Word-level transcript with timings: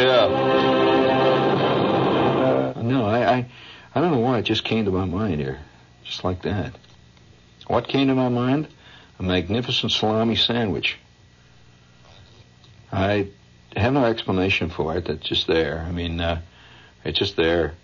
Yeah. 0.00 0.28
No, 2.80 3.04
I, 3.04 3.34
I, 3.34 3.46
I 3.94 4.00
don't 4.00 4.12
know 4.12 4.20
why 4.20 4.38
it 4.38 4.44
just 4.44 4.64
came 4.64 4.86
to 4.86 4.90
my 4.90 5.04
mind 5.04 5.40
here, 5.40 5.58
just 6.04 6.24
like 6.24 6.40
that. 6.42 6.72
What 7.66 7.86
came 7.86 8.08
to 8.08 8.14
my 8.14 8.30
mind? 8.30 8.68
A 9.18 9.22
magnificent 9.22 9.92
salami 9.92 10.36
sandwich. 10.36 10.98
I 12.90 13.28
have 13.76 13.92
no 13.92 14.06
explanation 14.06 14.70
for 14.70 14.96
it. 14.96 15.04
That's 15.04 15.26
just 15.26 15.46
there. 15.46 15.84
I 15.86 15.92
mean, 15.92 16.18
uh, 16.18 16.40
it's 17.04 17.18
just 17.18 17.36
there. 17.36 17.74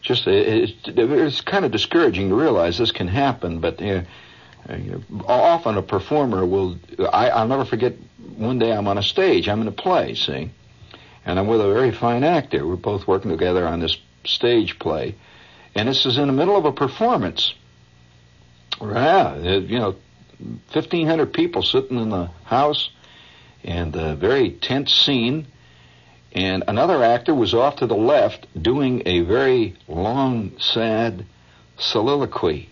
Just 0.00 0.26
it, 0.26 0.48
it's, 0.48 0.72
it's 0.86 1.40
kind 1.42 1.66
of 1.66 1.70
discouraging 1.70 2.30
to 2.30 2.34
realize 2.34 2.78
this 2.78 2.92
can 2.92 3.08
happen, 3.08 3.60
but 3.60 3.82
uh, 3.82 4.04
uh, 4.68 4.78
often 5.26 5.76
a 5.76 5.82
performer 5.82 6.46
will. 6.46 6.78
I, 7.12 7.28
I'll 7.28 7.46
never 7.46 7.66
forget. 7.66 7.92
One 8.36 8.58
day 8.58 8.72
I'm 8.72 8.88
on 8.88 8.96
a 8.96 9.02
stage. 9.02 9.48
I'm 9.50 9.60
in 9.60 9.68
a 9.68 9.72
play, 9.72 10.14
see, 10.14 10.50
and 11.28 11.38
I'm 11.38 11.46
with 11.46 11.60
a 11.60 11.72
very 11.72 11.92
fine 11.92 12.24
actor. 12.24 12.66
We're 12.66 12.76
both 12.76 13.06
working 13.06 13.30
together 13.30 13.68
on 13.68 13.80
this 13.80 13.98
stage 14.24 14.78
play, 14.78 15.14
and 15.74 15.86
this 15.86 16.06
is 16.06 16.16
in 16.16 16.26
the 16.26 16.32
middle 16.32 16.56
of 16.56 16.64
a 16.64 16.72
performance. 16.72 17.54
Yeah, 18.80 19.36
you 19.36 19.78
know, 19.78 19.96
fifteen 20.72 21.06
hundred 21.06 21.34
people 21.34 21.62
sitting 21.62 22.00
in 22.00 22.08
the 22.08 22.30
house, 22.44 22.88
and 23.62 23.94
a 23.94 24.16
very 24.16 24.52
tense 24.52 24.92
scene. 24.92 25.46
And 26.32 26.64
another 26.66 27.02
actor 27.02 27.34
was 27.34 27.54
off 27.54 27.76
to 27.76 27.86
the 27.86 27.96
left 27.96 28.46
doing 28.60 29.02
a 29.06 29.20
very 29.20 29.76
long, 29.86 30.58
sad 30.58 31.26
soliloquy 31.78 32.68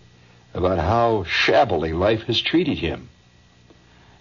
about 0.53 0.77
how 0.79 1.23
shabbily 1.25 1.93
life 1.93 2.23
has 2.23 2.41
treated 2.41 2.77
him. 2.77 3.09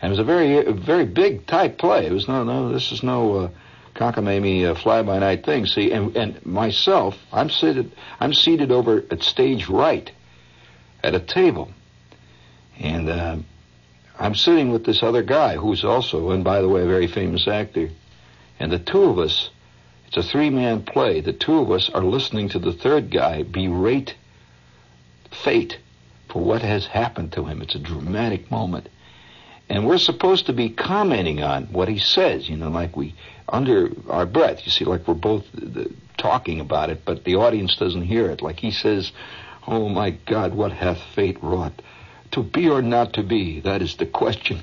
And 0.01 0.11
it 0.11 0.13
was 0.13 0.19
a 0.19 0.25
very, 0.25 0.73
very 0.73 1.07
big 1.07 1.47
type 1.47 1.79
play. 1.79 2.07
It 2.07 2.13
was 2.13 2.29
no, 2.29 2.45
no, 2.45 2.73
this 2.73 2.93
is 2.93 3.03
no 3.03 3.37
uh, 3.37 3.49
cockamamie 3.97 4.65
uh, 4.65 4.75
fly-by-night 4.75 5.45
thing. 5.45 5.67
See, 5.67 5.91
and, 5.91 6.17
and 6.17 6.47
myself, 6.47 7.17
I'm 7.33 7.51
seated, 7.51 7.93
I'm 8.21 8.33
seated 8.33 8.71
over 8.71 9.03
at 9.11 9.23
stage 9.23 9.69
right, 9.69 10.11
at 11.03 11.15
a 11.15 11.21
table, 11.21 11.71
and 12.79 13.09
uh, 13.09 13.37
I'm 14.19 14.35
sitting 14.35 14.71
with 14.71 14.85
this 14.85 15.03
other 15.03 15.23
guy 15.23 15.57
who's 15.57 15.85
also, 15.85 16.31
and 16.31 16.45
by 16.45 16.61
the 16.61 16.69
way, 16.69 16.83
a 16.83 16.87
very 16.87 17.07
famous 17.07 17.49
actor. 17.49 17.91
And 18.59 18.73
the 18.73 18.79
two 18.79 19.05
of 19.05 19.19
us, 19.19 19.51
it's 20.07 20.17
a 20.17 20.23
three-man 20.23 20.85
play. 20.85 21.21
The 21.21 21.33
two 21.33 21.59
of 21.59 21.71
us 21.71 21.91
are 21.91 22.03
listening 22.03 22.49
to 22.51 22.59
the 22.59 22.73
third 22.73 23.11
guy 23.11 23.43
berate 23.43 24.15
fate 25.45 25.79
for 26.31 26.43
what 26.43 26.63
has 26.63 26.87
happened 26.87 27.33
to 27.33 27.45
him. 27.45 27.61
It's 27.61 27.75
a 27.75 27.79
dramatic 27.79 28.51
moment. 28.51 28.89
And 29.69 29.87
we're 29.87 29.99
supposed 29.99 30.47
to 30.47 30.53
be 30.53 30.71
commenting 30.71 31.43
on 31.43 31.67
what 31.67 31.89
he 31.89 31.99
says, 31.99 32.49
you 32.49 32.57
know, 32.57 32.71
like 32.71 32.97
we, 32.97 33.15
under 33.49 33.91
our 34.09 34.27
breath, 34.27 34.65
you 34.65 34.71
see, 34.71 34.85
like 34.85 35.07
we're 35.07 35.15
both 35.15 35.45
uh, 35.55 35.85
talking 36.19 36.61
about 36.61 36.91
it, 36.91 37.03
but 37.05 37.25
the 37.25 37.37
audience 37.37 37.77
doesn't 37.77 38.03
hear 38.03 38.31
it. 38.31 38.43
Like 38.43 38.59
he 38.59 38.71
says, 38.71 39.13
Oh 39.67 39.89
my 39.89 40.11
God, 40.11 40.55
what 40.55 40.73
hath 40.73 40.99
fate 41.15 41.43
wrought? 41.43 41.83
To 42.33 42.43
be 42.43 42.69
or 42.69 42.83
not 42.83 43.15
to 43.15 43.23
be, 43.23 43.61
that 43.61 43.83
is 43.83 43.97
the 43.97 44.07
question. 44.07 44.63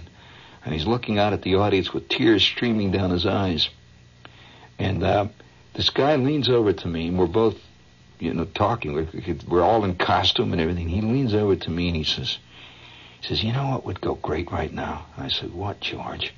And 0.63 0.73
he's 0.73 0.87
looking 0.87 1.19
out 1.19 1.33
at 1.33 1.41
the 1.41 1.55
audience 1.55 1.93
with 1.93 2.07
tears 2.07 2.43
streaming 2.43 2.91
down 2.91 3.09
his 3.09 3.25
eyes. 3.25 3.69
And 4.79 5.03
uh, 5.03 5.27
this 5.73 5.89
guy 5.89 6.15
leans 6.15 6.49
over 6.49 6.71
to 6.71 6.87
me, 6.87 7.07
and 7.07 7.19
we're 7.19 7.27
both, 7.27 7.57
you 8.19 8.33
know, 8.33 8.45
talking. 8.45 8.93
We're, 8.93 9.07
we're 9.47 9.63
all 9.63 9.83
in 9.83 9.95
costume 9.95 10.53
and 10.53 10.61
everything. 10.61 10.87
He 10.87 11.01
leans 11.01 11.33
over 11.33 11.55
to 11.55 11.69
me 11.69 11.87
and 11.87 11.97
he 11.97 12.03
says, 12.03 12.37
he 13.21 13.27
says, 13.27 13.43
you 13.43 13.51
know 13.51 13.69
what 13.69 13.85
would 13.85 14.01
go 14.01 14.15
great 14.15 14.51
right 14.51 14.71
now? 14.71 15.05
And 15.15 15.25
I 15.25 15.29
said, 15.29 15.53
what, 15.53 15.81
George? 15.81 16.33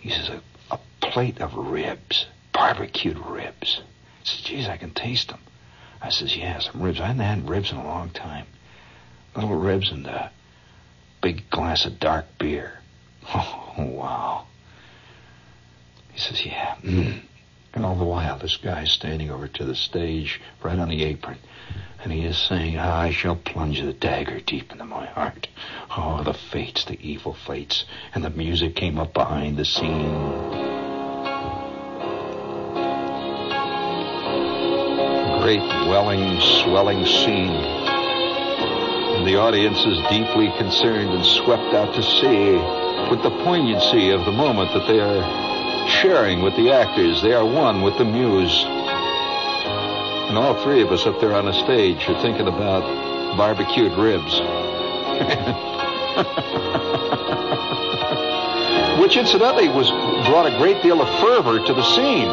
He 0.00 0.10
says, 0.10 0.28
a, 0.28 0.42
a 0.70 0.78
plate 1.00 1.40
of 1.40 1.54
ribs, 1.54 2.26
barbecued 2.52 3.18
ribs. 3.18 3.80
says, 4.24 4.40
geez, 4.42 4.68
I 4.68 4.76
can 4.76 4.90
taste 4.90 5.28
them. 5.28 5.40
I 6.00 6.10
says, 6.10 6.36
yeah, 6.36 6.58
some 6.58 6.82
ribs. 6.82 7.00
I 7.00 7.06
hadn't 7.06 7.22
had 7.22 7.48
ribs 7.48 7.72
in 7.72 7.78
a 7.78 7.84
long 7.84 8.10
time. 8.10 8.46
Little 9.34 9.56
ribs 9.56 9.90
and 9.90 10.06
a 10.06 10.30
big 11.22 11.48
glass 11.50 11.84
of 11.86 11.98
dark 11.98 12.26
beer. 12.38 12.78
Oh, 13.80 13.84
wow. 13.84 14.46
He 16.12 16.18
says, 16.18 16.44
yeah. 16.44 16.74
Mm. 16.82 17.20
And 17.78 17.86
all 17.86 17.94
the 17.94 18.04
while, 18.04 18.36
this 18.36 18.56
guy's 18.56 18.90
standing 18.90 19.30
over 19.30 19.46
to 19.46 19.64
the 19.64 19.76
stage, 19.76 20.40
right 20.64 20.80
on 20.80 20.88
the 20.88 21.04
apron, 21.04 21.38
and 22.02 22.12
he 22.12 22.24
is 22.24 22.36
saying, 22.36 22.76
I 22.76 23.12
shall 23.12 23.36
plunge 23.36 23.80
the 23.80 23.92
dagger 23.92 24.40
deep 24.40 24.72
into 24.72 24.84
my 24.84 25.06
heart. 25.06 25.46
Oh, 25.96 26.24
the 26.24 26.34
fates, 26.34 26.86
the 26.86 26.98
evil 27.00 27.34
fates. 27.34 27.84
And 28.16 28.24
the 28.24 28.30
music 28.30 28.74
came 28.74 28.98
up 28.98 29.14
behind 29.14 29.56
the 29.56 29.64
scene. 29.64 30.10
Great, 35.40 35.68
welling, 35.86 36.40
swelling 36.40 37.06
scene. 37.06 37.62
And 39.14 39.24
the 39.24 39.36
audience 39.36 39.78
is 39.78 39.98
deeply 40.10 40.52
concerned 40.58 41.10
and 41.10 41.24
swept 41.24 41.72
out 41.74 41.94
to 41.94 42.02
sea 42.02 43.08
with 43.08 43.22
the 43.22 43.30
poignancy 43.44 44.10
of 44.10 44.24
the 44.24 44.32
moment 44.32 44.72
that 44.72 44.88
they 44.88 44.98
are 44.98 45.47
sharing 45.88 46.42
with 46.42 46.54
the 46.56 46.70
actors. 46.70 47.22
They 47.22 47.32
are 47.32 47.44
one 47.44 47.82
with 47.82 47.98
the 47.98 48.04
muse. 48.04 48.64
And 50.28 50.36
all 50.36 50.54
three 50.62 50.82
of 50.82 50.92
us 50.92 51.06
up 51.06 51.18
there 51.20 51.34
on 51.34 51.46
the 51.46 51.54
stage 51.64 52.06
are 52.08 52.20
thinking 52.20 52.46
about 52.46 52.82
barbecued 53.36 53.98
ribs. 53.98 54.38
Which 59.00 59.16
incidentally 59.16 59.68
was 59.68 59.90
brought 60.28 60.46
a 60.46 60.56
great 60.58 60.82
deal 60.82 61.00
of 61.00 61.08
fervor 61.20 61.58
to 61.64 61.72
the 61.72 61.82
scene. 61.94 62.28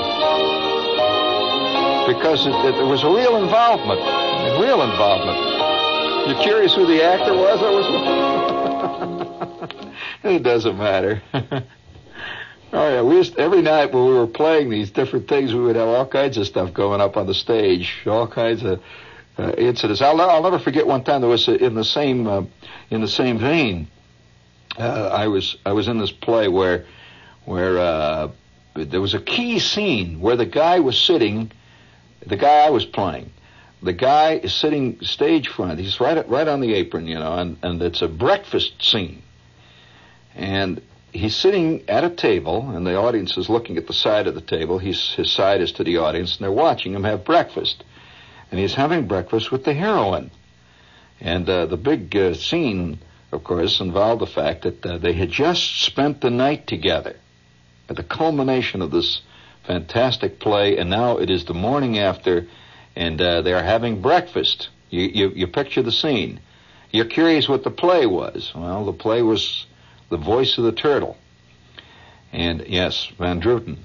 Because 2.06 2.46
it, 2.46 2.54
it, 2.66 2.76
there 2.76 2.86
was 2.86 3.04
a 3.04 3.10
real 3.10 3.38
involvement. 3.38 4.02
A 4.02 4.60
real 4.62 4.82
involvement. 4.84 5.38
You're 6.28 6.42
curious 6.44 6.76
who 6.76 6.86
the 6.86 7.02
actor 7.04 7.34
was? 7.34 7.60
That 7.62 7.72
was 7.72 7.86
it 10.36 10.44
doesn't 10.44 10.78
matter. 10.78 11.22
Oh 12.76 12.90
yeah, 12.90 13.02
we 13.04 13.16
used 13.16 13.38
every 13.40 13.62
night 13.62 13.94
when 13.94 14.06
we 14.06 14.14
were 14.14 14.28
playing 14.28 14.70
these 14.70 14.92
different 14.92 15.30
things, 15.30 15.54
we 15.54 15.62
would 15.62 15.78
have 15.78 15.88
all 15.88 16.06
kinds 16.06 16.36
of 16.36 16.46
stuff 16.46 16.74
going 16.74 17.00
up 17.00 17.16
on 17.16 17.26
the 17.26 17.34
stage, 17.34 18.04
all 18.06 18.28
kinds 18.28 18.64
of 18.64 18.82
uh, 19.38 19.54
incidents. 19.58 20.02
I'll, 20.02 20.20
I'll 20.20 20.44
never 20.44 20.60
forget 20.60 20.86
one 20.86 21.02
time 21.06 21.22
there 21.22 21.30
was 21.30 21.48
in 21.48 21.74
the 21.74 21.86
same 21.86 22.28
uh, 22.28 22.44
in 22.90 23.00
the 23.00 23.08
same 23.08 23.38
vein. 23.38 23.88
Uh, 24.78 25.08
I 25.08 25.28
was 25.28 25.56
I 25.66 25.72
was 25.72 25.88
in 25.88 26.00
this 26.00 26.12
play 26.12 26.50
where 26.50 26.86
where 27.46 27.78
uh, 27.78 28.32
there 28.74 29.00
was 29.00 29.14
a 29.14 29.22
key 29.22 29.60
scene 29.60 30.20
where 30.20 30.36
the 30.36 30.46
guy 30.46 30.82
was 30.82 31.00
sitting, 31.00 31.54
the 32.26 32.36
guy 32.36 32.66
I 32.66 32.72
was 32.72 32.86
playing. 32.86 33.32
The 33.84 33.94
guy 33.94 34.34
is 34.34 34.54
sitting 34.54 35.00
stage 35.00 35.48
front. 35.48 35.80
He's 35.80 36.02
right 36.02 36.28
right 36.28 36.48
on 36.50 36.60
the 36.60 36.74
apron, 36.74 37.08
you 37.08 37.20
know, 37.20 37.38
and, 37.38 37.56
and 37.64 37.82
it's 37.82 38.02
a 38.02 38.10
breakfast 38.10 38.84
scene. 38.84 39.22
And 40.34 40.82
he's 41.16 41.36
sitting 41.36 41.88
at 41.90 42.04
a 42.04 42.10
table, 42.10 42.70
and 42.72 42.86
the 42.86 42.96
audience 42.96 43.38
is 43.38 43.50
looking 43.50 43.78
at 43.78 43.88
the 43.88 43.94
side 43.94 44.28
of 44.28 44.36
the 44.36 44.42
table. 44.42 44.78
He's, 44.78 45.14
his 45.14 45.32
side 45.32 45.62
is 45.62 45.72
to 45.74 45.84
the 45.84 45.98
audience, 45.98 46.36
and 46.36 46.44
they're 46.44 46.52
watching 46.52 46.94
him 46.94 47.04
have 47.04 47.26
breakfast. 47.26 47.84
And 48.52 48.60
he's 48.60 48.76
having 48.76 49.08
breakfast 49.08 49.52
with 49.52 49.64
the 49.64 49.74
heroine. 49.74 50.32
And 51.20 51.50
uh, 51.50 51.66
the 51.68 51.78
big 51.78 52.16
uh, 52.16 52.34
scene, 52.34 53.00
of 53.32 53.44
course, 53.44 53.80
involved 53.80 54.22
the 54.22 54.28
fact 54.28 54.64
that 54.64 54.86
uh, 54.86 54.98
they 54.98 55.14
had 55.14 55.32
just 55.32 55.82
spent 55.82 56.22
the 56.22 56.30
night 56.30 56.68
together 56.68 57.16
at 57.90 57.96
the 57.96 58.04
culmination 58.04 58.82
of 58.82 58.92
this 58.92 59.22
fantastic 59.66 60.40
play, 60.40 60.78
and 60.78 60.90
now 60.90 61.18
it 61.18 61.30
is 61.30 61.46
the 61.46 61.54
morning 61.54 61.98
after, 61.98 62.48
and 62.96 63.20
uh, 63.22 63.42
they 63.42 63.54
are 63.54 63.64
having 63.64 64.02
breakfast. 64.02 64.70
You, 64.90 65.02
you, 65.02 65.30
you 65.30 65.48
picture 65.48 65.82
the 65.82 65.92
scene. 65.92 66.40
You're 66.92 67.06
curious 67.06 67.50
what 67.50 67.64
the 67.64 67.72
play 67.72 68.06
was. 68.06 68.52
Well, 68.56 68.86
the 68.86 68.94
play 68.94 69.22
was 69.22 69.66
the 70.10 70.18
voice 70.18 70.58
of 70.58 70.64
the 70.64 70.72
turtle. 70.72 71.18
And 72.32 72.66
yes, 72.68 73.12
Van 73.18 73.42
Druten. 73.42 73.78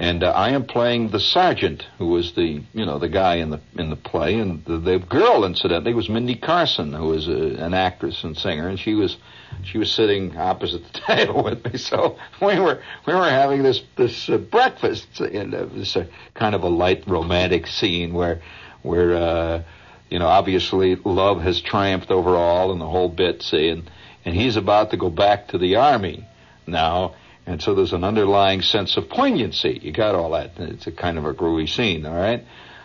And 0.00 0.22
uh, 0.22 0.30
I 0.30 0.50
am 0.50 0.64
playing 0.64 1.08
the 1.08 1.18
sergeant, 1.18 1.84
who 1.98 2.06
was 2.06 2.32
the 2.34 2.62
you 2.72 2.86
know 2.86 3.00
the 3.00 3.08
guy 3.08 3.36
in 3.36 3.50
the 3.50 3.60
in 3.76 3.90
the 3.90 3.96
play, 3.96 4.36
and 4.38 4.64
the, 4.64 4.78
the 4.78 5.00
girl, 5.00 5.44
incidentally, 5.44 5.92
was 5.92 6.08
Mindy 6.08 6.36
Carson, 6.36 6.92
who 6.92 7.06
was 7.08 7.26
a, 7.26 7.32
an 7.32 7.74
actress 7.74 8.22
and 8.22 8.38
singer, 8.38 8.68
and 8.68 8.78
she 8.78 8.94
was 8.94 9.16
she 9.64 9.76
was 9.76 9.90
sitting 9.90 10.36
opposite 10.36 10.84
the 10.92 11.00
table 11.06 11.42
with 11.42 11.64
me. 11.64 11.78
So 11.78 12.16
we 12.40 12.60
were 12.60 12.80
we 13.08 13.14
were 13.14 13.28
having 13.28 13.64
this 13.64 13.82
this 13.96 14.28
uh, 14.28 14.38
breakfast, 14.38 15.18
and 15.18 15.52
it 15.52 15.72
was 15.72 15.96
a 15.96 16.06
kind 16.34 16.54
of 16.54 16.62
a 16.62 16.68
light 16.68 17.02
romantic 17.08 17.66
scene 17.66 18.12
where 18.12 18.40
where 18.82 19.16
uh, 19.16 19.62
you 20.10 20.20
know 20.20 20.28
obviously 20.28 20.94
love 20.94 21.42
has 21.42 21.60
triumphed 21.60 22.12
over 22.12 22.36
all 22.36 22.70
and 22.70 22.80
the 22.80 22.86
whole 22.86 23.08
bit. 23.08 23.42
See, 23.42 23.68
and 23.68 23.90
and 24.28 24.36
he's 24.36 24.56
about 24.56 24.90
to 24.90 24.98
go 24.98 25.08
back 25.08 25.48
to 25.48 25.56
the 25.56 25.76
army 25.76 26.28
now. 26.66 27.14
And 27.46 27.62
so 27.62 27.74
there's 27.74 27.94
an 27.94 28.04
underlying 28.04 28.60
sense 28.60 28.98
of 28.98 29.08
poignancy. 29.08 29.80
You 29.82 29.90
got 29.90 30.14
all 30.14 30.32
that. 30.32 30.50
It's 30.58 30.86
a 30.86 30.92
kind 30.92 31.16
of 31.16 31.24
a 31.24 31.32
groovy 31.32 31.66
scene, 31.66 32.04
all 32.04 32.14
right? 32.14 32.44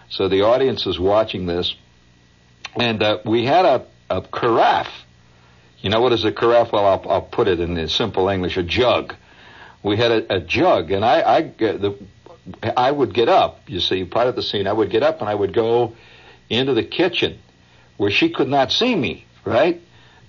So 0.10 0.30
the 0.30 0.44
audience 0.44 0.88
is 0.88 0.98
watching 0.98 1.46
this, 1.46 1.76
and 2.78 3.04
uh, 3.04 3.18
we 3.26 3.44
had 3.44 3.66
a, 3.66 3.86
a 4.10 4.22
carafe. 4.22 4.88
You 5.82 5.90
know 5.90 6.00
what 6.00 6.14
is 6.14 6.24
a 6.24 6.32
carafe? 6.32 6.72
Well, 6.72 6.86
I'll, 6.86 7.12
I'll 7.12 7.22
put 7.22 7.50
it 7.50 7.60
in 7.60 7.90
simple 7.90 8.30
English: 8.30 8.56
a 8.56 8.64
jug. 8.64 9.14
We 9.84 9.98
had 9.98 10.12
a, 10.12 10.36
a 10.36 10.40
jug, 10.40 10.92
and 10.92 11.04
I, 11.04 11.22
I, 11.24 11.42
the, 11.42 11.98
I 12.78 12.90
would 12.90 13.14
get 13.14 13.28
up. 13.28 13.60
You 13.68 13.82
see, 13.82 14.06
part 14.06 14.28
of 14.28 14.38
the 14.38 14.44
scene, 14.44 14.66
I 14.66 14.72
would 14.72 14.92
get 14.92 15.04
up 15.04 15.20
and 15.20 15.30
I 15.30 15.36
would 15.36 15.54
go 15.54 15.94
into 16.50 16.74
the 16.74 16.84
kitchen 16.86 17.40
where 17.98 18.12
she 18.12 18.30
could 18.30 18.48
not 18.48 18.72
see 18.72 18.96
me, 18.96 19.26
right? 19.44 19.82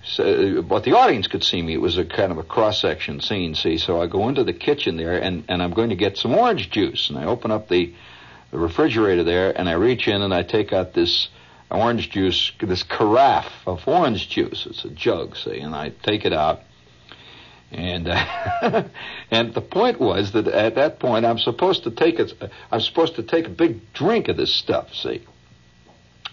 So, 0.05 0.61
but 0.61 0.83
the 0.83 0.95
audience 0.95 1.27
could 1.27 1.43
see 1.43 1.61
me. 1.61 1.73
It 1.73 1.81
was 1.81 1.97
a 1.97 2.05
kind 2.05 2.31
of 2.31 2.37
a 2.37 2.43
cross 2.43 2.79
section 2.79 3.21
scene. 3.21 3.55
See, 3.55 3.79
so 3.79 3.99
I 3.99 4.05
go 4.05 4.29
into 4.29 4.43
the 4.43 4.53
kitchen 4.53 4.97
there, 4.97 5.17
and 5.17 5.45
and 5.49 5.63
I'm 5.63 5.71
going 5.71 5.89
to 5.89 5.95
get 5.95 6.17
some 6.17 6.35
orange 6.35 6.69
juice, 6.69 7.09
and 7.09 7.17
I 7.17 7.25
open 7.25 7.49
up 7.49 7.69
the, 7.69 7.91
the 8.51 8.59
refrigerator 8.59 9.23
there, 9.23 9.57
and 9.57 9.67
I 9.67 9.73
reach 9.73 10.07
in 10.07 10.21
and 10.21 10.33
I 10.33 10.43
take 10.43 10.71
out 10.73 10.93
this 10.93 11.29
orange 11.71 12.11
juice, 12.11 12.51
this 12.59 12.83
carafe 12.83 13.51
of 13.65 13.87
orange 13.87 14.29
juice. 14.29 14.67
It's 14.67 14.85
a 14.85 14.89
jug, 14.89 15.35
see, 15.35 15.59
and 15.59 15.73
I 15.73 15.89
take 15.89 16.23
it 16.23 16.33
out. 16.33 16.61
And 17.71 18.07
uh, 18.07 18.83
and 19.31 19.55
the 19.55 19.61
point 19.61 19.99
was 19.99 20.33
that 20.33 20.47
at 20.47 20.75
that 20.75 20.99
point 20.99 21.25
I'm 21.25 21.39
supposed 21.39 21.83
to 21.85 21.91
take 21.91 22.19
it. 22.19 22.31
I'm 22.71 22.79
supposed 22.79 23.15
to 23.15 23.23
take 23.23 23.47
a 23.47 23.49
big 23.49 23.91
drink 23.93 24.27
of 24.27 24.37
this 24.37 24.53
stuff. 24.53 24.93
See, 24.93 25.25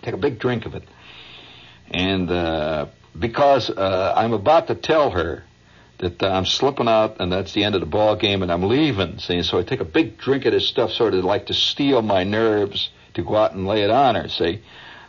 take 0.03 0.13
a 0.13 0.19
big 0.19 0.39
drink 0.39 0.67
of 0.67 0.75
it, 0.75 0.85
and 1.91 2.31
uh, 2.31 2.87
because 3.19 3.71
uh, 3.71 4.15
I'm 4.17 4.33
about 4.33 4.69
to 4.69 4.75
tell 4.75 5.11
her 5.11 5.45
that 5.99 6.23
uh, 6.23 6.29
I'm 6.29 6.47
slipping 6.47 6.89
out 6.89 7.21
and 7.21 7.33
that's 7.33 7.53
the 7.53 7.65
end 7.65 7.75
of 7.75 7.81
the 7.81 7.87
ball 7.87 8.17
game 8.17 8.43
and 8.43 8.51
I'm 8.51 8.65
leaving. 8.65 9.19
See, 9.19 9.43
so 9.43 9.59
I 9.59 9.63
take 9.63 9.81
a 9.81 9.85
big 9.85 10.19
drink 10.19 10.45
of 10.47 10.53
this 10.53 10.69
stuff, 10.69 10.93
sort 10.93 11.15
of 11.15 11.25
like 11.25 11.47
to 11.47 11.55
steel 11.55 12.03
my 12.03 12.25
nerves 12.25 12.91
to 13.15 13.23
go 13.23 13.37
out 13.37 13.53
and 13.53 13.67
lay 13.67 13.83
it 13.83 13.91
on 13.91 14.15
her. 14.15 14.29
See, 14.29 14.63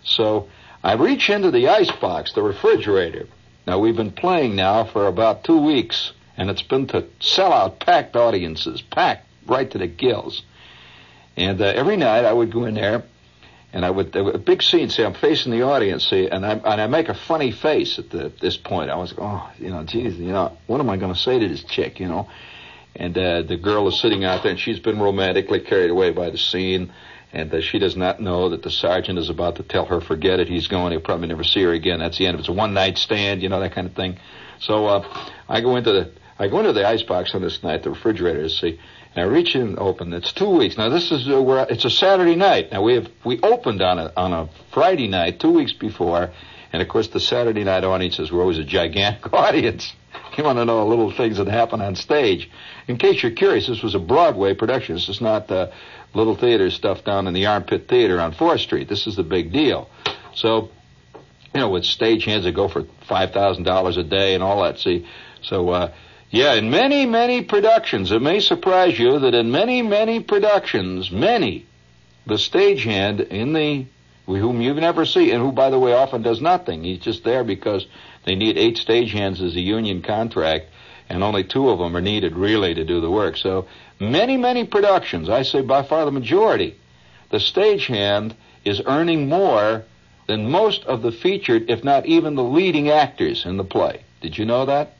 so 0.04 0.50
I 0.84 0.94
reach 0.94 1.30
into 1.30 1.52
the 1.52 1.70
ice 1.70 1.92
box, 1.92 2.34
the 2.34 2.44
refrigerator. 2.44 3.28
Now 3.66 3.80
we've 3.80 3.96
been 3.96 4.12
playing 4.12 4.56
now 4.56 4.84
for 4.84 5.08
about 5.08 5.44
two 5.44 5.60
weeks, 5.60 6.12
and 6.36 6.50
it's 6.50 6.62
been 6.62 6.88
to 6.88 7.06
sell 7.20 7.54
out 7.54 7.80
packed 7.80 8.16
audiences, 8.16 8.82
packed 8.82 9.26
right 9.48 9.70
to 9.72 9.78
the 9.78 9.88
gills. 9.88 10.44
And 11.38 11.62
uh, 11.62 11.66
every 11.66 11.98
night 11.98 12.26
I 12.26 12.34
would 12.34 12.52
go 12.52 12.66
in 12.66 12.76
there 12.76 13.04
and 13.74 13.84
I 13.84 13.90
would 13.90 14.16
a 14.16 14.38
big 14.38 14.62
scene. 14.62 14.90
See, 14.90 15.04
I'm 15.04 15.16
facing 15.16 15.52
the 15.52 15.64
audience. 15.64 16.08
See, 16.08 16.30
and 16.30 16.46
I 16.46 16.52
and 16.52 16.80
I 16.82 16.88
make 16.88 17.10
a 17.10 17.16
funny 17.16 17.52
face 17.52 17.98
at 17.98 18.12
the, 18.12 18.32
this 18.40 18.56
point. 18.56 18.92
I 18.92 18.96
was, 18.96 19.14
oh, 19.18 19.52
you 19.58 19.72
know, 19.72 19.84
geez, 19.84 20.16
you 20.16 20.32
know, 20.32 20.56
what 20.68 20.80
am 20.80 20.90
I 20.90 20.98
going 20.98 21.14
to 21.14 21.20
say 21.20 21.40
to 21.40 21.48
this 21.48 21.64
chick, 21.64 22.00
you 22.00 22.08
know? 22.08 22.30
And 22.96 23.18
uh, 23.18 23.42
the 23.42 23.58
girl 23.58 23.88
is 23.88 24.00
sitting 24.00 24.24
out 24.24 24.44
there, 24.44 24.52
and 24.52 24.60
she's 24.60 24.80
been 24.80 25.00
romantically 25.00 25.60
carried 25.62 25.90
away 25.90 26.12
by 26.12 26.30
the 26.30 26.38
scene, 26.38 26.94
and 27.32 27.52
uh, 27.52 27.60
she 27.60 27.80
does 27.80 27.98
not 27.98 28.22
know 28.22 28.50
that 28.50 28.62
the 28.62 28.70
sergeant 28.70 29.18
is 29.18 29.30
about 29.30 29.56
to 29.56 29.64
tell 29.64 29.86
her, 29.86 30.00
forget 30.00 30.40
it, 30.40 30.48
he's 30.48 30.68
going. 30.68 30.92
He'll 30.92 31.02
probably 31.02 31.28
never 31.28 31.44
see 31.44 31.64
her 31.64 31.72
again. 31.72 32.00
That's 32.00 32.20
the 32.20 32.28
end. 32.28 32.36
Of 32.36 32.42
it's 32.42 32.50
a 32.50 32.54
one 32.54 32.76
night 32.76 33.00
stand, 33.00 33.42
you 33.42 33.50
know, 33.50 33.60
that 33.60 33.74
kind 33.74 33.88
of 33.88 33.96
thing. 33.96 34.20
So 34.60 34.86
uh, 34.86 35.28
I 35.50 35.62
go 35.62 35.76
into 35.76 35.92
the 35.92 36.12
I 36.38 36.48
go 36.48 36.60
into 36.60 36.74
the 36.74 36.88
icebox 36.88 37.34
on 37.34 37.42
this 37.42 37.64
night, 37.64 37.84
the 37.84 37.90
refrigerator, 37.90 38.44
to 38.44 38.50
see 38.50 38.80
now 39.16 39.28
reach 39.28 39.56
in 39.56 39.78
open. 39.78 40.12
It's 40.14 40.34
two 40.34 40.50
weeks. 40.50 40.78
Now 40.78 40.90
this 40.90 41.12
is 41.12 41.30
uh, 41.30 41.42
where 41.42 41.66
it's 41.70 41.86
a 41.86 41.90
Saturday 41.90 42.36
night. 42.36 42.72
Now 42.72 42.82
we 42.82 42.96
have 42.96 43.10
we 43.24 43.40
opened 43.42 43.82
on 43.82 44.00
a 44.00 44.12
on 44.18 44.34
a 44.34 44.50
Friday 44.72 45.08
night 45.08 45.40
two 45.40 45.52
weeks 45.52 45.74
before, 45.74 46.32
and 46.72 46.82
of 46.82 46.88
course 46.88 47.10
the 47.10 47.20
Saturday 47.20 47.64
night 47.64 47.84
audiences 47.84 48.32
were 48.32 48.42
always 48.42 48.58
a 48.58 48.64
gigantic 48.64 49.32
audience. 49.34 49.94
You 50.36 50.44
want 50.44 50.58
to 50.58 50.66
know 50.66 50.88
little 50.88 51.12
things 51.12 51.38
that 51.38 51.48
happen 51.48 51.80
on 51.80 51.96
stage. 51.96 52.50
In 52.88 52.98
case 52.98 53.22
you're 53.22 53.34
curious, 53.34 53.68
this 53.68 53.84
was 53.84 53.94
a 53.94 54.00
Broadway 54.00 54.56
production. 54.56 54.96
This 54.96 55.10
is 55.10 55.22
not 55.22 55.48
the 55.48 55.72
little 56.16 56.36
theater 56.36 56.72
stuff 56.72 57.04
down 57.04 57.28
in 57.28 57.34
the 57.34 57.46
Armpit 57.46 57.88
Theater 57.88 58.20
on 58.20 58.32
Fourth 58.32 58.62
Street. 58.62 58.90
This 58.90 59.06
is 59.06 59.16
the 59.16 59.24
big 59.24 59.52
deal. 59.52 59.90
So, 60.34 60.70
you 61.54 61.60
know, 61.62 61.70
with 61.70 61.84
stagehands 61.84 62.44
that 62.44 62.54
go 62.54 62.68
for 62.68 62.86
five 63.08 63.32
thousand 63.32 63.64
dollars 63.64 63.98
a 63.98 64.04
day 64.04 64.34
and 64.34 64.42
all 64.42 64.64
that. 64.64 64.80
See, 64.80 65.06
so. 65.44 65.70
uh 65.70 65.92
yeah, 66.34 66.56
in 66.56 66.72
many, 66.72 67.06
many 67.06 67.44
productions, 67.44 68.12
it 68.12 68.20
may 68.20 68.40
surprise 68.40 68.98
you 68.98 69.20
that 69.20 69.36
in 69.36 69.52
many, 69.52 69.84
many 69.84 70.20
productions, 70.20 71.12
many, 71.12 71.68
the 72.26 72.40
stagehand 72.40 73.28
in 73.28 73.54
the 73.54 73.86
whom 74.26 74.60
you 74.60 74.74
never 74.74 75.06
see, 75.06 75.30
and 75.30 75.44
who, 75.44 75.52
by 75.52 75.70
the 75.70 75.78
way, 75.78 75.94
often 75.94 76.24
does 76.24 76.42
nothing. 76.42 76.84
He's 76.84 76.98
just 76.98 77.24
there 77.24 77.44
because 77.44 77.86
they 78.26 78.34
need 78.34 78.58
eight 78.58 78.78
stagehands 78.78 79.42
as 79.42 79.56
a 79.56 79.60
union 79.60 80.02
contract, 80.02 80.66
and 81.08 81.24
only 81.24 81.44
two 81.44 81.70
of 81.70 81.78
them 81.78 81.96
are 81.96 82.02
needed 82.02 82.36
really 82.36 82.74
to 82.74 82.84
do 82.84 83.00
the 83.00 83.12
work. 83.12 83.38
So 83.38 83.68
many, 84.00 84.36
many 84.36 84.66
productions, 84.66 85.30
I 85.30 85.44
say 85.44 85.62
by 85.62 85.84
far 85.84 86.04
the 86.04 86.12
majority, 86.12 86.80
the 87.30 87.38
stagehand 87.38 88.34
is 88.66 88.82
earning 88.88 89.30
more 89.30 89.84
than 90.26 90.50
most 90.50 90.84
of 90.86 91.04
the 91.04 91.12
featured, 91.12 91.70
if 91.70 91.84
not 91.84 92.08
even 92.08 92.34
the 92.34 92.44
leading 92.44 92.90
actors 92.90 93.46
in 93.46 93.58
the 93.58 93.64
play. 93.64 94.04
Did 94.20 94.36
you 94.36 94.46
know 94.46 94.66
that? 94.66 94.96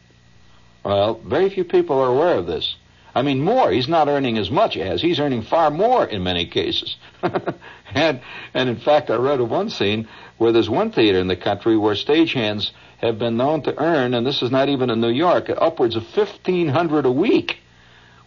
Well, 0.84 1.16
very 1.24 1.50
few 1.50 1.64
people 1.64 2.00
are 2.00 2.10
aware 2.10 2.38
of 2.38 2.46
this. 2.46 2.76
I 3.16 3.22
mean, 3.22 3.42
more. 3.42 3.72
He's 3.72 3.88
not 3.88 4.08
earning 4.08 4.38
as 4.38 4.50
much 4.50 4.76
as. 4.76 5.02
He's 5.02 5.20
earning 5.20 5.44
far 5.44 5.70
more 5.70 6.06
in 6.06 6.24
many 6.24 6.48
cases. 6.48 6.98
and, 7.94 8.22
and 8.54 8.70
in 8.70 8.78
fact, 8.78 9.12
I 9.12 9.16
read 9.16 9.40
of 9.40 9.50
one 9.50 9.70
scene 9.70 10.08
where 10.38 10.52
there's 10.52 10.70
one 10.70 10.92
theater 10.92 11.20
in 11.20 11.28
the 11.28 11.36
country 11.36 11.78
where 11.78 11.94
stagehands 11.94 12.72
have 12.98 13.20
been 13.20 13.38
known 13.38 13.62
to 13.64 13.78
earn, 13.80 14.14
and 14.14 14.26
this 14.26 14.42
is 14.42 14.50
not 14.50 14.70
even 14.70 14.90
in 14.90 15.00
New 15.00 15.10
York, 15.10 15.50
upwards 15.50 15.96
of 15.96 16.04
1500 16.16 17.06
a 17.06 17.12
week, 17.12 17.60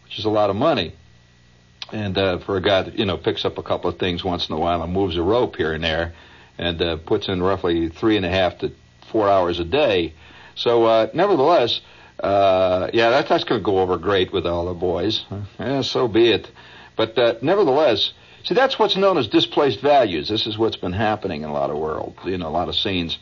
which 0.05 0.19
is 0.19 0.25
a 0.25 0.31
lot 0.31 0.51
of 0.51 0.57
money. 0.57 0.95
And 1.93 2.17
uh, 2.17 2.39
for 2.39 2.57
a 2.57 2.63
guy 2.63 2.83
that, 2.83 2.99
you 2.99 3.07
know, 3.07 3.17
picks 3.17 3.45
up 3.45 3.59
a 3.59 3.63
couple 3.63 3.91
of 3.91 3.99
things 3.99 4.23
once 4.23 4.49
in 4.49 4.55
a 4.55 4.59
while 4.59 4.83
and 4.83 4.93
moves 4.93 5.17
a 5.17 5.23
rope 5.23 5.57
here 5.57 5.73
and 5.73 5.83
there 5.83 6.15
and 6.59 6.81
uh, 6.81 6.97
puts 6.97 7.29
in 7.29 7.43
roughly 7.43 7.89
three 7.89 8.17
and 8.17 8.27
a 8.27 8.31
half 8.31 8.59
to 8.59 8.73
four 9.11 9.29
hours 9.29 9.59
a 9.61 9.65
day. 9.65 10.15
So, 10.55 10.85
uh, 10.85 11.09
nevertheless, 11.13 11.81
uh, 12.21 12.91
yeah, 12.93 13.11
that, 13.11 13.29
that's 13.29 13.45
going 13.45 13.61
to 13.61 13.65
go 13.65 13.79
over 13.79 13.99
great 13.99 14.33
with 14.33 14.47
all 14.47 14.67
the 14.67 14.75
boys. 14.75 15.25
Yeah, 15.59 15.83
so 15.83 16.09
be 16.09 16.31
it. 16.31 16.51
But 16.97 17.19
uh, 17.19 17.35
nevertheless, 17.43 18.13
see, 18.45 18.55
that's 18.55 18.79
what's 18.79 18.97
known 18.97 19.19
as 19.19 19.29
displaced 19.29 19.81
values. 19.81 20.29
This 20.29 20.47
is 20.47 20.57
what's 20.57 20.77
been 20.77 20.95
happening 20.95 21.43
in 21.43 21.51
a 21.51 21.53
lot 21.53 21.71
of 21.71 21.77
world, 21.77 22.15
you 22.25 22.39
know, 22.39 22.49
a 22.49 22.51
lot 22.51 22.69
of 22.69 22.75
scenes. 22.75 23.19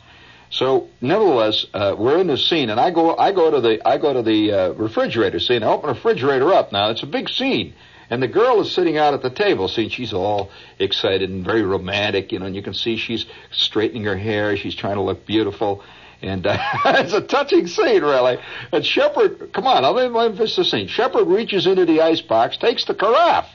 So, 0.50 0.88
nevertheless, 1.00 1.66
uh, 1.74 1.96
we're 1.98 2.18
in 2.18 2.28
this 2.28 2.48
scene, 2.48 2.70
and 2.70 2.78
I 2.78 2.92
go, 2.92 3.16
I 3.16 3.32
go 3.32 3.50
to 3.50 3.60
the, 3.60 3.86
I 3.86 3.98
go 3.98 4.12
to 4.12 4.22
the 4.22 4.52
uh, 4.52 4.68
refrigerator 4.74 5.40
scene. 5.40 5.64
I 5.64 5.66
open 5.66 5.88
the 5.88 5.94
refrigerator 5.94 6.52
up. 6.52 6.70
Now, 6.70 6.90
it's 6.90 7.02
a 7.02 7.06
big 7.06 7.28
scene, 7.28 7.74
and 8.08 8.22
the 8.22 8.28
girl 8.28 8.60
is 8.60 8.70
sitting 8.70 8.96
out 8.96 9.14
at 9.14 9.22
the 9.22 9.30
table. 9.30 9.66
See, 9.66 9.88
she's 9.88 10.12
all 10.12 10.50
excited 10.78 11.28
and 11.28 11.44
very 11.44 11.62
romantic, 11.62 12.30
you 12.30 12.38
know, 12.38 12.46
and 12.46 12.54
you 12.54 12.62
can 12.62 12.74
see 12.74 12.96
she's 12.96 13.26
straightening 13.50 14.04
her 14.04 14.16
hair. 14.16 14.56
She's 14.56 14.76
trying 14.76 14.94
to 14.94 15.02
look 15.02 15.26
beautiful. 15.26 15.82
And 16.24 16.46
uh, 16.46 16.56
it's 16.86 17.12
a 17.12 17.20
touching 17.20 17.66
scene, 17.66 18.02
really. 18.02 18.38
And 18.72 18.84
Shepherd, 18.84 19.52
come 19.52 19.66
on, 19.66 19.82
let 19.94 20.10
me 20.10 20.36
finish 20.36 20.56
the 20.56 20.64
scene. 20.64 20.88
Shepherd 20.88 21.26
reaches 21.26 21.66
into 21.66 21.84
the 21.84 22.00
ice 22.00 22.22
box, 22.22 22.56
takes 22.56 22.84
the 22.86 22.94
carafe. 22.94 23.46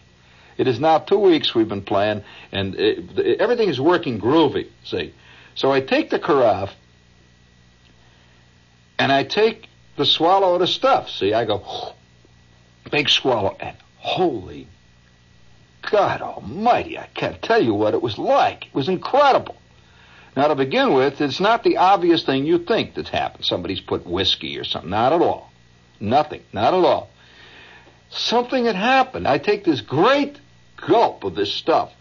It 0.57 0.67
is 0.67 0.79
now 0.79 0.99
two 0.99 1.17
weeks 1.17 1.55
we've 1.55 1.69
been 1.69 1.83
playing, 1.83 2.23
and 2.51 2.75
it, 2.75 3.17
it, 3.17 3.41
everything 3.41 3.69
is 3.69 3.79
working 3.79 4.19
groovy, 4.19 4.67
see. 4.83 5.13
So 5.55 5.71
I 5.71 5.81
take 5.81 6.09
the 6.09 6.19
carafe, 6.19 6.71
and 8.99 9.11
I 9.11 9.23
take 9.23 9.67
the 9.95 10.05
swallow 10.05 10.53
of 10.53 10.59
the 10.59 10.67
stuff, 10.67 11.09
see. 11.09 11.33
I 11.33 11.45
go, 11.45 11.93
big 12.91 13.09
swallow, 13.09 13.55
and 13.59 13.75
holy 13.97 14.67
God 15.89 16.21
almighty, 16.21 16.99
I 16.99 17.07
can't 17.15 17.41
tell 17.41 17.63
you 17.63 17.73
what 17.73 17.93
it 17.93 18.01
was 18.01 18.17
like. 18.17 18.67
It 18.67 18.75
was 18.75 18.89
incredible. 18.89 19.55
Now, 20.35 20.47
to 20.47 20.55
begin 20.55 20.93
with, 20.93 21.21
it's 21.21 21.39
not 21.39 21.63
the 21.63 21.77
obvious 21.77 22.23
thing 22.23 22.45
you 22.45 22.59
think 22.59 22.93
that's 22.93 23.09
happened. 23.09 23.45
Somebody's 23.45 23.81
put 23.81 24.05
whiskey 24.05 24.57
or 24.57 24.63
something. 24.63 24.91
Not 24.91 25.13
at 25.13 25.21
all. 25.21 25.51
Nothing. 25.99 26.43
Not 26.53 26.73
at 26.73 26.85
all. 26.85 27.09
Something 28.09 28.65
had 28.65 28.75
happened. 28.75 29.27
I 29.27 29.37
take 29.37 29.63
this 29.63 29.81
great 29.81 30.39
gulp 30.87 31.23
of 31.23 31.35
this 31.35 31.53
stuff. 31.53 31.91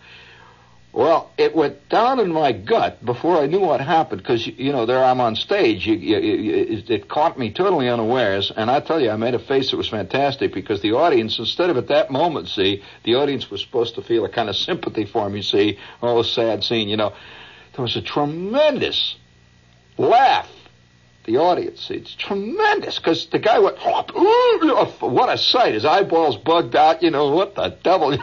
Well, 0.93 1.31
it 1.37 1.55
went 1.55 1.89
down 1.91 2.19
in 2.19 2.33
my 2.33 2.53
gut 2.53 3.05
before 3.05 3.37
I 3.37 3.47
knew 3.47 3.61
what 3.61 3.81
happened 3.81 4.23
because, 4.23 4.47
you 4.47 4.73
know, 4.73 4.87
there 4.87 5.05
I'm 5.05 5.21
on 5.21 5.37
stage. 5.37 5.87
You, 5.87 5.95
you, 5.95 6.83
it 6.89 7.09
caught 7.09 7.39
me 7.39 7.53
totally 7.53 7.89
unawares. 7.89 8.51
And 8.51 8.71
I 8.71 8.81
tell 8.81 8.99
you, 9.01 9.11
I 9.11 9.17
made 9.17 9.35
a 9.35 9.39
face 9.39 9.71
that 9.71 9.77
was 9.77 9.89
fantastic 9.89 10.55
because 10.55 10.81
the 10.81 10.93
audience, 10.93 11.39
instead 11.39 11.69
of 11.69 11.77
at 11.77 11.89
that 11.89 12.11
moment, 12.11 12.49
see, 12.49 12.83
the 13.05 13.17
audience 13.17 13.51
was 13.51 13.61
supposed 13.61 13.97
to 13.97 14.03
feel 14.03 14.25
a 14.25 14.31
kind 14.31 14.49
of 14.49 14.57
sympathy 14.57 15.05
for 15.05 15.29
me, 15.29 15.43
see, 15.43 15.79
oh, 16.03 16.23
sad 16.23 16.65
scene, 16.65 16.89
you 16.89 16.97
know. 16.97 17.13
There 17.75 17.83
was 17.83 17.97
a 17.97 18.03
tremendous 18.03 19.17
laugh. 19.97 20.49
The 21.25 21.37
audience, 21.37 21.91
it's 21.91 22.15
tremendous 22.15 22.99
because 22.99 23.27
the 23.27 23.39
guy 23.39 23.59
went, 23.59 23.77
oh, 23.85 24.97
what 25.01 25.29
a 25.29 25.37
sight! 25.37 25.75
His 25.75 25.85
eyeballs 25.85 26.39
bugged 26.39 26.75
out. 26.75 27.03
You 27.03 27.11
know 27.11 27.31
what 27.33 27.55
the 27.55 27.77
devil? 27.83 28.17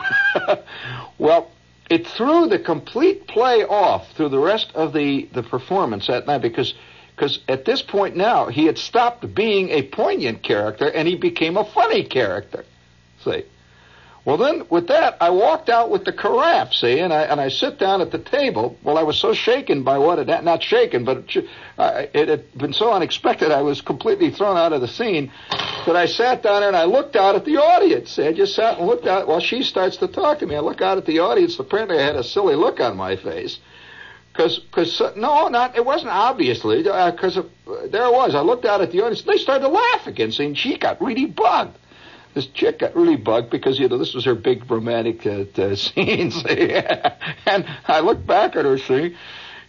well, 1.20 1.52
it 1.88 2.08
threw 2.08 2.48
the 2.48 2.58
complete 2.58 3.28
play 3.28 3.64
off 3.64 4.12
through 4.14 4.30
the 4.30 4.40
rest 4.40 4.72
of 4.74 4.94
the 4.94 5.30
the 5.34 5.44
performance 5.44 6.08
that 6.08 6.26
night 6.26 6.42
because 6.42 6.74
because 7.16 7.40
at 7.48 7.64
this 7.64 7.84
point 7.84 8.16
now 8.16 8.48
he 8.48 8.66
had 8.66 8.78
stopped 8.78 9.36
being 9.36 9.70
a 9.70 9.84
poignant 9.84 10.42
character 10.42 10.90
and 10.90 11.08
he 11.08 11.16
became 11.16 11.58
a 11.58 11.66
funny 11.66 12.04
character. 12.04 12.66
See. 13.24 13.44
Well, 14.26 14.38
then 14.38 14.64
with 14.72 14.88
that, 14.88 15.18
I 15.22 15.30
walked 15.30 15.70
out 15.70 15.92
with 15.92 16.04
the 16.04 16.12
carafe, 16.12 16.74
see, 16.74 17.00
and 17.00 17.14
I 17.14 17.22
and 17.22 17.40
I 17.40 17.50
sit 17.50 17.78
down 17.78 18.02
at 18.02 18.12
the 18.12 18.18
table. 18.18 18.76
Well, 18.82 18.98
I 18.98 19.04
was 19.04 19.20
so 19.20 19.36
shaken 19.36 19.84
by 19.84 20.00
what 20.00 20.18
had 20.18 20.44
not 20.44 20.64
shaken, 20.64 21.06
but 21.06 21.36
it, 21.36 21.46
uh, 21.78 22.06
it 22.12 22.28
had 22.28 22.58
been 22.58 22.74
so 22.74 22.92
unexpected. 22.92 23.52
I 23.52 23.62
was 23.62 23.82
completely 23.82 24.32
thrown 24.32 24.58
out 24.58 24.74
of 24.74 24.82
the 24.82 24.88
scene 24.88 25.32
that 25.86 25.96
I 25.96 26.08
sat 26.08 26.42
down 26.42 26.64
and 26.64 26.76
I 26.76 26.86
looked 26.86 27.16
out 27.16 27.36
at 27.36 27.46
the 27.46 27.58
audience. 27.58 28.14
See, 28.14 28.26
I 28.26 28.34
just 28.34 28.56
sat 28.56 28.80
and 28.80 28.88
looked 28.88 29.06
out 29.06 29.28
while 29.28 29.42
she 29.42 29.62
starts 29.62 29.98
to 29.98 30.08
talk 30.08 30.40
to 30.40 30.48
me. 30.48 30.56
I 30.56 30.62
look 30.62 30.82
out 30.82 30.98
at 30.98 31.06
the 31.06 31.20
audience. 31.20 31.60
Apparently, 31.60 32.00
I 32.00 32.02
had 32.02 32.16
a 32.16 32.24
silly 32.24 32.56
look 32.56 32.80
on 32.80 32.98
my 32.98 33.18
face. 33.18 33.60
Because, 34.34 34.60
cause, 34.72 35.00
uh, 35.00 35.14
no, 35.16 35.50
not, 35.50 35.78
it 35.78 35.86
wasn't 35.86 36.12
obviously, 36.12 36.86
uh, 36.90 36.92
uh, 36.92 37.12
there 37.92 38.06
it 38.06 38.12
was. 38.12 38.34
I 38.34 38.42
looked 38.42 38.66
out 38.66 38.82
at 38.82 38.92
the 38.92 39.02
audience. 39.02 39.22
They 39.22 39.38
started 39.38 39.66
to 39.66 39.70
laugh 39.70 40.08
again, 40.08 40.32
saying 40.32 40.56
she 40.56 40.78
got 40.78 41.00
really 41.00 41.28
bugged 41.28 41.78
this 42.36 42.46
chick 42.48 42.80
got 42.80 42.96
really 42.96 43.16
bugged 43.16 43.50
because 43.50 43.80
you 43.80 43.88
know 43.88 43.98
this 43.98 44.14
was 44.14 44.26
her 44.26 44.36
big 44.36 44.70
romantic 44.70 45.26
uh, 45.26 45.46
uh, 45.60 45.76
scene, 45.76 46.30
see? 46.30 46.74
and 47.46 47.66
I 47.88 48.02
looked 48.02 48.28
back 48.28 48.56
at 48.56 48.66
her, 48.66 48.78
see, 48.78 49.16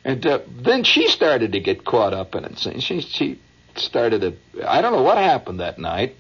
and 0.05 0.27
uh, 0.27 0.41
then 0.51 0.85
she 0.85 1.09
started 1.09 1.53
to 1.53 1.61
get 1.61 1.85
caught 1.85 2.13
up 2.13 2.35
in 2.35 2.45
it. 2.45 2.59
See? 2.59 2.81
She 2.81 3.01
she 3.01 3.41
started 3.77 4.21
to 4.21 4.69
I 4.69 4.83
don't 4.83 4.93
know 4.93 5.03
what 5.03 5.17
happened 5.17 5.61
that 5.61 5.79
night, 5.79 6.17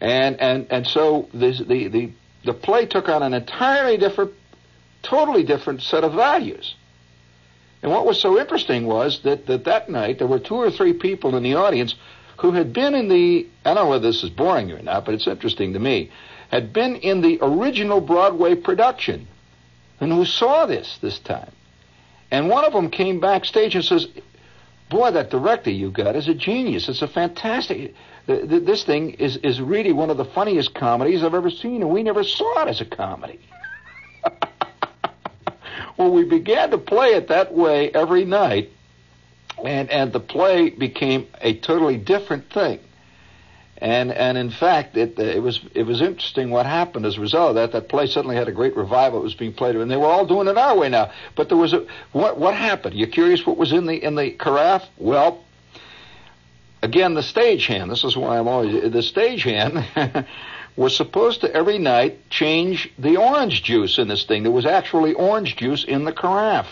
and 0.00 0.38
and 0.38 0.66
and 0.70 0.86
so 0.86 1.28
this, 1.32 1.58
the 1.58 1.88
the 1.88 2.12
the 2.44 2.54
play 2.54 2.84
took 2.86 3.08
on 3.08 3.22
an 3.22 3.32
entirely 3.32 3.96
different, 3.96 4.32
totally 5.02 5.44
different 5.44 5.80
set 5.80 6.04
of 6.04 6.12
values. 6.12 6.74
And 7.82 7.90
what 7.90 8.06
was 8.06 8.20
so 8.20 8.38
interesting 8.38 8.86
was 8.86 9.20
that, 9.24 9.46
that 9.46 9.64
that 9.64 9.90
night 9.90 10.18
there 10.18 10.26
were 10.26 10.38
two 10.38 10.54
or 10.54 10.70
three 10.70 10.94
people 10.94 11.36
in 11.36 11.42
the 11.42 11.54
audience 11.54 11.94
who 12.38 12.52
had 12.52 12.72
been 12.72 12.94
in 12.94 13.08
the, 13.08 13.46
I 13.64 13.74
don't 13.74 13.84
know 13.84 13.90
whether 13.90 14.06
this 14.06 14.22
is 14.22 14.30
boring 14.30 14.68
you 14.68 14.76
or 14.76 14.82
not, 14.82 15.04
but 15.04 15.14
it's 15.14 15.26
interesting 15.26 15.72
to 15.72 15.78
me, 15.78 16.10
had 16.50 16.72
been 16.72 16.96
in 16.96 17.20
the 17.20 17.38
original 17.42 18.00
Broadway 18.00 18.54
production 18.54 19.26
and 20.00 20.12
who 20.12 20.24
saw 20.24 20.66
this 20.66 20.98
this 21.00 21.18
time. 21.18 21.52
And 22.30 22.48
one 22.48 22.64
of 22.64 22.72
them 22.72 22.90
came 22.90 23.20
backstage 23.20 23.74
and 23.74 23.84
says, 23.84 24.08
Boy, 24.90 25.10
that 25.12 25.30
director 25.30 25.70
you 25.70 25.90
got 25.90 26.14
is 26.14 26.28
a 26.28 26.34
genius. 26.34 26.88
It's 26.88 27.02
a 27.02 27.08
fantastic. 27.08 27.94
This 28.26 28.84
thing 28.84 29.10
is, 29.10 29.38
is 29.38 29.60
really 29.60 29.92
one 29.92 30.10
of 30.10 30.16
the 30.16 30.24
funniest 30.24 30.74
comedies 30.74 31.24
I've 31.24 31.34
ever 31.34 31.50
seen, 31.50 31.82
and 31.82 31.90
we 31.90 32.02
never 32.02 32.22
saw 32.22 32.62
it 32.62 32.68
as 32.68 32.80
a 32.80 32.84
comedy. 32.84 33.40
well, 35.96 36.10
we 36.10 36.24
began 36.24 36.70
to 36.70 36.78
play 36.78 37.14
it 37.14 37.28
that 37.28 37.54
way 37.54 37.90
every 37.90 38.24
night 38.24 38.70
and 39.62 39.90
and 39.90 40.12
the 40.12 40.20
play 40.20 40.70
became 40.70 41.26
a 41.40 41.54
totally 41.54 41.96
different 41.96 42.50
thing. 42.50 42.80
And 43.78 44.12
and 44.12 44.38
in 44.38 44.50
fact, 44.50 44.96
it 44.96 45.18
it 45.18 45.42
was 45.42 45.60
it 45.74 45.82
was 45.82 46.00
interesting 46.00 46.50
what 46.50 46.64
happened 46.64 47.06
as 47.06 47.16
a 47.16 47.20
result 47.20 47.50
of 47.50 47.54
that. 47.56 47.72
That 47.72 47.88
play 47.88 48.06
suddenly 48.06 48.36
had 48.36 48.48
a 48.48 48.52
great 48.52 48.76
revival. 48.76 49.20
It 49.20 49.24
was 49.24 49.34
being 49.34 49.52
played, 49.52 49.76
and 49.76 49.90
they 49.90 49.96
were 49.96 50.06
all 50.06 50.26
doing 50.26 50.48
it 50.48 50.56
our 50.56 50.76
way 50.76 50.88
now. 50.88 51.10
But 51.34 51.48
there 51.48 51.58
was 51.58 51.72
a 51.72 51.86
what 52.12 52.38
what 52.38 52.54
happened? 52.54 52.94
You're 52.94 53.08
curious 53.08 53.44
what 53.44 53.56
was 53.56 53.72
in 53.72 53.86
the 53.86 54.02
in 54.02 54.14
the 54.14 54.30
carafe? 54.30 54.84
Well, 54.96 55.44
again, 56.82 57.14
the 57.14 57.22
stagehand. 57.22 57.90
This 57.90 58.04
is 58.04 58.16
why 58.16 58.38
I'm 58.38 58.48
always 58.48 58.72
the 58.72 59.02
stagehand. 59.02 60.26
was 60.76 60.96
supposed 60.96 61.40
to 61.42 61.54
every 61.54 61.78
night 61.78 62.28
change 62.30 62.92
the 62.98 63.16
orange 63.16 63.62
juice 63.62 63.98
in 63.98 64.08
this 64.08 64.24
thing. 64.24 64.42
There 64.42 64.52
was 64.52 64.66
actually 64.66 65.12
orange 65.12 65.56
juice 65.56 65.84
in 65.84 66.04
the 66.04 66.12
carafe. 66.12 66.66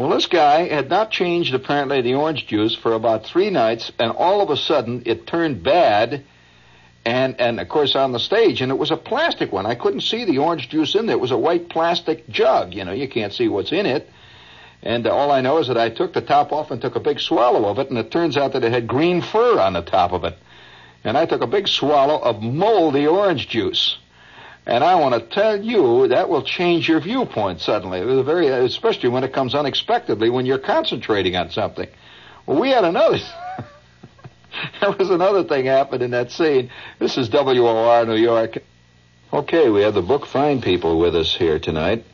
Well, 0.00 0.08
this 0.08 0.24
guy 0.24 0.66
had 0.66 0.88
not 0.88 1.10
changed 1.10 1.52
apparently 1.52 2.00
the 2.00 2.14
orange 2.14 2.46
juice 2.46 2.74
for 2.74 2.94
about 2.94 3.26
three 3.26 3.50
nights, 3.50 3.92
and 3.98 4.10
all 4.12 4.40
of 4.40 4.48
a 4.48 4.56
sudden 4.56 5.02
it 5.04 5.26
turned 5.26 5.62
bad. 5.62 6.24
And 7.04 7.38
and 7.38 7.60
of 7.60 7.68
course 7.68 7.94
on 7.94 8.12
the 8.12 8.18
stage, 8.18 8.62
and 8.62 8.72
it 8.72 8.78
was 8.78 8.90
a 8.90 8.96
plastic 8.96 9.52
one. 9.52 9.66
I 9.66 9.74
couldn't 9.74 10.00
see 10.00 10.24
the 10.24 10.38
orange 10.38 10.70
juice 10.70 10.94
in 10.94 11.04
there. 11.04 11.16
It 11.16 11.20
was 11.20 11.32
a 11.32 11.36
white 11.36 11.68
plastic 11.68 12.26
jug. 12.30 12.72
You 12.72 12.86
know, 12.86 12.92
you 12.92 13.10
can't 13.10 13.30
see 13.30 13.46
what's 13.48 13.72
in 13.72 13.84
it. 13.84 14.08
And 14.82 15.06
uh, 15.06 15.10
all 15.10 15.30
I 15.30 15.42
know 15.42 15.58
is 15.58 15.68
that 15.68 15.76
I 15.76 15.90
took 15.90 16.14
the 16.14 16.22
top 16.22 16.50
off 16.50 16.70
and 16.70 16.80
took 16.80 16.96
a 16.96 17.00
big 17.00 17.20
swallow 17.20 17.68
of 17.68 17.78
it, 17.78 17.90
and 17.90 17.98
it 17.98 18.10
turns 18.10 18.38
out 18.38 18.54
that 18.54 18.64
it 18.64 18.72
had 18.72 18.86
green 18.86 19.20
fur 19.20 19.60
on 19.60 19.74
the 19.74 19.82
top 19.82 20.12
of 20.12 20.24
it. 20.24 20.38
And 21.04 21.18
I 21.18 21.26
took 21.26 21.42
a 21.42 21.46
big 21.46 21.68
swallow 21.68 22.18
of 22.18 22.40
moldy 22.40 23.06
orange 23.06 23.48
juice. 23.48 23.98
And 24.70 24.84
I 24.84 24.94
want 24.94 25.14
to 25.16 25.34
tell 25.34 25.60
you 25.60 26.06
that 26.06 26.28
will 26.28 26.44
change 26.44 26.88
your 26.88 27.00
viewpoint 27.00 27.60
suddenly, 27.60 28.22
very, 28.22 28.46
especially 28.46 29.08
when 29.08 29.24
it 29.24 29.32
comes 29.32 29.52
unexpectedly 29.52 30.30
when 30.30 30.46
you're 30.46 30.58
concentrating 30.58 31.34
on 31.34 31.50
something. 31.50 31.88
Well, 32.46 32.60
we 32.60 32.70
had 32.70 32.84
another. 32.84 33.18
there 34.80 34.92
was 34.92 35.10
another 35.10 35.42
thing 35.42 35.66
happened 35.66 36.04
in 36.04 36.12
that 36.12 36.30
scene. 36.30 36.70
This 37.00 37.18
is 37.18 37.28
WOR 37.28 38.06
New 38.06 38.14
York. 38.14 38.58
Okay, 39.32 39.68
we 39.70 39.82
have 39.82 39.94
the 39.94 40.02
book 40.02 40.24
find 40.24 40.62
people 40.62 41.00
with 41.00 41.16
us 41.16 41.34
here 41.34 41.58
tonight. 41.58 42.04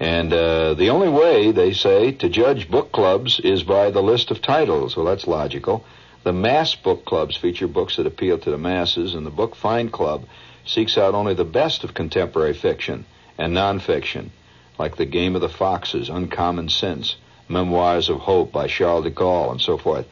And 0.00 0.32
uh, 0.32 0.74
the 0.74 0.90
only 0.90 1.10
way, 1.10 1.52
they 1.52 1.72
say, 1.74 2.10
to 2.10 2.28
judge 2.28 2.68
book 2.68 2.90
clubs 2.90 3.38
is 3.38 3.62
by 3.62 3.92
the 3.92 4.02
list 4.02 4.32
of 4.32 4.42
titles. 4.42 4.96
Well, 4.96 5.06
that's 5.06 5.28
logical. 5.28 5.84
The 6.24 6.32
mass 6.32 6.74
book 6.74 7.04
clubs 7.04 7.36
feature 7.36 7.68
books 7.68 7.98
that 7.98 8.06
appeal 8.06 8.36
to 8.38 8.50
the 8.50 8.58
masses, 8.58 9.14
and 9.14 9.24
the 9.24 9.30
Book 9.30 9.54
Find 9.54 9.92
Club 9.92 10.26
seeks 10.64 10.98
out 10.98 11.14
only 11.14 11.34
the 11.34 11.44
best 11.44 11.84
of 11.84 11.94
contemporary 11.94 12.54
fiction 12.54 13.04
and 13.38 13.54
nonfiction, 13.54 14.30
like 14.78 14.96
The 14.96 15.06
Game 15.06 15.34
of 15.34 15.40
the 15.40 15.48
Foxes, 15.48 16.08
Uncommon 16.08 16.68
Sense, 16.68 17.16
Memoirs 17.48 18.08
of 18.08 18.18
Hope 18.18 18.52
by 18.52 18.66
Charles 18.66 19.04
de 19.04 19.10
Gaulle, 19.10 19.52
and 19.52 19.60
so 19.60 19.78
forth. 19.78 20.06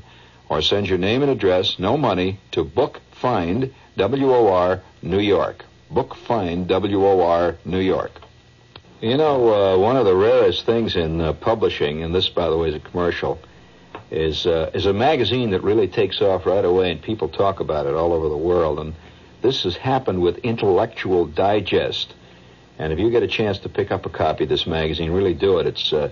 or 0.48 0.62
send 0.62 0.88
your 0.88 0.98
name 0.98 1.22
and 1.22 1.30
address, 1.30 1.78
no 1.78 1.96
money, 1.96 2.40
to 2.52 2.64
Book 2.64 3.00
Find, 3.10 3.72
W-O-R, 3.96 4.80
New 5.02 5.20
York. 5.20 5.64
Book 5.90 6.14
Find, 6.14 6.68
W-O-R, 6.68 7.56
New 7.64 7.80
York. 7.80 8.21
You 9.02 9.16
know, 9.16 9.52
uh, 9.52 9.78
one 9.78 9.96
of 9.96 10.04
the 10.04 10.14
rarest 10.14 10.64
things 10.64 10.94
in 10.94 11.20
uh, 11.20 11.32
publishing, 11.32 12.04
and 12.04 12.14
this, 12.14 12.28
by 12.28 12.48
the 12.48 12.56
way, 12.56 12.68
is 12.68 12.76
a 12.76 12.78
commercial, 12.78 13.40
is 14.12 14.46
uh, 14.46 14.70
is 14.74 14.86
a 14.86 14.92
magazine 14.92 15.50
that 15.50 15.64
really 15.64 15.88
takes 15.88 16.22
off 16.22 16.46
right 16.46 16.64
away, 16.64 16.92
and 16.92 17.02
people 17.02 17.28
talk 17.28 17.58
about 17.58 17.88
it 17.88 17.94
all 17.94 18.12
over 18.12 18.28
the 18.28 18.36
world. 18.36 18.78
And 18.78 18.94
this 19.40 19.64
has 19.64 19.76
happened 19.76 20.22
with 20.22 20.38
Intellectual 20.44 21.26
Digest. 21.26 22.14
And 22.78 22.92
if 22.92 23.00
you 23.00 23.10
get 23.10 23.24
a 23.24 23.26
chance 23.26 23.58
to 23.58 23.68
pick 23.68 23.90
up 23.90 24.06
a 24.06 24.08
copy 24.08 24.44
of 24.44 24.48
this 24.48 24.68
magazine, 24.68 25.10
really 25.10 25.34
do 25.34 25.58
it. 25.58 25.66
It's 25.66 25.92
uh, 25.92 26.10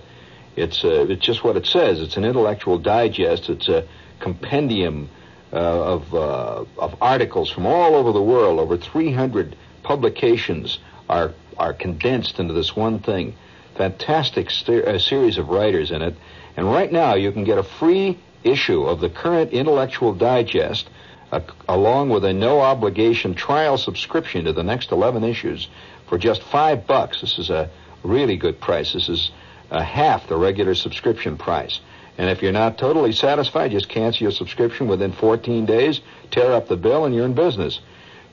it's 0.57 0.83
uh, 0.83 1.05
it's 1.07 1.25
just 1.25 1.45
what 1.45 1.55
it 1.55 1.67
says. 1.67 2.01
It's 2.01 2.17
an 2.17 2.25
intellectual 2.25 2.77
digest. 2.77 3.49
It's 3.49 3.69
a 3.69 3.87
compendium 4.19 5.09
uh, 5.53 5.55
of, 5.55 6.13
of 6.13 6.95
articles 7.01 7.49
from 7.49 7.67
all 7.67 7.95
over 7.95 8.11
the 8.11 8.21
world. 8.21 8.59
Over 8.59 8.75
300 8.75 9.55
publications 9.81 10.79
are, 11.09 11.33
are 11.61 11.73
condensed 11.73 12.39
into 12.39 12.53
this 12.53 12.75
one 12.75 12.99
thing. 12.99 13.35
Fantastic 13.75 14.49
st- 14.49 14.83
uh, 14.83 14.97
series 14.97 15.37
of 15.37 15.49
writers 15.49 15.91
in 15.91 16.01
it. 16.01 16.15
And 16.57 16.65
right 16.65 16.91
now, 16.91 17.13
you 17.13 17.31
can 17.31 17.43
get 17.43 17.59
a 17.59 17.63
free 17.63 18.17
issue 18.43 18.83
of 18.83 18.99
the 18.99 19.09
current 19.09 19.51
Intellectual 19.51 20.13
Digest, 20.13 20.89
uh, 21.31 21.41
along 21.69 22.09
with 22.09 22.25
a 22.25 22.33
no 22.33 22.59
obligation 22.59 23.35
trial 23.35 23.77
subscription 23.77 24.45
to 24.45 24.53
the 24.53 24.63
next 24.63 24.91
11 24.91 25.23
issues 25.23 25.69
for 26.09 26.17
just 26.17 26.41
five 26.43 26.87
bucks. 26.87 27.21
This 27.21 27.37
is 27.37 27.49
a 27.51 27.69
really 28.03 28.37
good 28.37 28.59
price. 28.59 28.93
This 28.93 29.07
is 29.07 29.31
uh, 29.69 29.81
half 29.83 30.27
the 30.27 30.35
regular 30.35 30.73
subscription 30.73 31.37
price. 31.37 31.79
And 32.17 32.29
if 32.29 32.41
you're 32.41 32.51
not 32.51 32.77
totally 32.77 33.13
satisfied, 33.13 33.71
just 33.71 33.87
cancel 33.87 34.23
your 34.23 34.31
subscription 34.31 34.87
within 34.87 35.13
14 35.13 35.65
days, 35.65 36.01
tear 36.31 36.53
up 36.53 36.67
the 36.67 36.75
bill, 36.75 37.05
and 37.05 37.15
you're 37.15 37.25
in 37.25 37.33
business. 37.33 37.79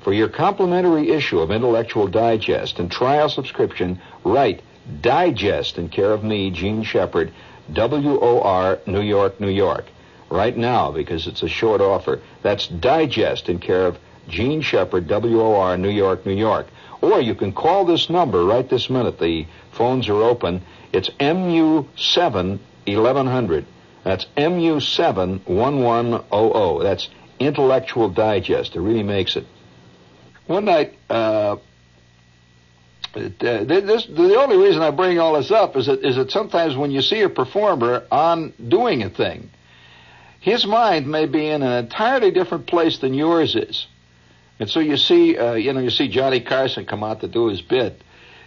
For 0.01 0.13
your 0.13 0.29
complimentary 0.29 1.11
issue 1.11 1.41
of 1.41 1.51
Intellectual 1.51 2.07
Digest 2.07 2.79
and 2.79 2.89
trial 2.91 3.29
subscription, 3.29 4.01
write 4.25 4.63
Digest 5.01 5.77
in 5.77 5.89
care 5.89 6.13
of 6.13 6.23
me, 6.23 6.51
Jean 6.51 6.85
Shepherd, 6.85 7.33
W-O-R, 7.73 8.79
New 8.87 9.01
York, 9.01 9.41
New 9.41 9.51
York. 9.51 9.87
Right 10.31 10.57
now, 10.57 10.93
because 10.93 11.27
it's 11.27 11.43
a 11.43 11.49
short 11.49 11.81
offer. 11.81 12.21
That's 12.43 12.69
Digest 12.69 13.49
in 13.49 13.59
care 13.59 13.87
of 13.87 13.99
Jean 14.29 14.63
Shepherd, 14.63 15.09
W-O-R, 15.09 15.77
New 15.77 15.91
York, 15.91 16.25
New 16.25 16.35
York. 16.35 16.69
Or 17.01 17.21
you 17.21 17.35
can 17.35 17.53
call 17.53 17.85
this 17.85 18.09
number 18.09 18.45
right 18.45 18.69
this 18.69 18.89
minute. 18.89 19.19
The 19.19 19.47
phones 19.73 20.09
are 20.09 20.23
open. 20.23 20.63
It's 20.93 21.11
MU7 21.11 22.61
1100. 22.87 23.67
That's 24.05 24.27
MU71100. 24.37 26.83
That's 26.83 27.09
Intellectual 27.39 28.09
Digest. 28.09 28.77
It 28.77 28.81
really 28.81 29.03
makes 29.03 29.37
it. 29.37 29.47
One 30.49 30.65
night, 30.65 30.95
uh, 31.11 31.59
it, 33.15 33.45
uh, 33.45 33.65
this, 33.65 34.07
the 34.07 34.41
only 34.41 34.57
reason 34.57 34.81
I 34.81 34.91
bring 34.91 35.19
all 35.19 35.35
this 35.35 35.51
up 35.51 35.77
is 35.77 35.87
that, 35.87 36.03
is 36.03 36.17
that 36.17 36.31
sometimes 36.31 36.75
when 36.75 36.91
you 36.91 37.03
see 37.03 37.21
a 37.21 37.29
performer 37.29 38.07
on 38.11 38.55
doing 38.67 39.03
a 39.03 39.11
thing, 39.11 39.51
his 40.41 40.67
mind 40.67 41.07
may 41.07 41.27
be 41.27 41.47
in 41.47 41.63
an 41.63 41.85
entirely 41.85 42.31
different 42.31 42.67
place 42.67 42.97
than 42.99 43.13
yours 43.13 43.55
is. 43.57 43.87
And 44.59 44.71
so 44.71 44.81
you 44.81 44.97
see, 44.97 45.37
uh, 45.37 45.53
you 45.53 45.75
know, 45.75 45.81
you 45.81 45.91
see 45.91 46.09
Johnny 46.09 46.41
Carson 46.41 46.87
come 46.87 47.05
out 47.05 47.21
to 47.21 47.29
do 47.29 47.49
his 47.49 47.61
bit, 47.61 48.01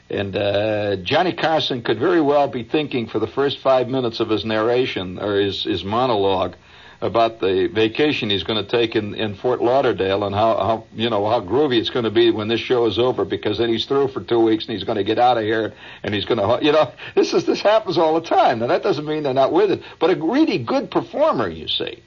and 0.10 0.36
uh, 0.36 0.96
Johnny 1.04 1.34
Carson 1.34 1.84
could 1.84 2.00
very 2.00 2.20
well 2.20 2.48
be 2.48 2.64
thinking 2.64 3.06
for 3.06 3.20
the 3.20 3.28
first 3.28 3.60
five 3.60 3.88
minutes 3.88 4.20
of 4.20 4.28
his 4.28 4.44
narration 4.44 5.20
or 5.20 5.40
his, 5.40 5.66
his 5.66 5.84
monologue 5.84 6.56
about 7.02 7.40
the 7.40 7.68
vacation 7.74 8.30
he's 8.30 8.44
going 8.44 8.64
to 8.64 8.70
take 8.70 8.96
in, 8.96 9.16
in 9.16 9.34
Fort 9.36 9.62
Lauderdale 9.62 10.24
and 10.24 10.36
how, 10.36 10.56
how 10.58 10.86
you 10.94 11.10
know 11.10 11.28
how 11.28 11.42
groovy 11.42 11.80
it's 11.80 11.90
going 11.90 12.06
to 12.06 12.12
be 12.12 12.30
when 12.30 12.48
this 12.48 12.60
show 12.60 12.86
is 12.86 13.00
over 13.00 13.26
because 13.26 13.58
then 13.58 13.70
he's 13.70 13.86
through 13.86 14.08
for 14.10 14.22
two 14.22 14.40
weeks 14.40 14.66
and 14.66 14.76
he's 14.76 14.84
going 14.84 14.98
to 14.98 15.04
get 15.04 15.18
out 15.18 15.38
of 15.38 15.44
here 15.44 15.74
and 16.04 16.14
he's 16.14 16.26
going 16.26 16.38
to 16.38 16.64
you 16.64 16.72
know 16.72 16.92
this 17.16 17.34
is 17.34 17.46
this 17.46 17.62
happens 17.62 17.98
all 17.98 18.20
the 18.20 18.28
time. 18.28 18.60
Now 18.60 18.68
that 18.68 18.84
doesn't 18.84 19.06
mean 19.06 19.24
they're 19.24 19.34
not 19.34 19.52
with 19.52 19.72
it, 19.72 19.82
but 20.00 20.12
a 20.12 20.16
really 20.16 20.60
good 20.60 20.92
performer, 20.92 21.50
you 21.50 21.68
see. 21.68 22.04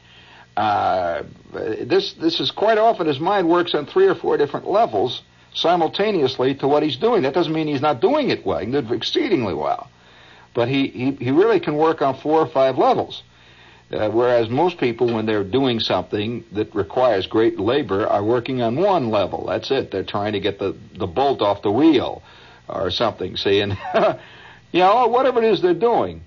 Uh, 0.56 1.24
this 1.52 2.12
this 2.14 2.38
is 2.38 2.52
quite 2.52 2.78
often 2.78 3.08
his 3.08 3.18
mind 3.18 3.48
works 3.48 3.74
on 3.74 3.86
three 3.86 4.06
or 4.06 4.14
four 4.14 4.36
different 4.36 4.68
levels 4.68 5.22
simultaneously 5.54 6.54
to 6.56 6.68
what 6.68 6.84
he's 6.84 6.96
doing. 6.96 7.22
That 7.22 7.34
doesn't 7.34 7.52
mean 7.52 7.66
he's 7.66 7.82
not 7.82 8.00
doing 8.00 8.30
it 8.30 8.46
well. 8.46 8.58
He 8.58 8.70
did 8.70 8.90
exceedingly 8.92 9.54
well. 9.54 9.88
But 10.52 10.68
he, 10.68 10.88
he, 10.88 11.12
he 11.12 11.30
really 11.32 11.58
can 11.58 11.76
work 11.76 12.02
on 12.02 12.16
four 12.16 12.40
or 12.40 12.46
five 12.46 12.78
levels. 12.78 13.22
Uh, 13.94 14.10
whereas 14.10 14.48
most 14.48 14.78
people, 14.78 15.12
when 15.12 15.24
they're 15.24 15.44
doing 15.44 15.78
something 15.78 16.44
that 16.52 16.74
requires 16.74 17.26
great 17.26 17.60
labor, 17.60 18.06
are 18.06 18.24
working 18.24 18.60
on 18.60 18.76
one 18.76 19.10
level. 19.10 19.46
That's 19.46 19.70
it. 19.70 19.90
They're 19.90 20.04
trying 20.04 20.32
to 20.32 20.40
get 20.40 20.58
the, 20.58 20.76
the 20.98 21.06
bolt 21.06 21.40
off 21.40 21.62
the 21.62 21.70
wheel 21.70 22.22
or 22.68 22.90
something, 22.90 23.36
see? 23.36 23.60
And, 23.60 23.78
you 24.72 24.80
know, 24.80 25.06
whatever 25.06 25.42
it 25.42 25.52
is 25.52 25.62
they're 25.62 25.74
doing. 25.74 26.22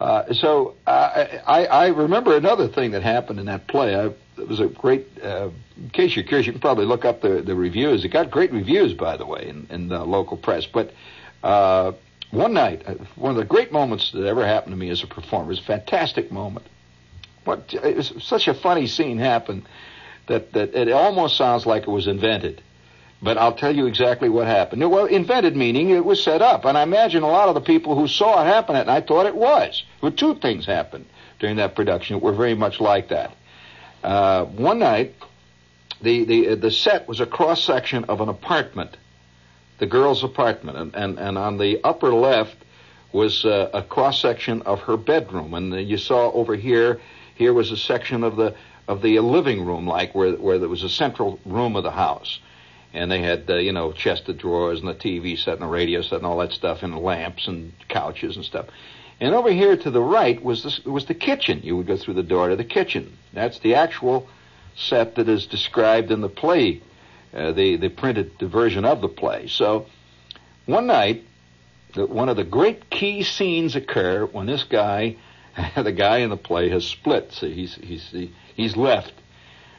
Uh, 0.00 0.32
so 0.32 0.74
uh, 0.84 1.26
I, 1.46 1.66
I 1.66 1.86
remember 1.88 2.36
another 2.36 2.66
thing 2.66 2.90
that 2.90 3.02
happened 3.02 3.38
in 3.38 3.46
that 3.46 3.68
play. 3.68 3.94
I, 3.94 4.06
it 4.40 4.48
was 4.48 4.58
a 4.58 4.66
great. 4.66 5.06
Uh, 5.22 5.50
in 5.76 5.90
case 5.90 6.16
you're 6.16 6.24
curious, 6.24 6.46
you 6.46 6.52
can 6.52 6.60
probably 6.60 6.86
look 6.86 7.04
up 7.04 7.20
the 7.20 7.40
the 7.42 7.54
reviews. 7.54 8.04
It 8.04 8.08
got 8.08 8.30
great 8.30 8.50
reviews, 8.50 8.94
by 8.94 9.16
the 9.16 9.26
way, 9.26 9.46
in, 9.48 9.68
in 9.70 9.88
the 9.88 10.02
local 10.02 10.36
press. 10.36 10.66
But 10.66 10.92
uh, 11.44 11.92
one 12.32 12.52
night, 12.52 12.82
uh, 12.84 12.94
one 13.14 13.30
of 13.30 13.36
the 13.36 13.44
great 13.44 13.70
moments 13.70 14.10
that 14.12 14.26
ever 14.26 14.44
happened 14.44 14.72
to 14.72 14.76
me 14.76 14.90
as 14.90 15.04
a 15.04 15.06
performer, 15.06 15.48
was 15.48 15.60
a 15.60 15.64
fantastic 15.64 16.32
moment. 16.32 16.66
What 17.44 17.74
it 17.74 17.96
was 17.96 18.12
such 18.20 18.48
a 18.48 18.54
funny 18.54 18.86
scene 18.86 19.18
happened 19.18 19.64
that 20.26 20.52
that 20.52 20.74
it 20.74 20.92
almost 20.92 21.36
sounds 21.36 21.66
like 21.66 21.82
it 21.82 21.90
was 21.90 22.06
invented. 22.06 22.62
But 23.22 23.38
I'll 23.38 23.54
tell 23.54 23.74
you 23.74 23.86
exactly 23.86 24.28
what 24.28 24.48
happened. 24.48 24.90
Well, 24.90 25.06
invented 25.06 25.56
meaning 25.56 25.90
it 25.90 26.04
was 26.04 26.22
set 26.22 26.42
up, 26.42 26.64
and 26.64 26.76
I 26.76 26.82
imagine 26.82 27.22
a 27.22 27.28
lot 27.28 27.48
of 27.48 27.54
the 27.54 27.60
people 27.60 27.94
who 27.94 28.08
saw 28.08 28.42
it 28.42 28.46
happen 28.46 28.74
at 28.74 28.86
night 28.86 29.06
thought 29.06 29.26
it 29.26 29.36
was. 29.36 29.84
Well, 30.00 30.10
two 30.10 30.34
things 30.34 30.66
happened 30.66 31.06
during 31.38 31.56
that 31.56 31.76
production 31.76 32.16
that 32.16 32.24
were 32.24 32.32
very 32.32 32.54
much 32.54 32.80
like 32.80 33.08
that. 33.10 33.36
Uh, 34.02 34.44
one 34.44 34.80
night, 34.80 35.14
the, 36.00 36.24
the, 36.24 36.54
the 36.56 36.70
set 36.72 37.06
was 37.06 37.20
a 37.20 37.26
cross 37.26 37.62
section 37.62 38.04
of 38.04 38.20
an 38.20 38.28
apartment, 38.28 38.96
the 39.78 39.86
girl's 39.86 40.24
apartment, 40.24 40.76
and, 40.76 40.94
and, 40.96 41.18
and 41.18 41.38
on 41.38 41.58
the 41.58 41.80
upper 41.84 42.12
left 42.12 42.56
was 43.12 43.44
uh, 43.44 43.70
a 43.72 43.82
cross 43.82 44.20
section 44.20 44.62
of 44.62 44.80
her 44.80 44.96
bedroom, 44.96 45.54
and 45.54 45.88
you 45.88 45.96
saw 45.96 46.32
over 46.32 46.56
here, 46.56 47.00
here 47.42 47.52
was 47.52 47.72
a 47.72 47.76
section 47.76 48.22
of 48.22 48.36
the 48.36 48.54
of 48.86 49.02
the 49.02 49.18
living 49.18 49.64
room, 49.64 49.86
like 49.86 50.14
where 50.14 50.32
where 50.32 50.58
there 50.58 50.68
was 50.68 50.84
a 50.84 50.88
central 50.88 51.40
room 51.44 51.74
of 51.76 51.82
the 51.82 51.90
house, 51.90 52.38
and 52.92 53.10
they 53.10 53.20
had 53.20 53.50
uh, 53.50 53.56
you 53.56 53.72
know 53.72 53.92
chest 53.92 54.28
of 54.28 54.38
drawers 54.38 54.78
and 54.78 54.88
the 54.88 54.94
TV 54.94 55.36
set 55.36 55.54
and 55.54 55.62
the 55.62 55.66
radio 55.66 56.02
set 56.02 56.18
and 56.18 56.26
all 56.26 56.38
that 56.38 56.52
stuff, 56.52 56.82
and 56.82 56.96
lamps 56.96 57.48
and 57.48 57.72
couches 57.88 58.36
and 58.36 58.44
stuff. 58.44 58.66
And 59.20 59.34
over 59.34 59.52
here 59.52 59.76
to 59.76 59.90
the 59.90 60.00
right 60.00 60.42
was 60.42 60.62
the, 60.62 60.90
was 60.90 61.06
the 61.06 61.14
kitchen. 61.14 61.60
You 61.62 61.76
would 61.76 61.86
go 61.86 61.96
through 61.96 62.14
the 62.14 62.22
door 62.22 62.48
to 62.48 62.56
the 62.56 62.64
kitchen. 62.64 63.16
That's 63.32 63.58
the 63.60 63.74
actual 63.74 64.28
set 64.74 65.16
that 65.16 65.28
is 65.28 65.46
described 65.46 66.10
in 66.10 66.20
the 66.20 66.28
play, 66.28 66.80
uh, 67.34 67.52
the, 67.52 67.76
the 67.76 67.88
printed 67.88 68.38
version 68.40 68.84
of 68.84 69.00
the 69.00 69.08
play. 69.08 69.46
So 69.46 69.86
one 70.66 70.86
night, 70.86 71.24
the, 71.94 72.06
one 72.06 72.28
of 72.28 72.36
the 72.36 72.44
great 72.44 72.90
key 72.90 73.22
scenes 73.22 73.76
occur 73.76 74.26
when 74.26 74.46
this 74.46 74.64
guy, 74.64 75.16
the 75.76 75.92
guy 75.92 76.18
in 76.18 76.30
the 76.30 76.36
play, 76.36 76.68
has 76.70 76.86
split. 76.86 77.32
So 77.32 77.48
he's, 77.48 77.74
he's, 77.74 78.14
he's 78.54 78.76
left. 78.76 79.14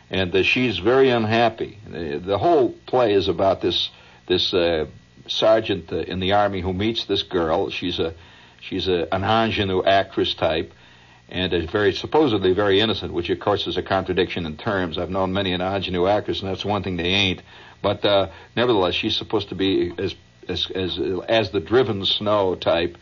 And 0.09 0.35
uh, 0.35 0.43
she's 0.43 0.77
very 0.79 1.09
unhappy. 1.09 1.79
The, 1.87 2.37
whole 2.37 2.71
play 2.85 3.13
is 3.13 3.27
about 3.27 3.61
this, 3.61 3.89
this 4.27 4.53
uh, 4.53 4.85
sergeant 5.27 5.91
uh, 5.91 5.97
in 5.97 6.19
the 6.19 6.33
army 6.33 6.61
who 6.61 6.73
meets 6.73 7.05
this 7.05 7.23
girl. 7.23 7.69
She's 7.69 7.99
a 7.99 8.13
She's 8.63 8.87
a, 8.87 9.13
an 9.13 9.23
ingenue 9.23 9.83
actress 9.83 10.33
type, 10.35 10.71
and 11.27 11.51
is 11.51 11.69
very 11.69 11.91
supposedly 11.91 12.53
very 12.53 12.79
innocent, 12.79 13.13
which 13.13 13.29
of 13.29 13.39
course 13.41 13.67
is 13.67 13.75
a 13.75 13.83
contradiction 13.83 14.45
in 14.45 14.55
terms. 14.55 14.97
I've 14.97 15.09
known 15.09 15.33
many 15.33 15.51
an 15.51 15.61
ingenue 15.61 16.07
actress, 16.07 16.41
and 16.41 16.49
that's 16.49 16.63
one 16.63 16.81
thing 16.81 16.95
they 16.95 17.03
ain't. 17.03 17.41
But 17.81 18.05
uh, 18.05 18.29
nevertheless, 18.55 18.95
she's 18.95 19.17
supposed 19.17 19.49
to 19.49 19.55
be 19.55 19.93
as 19.97 20.15
as 20.47 20.71
as 20.73 20.97
as 21.27 21.51
the 21.51 21.59
driven 21.59 22.05
snow 22.05 22.55
type, 22.55 22.97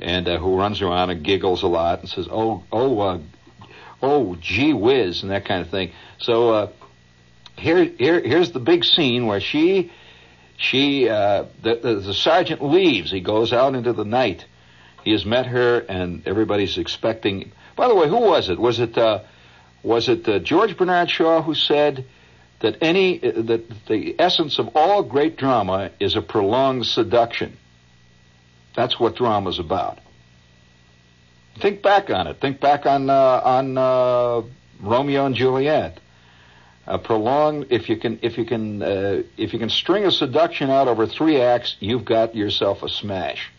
and 0.00 0.28
uh, 0.28 0.38
who 0.38 0.58
runs 0.58 0.82
around 0.82 1.10
and 1.10 1.22
giggles 1.22 1.62
a 1.62 1.68
lot 1.68 2.00
and 2.00 2.08
says, 2.08 2.28
"Oh, 2.30 2.64
oh, 2.72 3.00
uh, 3.00 3.18
oh, 4.02 4.36
gee 4.36 4.72
whiz," 4.72 5.22
and 5.22 5.30
that 5.30 5.44
kind 5.44 5.62
of 5.62 5.68
thing. 5.68 5.92
So 6.18 6.50
uh, 6.50 6.68
here, 7.56 7.84
here, 7.84 8.20
here's 8.20 8.52
the 8.52 8.60
big 8.60 8.84
scene 8.84 9.26
where 9.26 9.40
she, 9.40 9.90
she, 10.56 11.08
uh, 11.08 11.44
the, 11.62 11.76
the 11.76 11.94
the 11.96 12.14
sergeant 12.14 12.62
leaves. 12.62 13.10
He 13.10 13.20
goes 13.20 13.52
out 13.52 13.74
into 13.74 13.92
the 13.92 14.04
night 14.04 14.44
he 15.06 15.12
has 15.12 15.24
met 15.24 15.46
her, 15.46 15.78
and 15.78 16.26
everybody's 16.26 16.78
expecting. 16.78 17.52
By 17.76 17.86
the 17.86 17.94
way, 17.94 18.08
who 18.08 18.18
was 18.18 18.48
it? 18.48 18.58
Was 18.58 18.80
it 18.80 18.98
uh, 18.98 19.20
was 19.84 20.08
it 20.08 20.28
uh, 20.28 20.40
George 20.40 20.76
Bernard 20.76 21.08
Shaw 21.08 21.42
who 21.42 21.54
said 21.54 22.04
that 22.58 22.78
any 22.80 23.22
uh, 23.22 23.40
that 23.42 23.86
the 23.86 24.16
essence 24.18 24.58
of 24.58 24.70
all 24.74 25.04
great 25.04 25.36
drama 25.36 25.92
is 26.00 26.16
a 26.16 26.22
prolonged 26.22 26.86
seduction? 26.86 27.56
That's 28.76 29.00
what 29.00 29.16
drama 29.16 29.50
is 29.50 29.58
about. 29.58 29.98
Think 31.60 31.82
back 31.82 32.10
on 32.10 32.26
it. 32.26 32.40
Think 32.40 32.60
back 32.60 32.84
on 32.84 33.08
uh, 33.08 33.40
on 33.42 33.78
uh, 33.78 34.42
Romeo 34.80 35.26
and 35.26 35.34
Juliet. 35.34 35.98
A 36.88 36.98
prolonged, 36.98 37.66
if 37.70 37.88
you 37.88 37.96
can, 37.96 38.20
if 38.22 38.38
you 38.38 38.44
can, 38.44 38.80
uh, 38.80 39.22
if 39.36 39.52
you 39.52 39.58
can 39.58 39.70
string 39.70 40.04
a 40.04 40.10
seduction 40.12 40.70
out 40.70 40.86
over 40.86 41.06
three 41.06 41.40
acts, 41.40 41.76
you've 41.80 42.04
got 42.04 42.36
yourself 42.36 42.84
a 42.84 42.88
smash. 42.88 43.50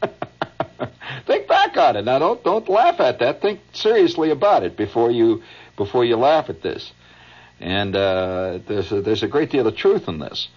Think 1.26 1.48
back 1.48 1.76
on 1.76 1.96
it. 1.96 2.04
Now 2.04 2.20
don't 2.20 2.44
don't 2.44 2.68
laugh 2.68 3.00
at 3.00 3.18
that. 3.18 3.40
Think 3.42 3.60
seriously 3.72 4.30
about 4.30 4.62
it 4.62 4.76
before 4.76 5.10
you 5.10 5.42
before 5.76 6.04
you 6.04 6.16
laugh 6.16 6.48
at 6.48 6.62
this. 6.62 6.92
And 7.58 7.96
uh, 7.96 8.60
there's 8.68 8.92
a, 8.92 9.00
there's 9.00 9.24
a 9.24 9.28
great 9.28 9.50
deal 9.50 9.66
of 9.66 9.74
truth 9.74 10.06
in 10.06 10.20
this. 10.20 10.48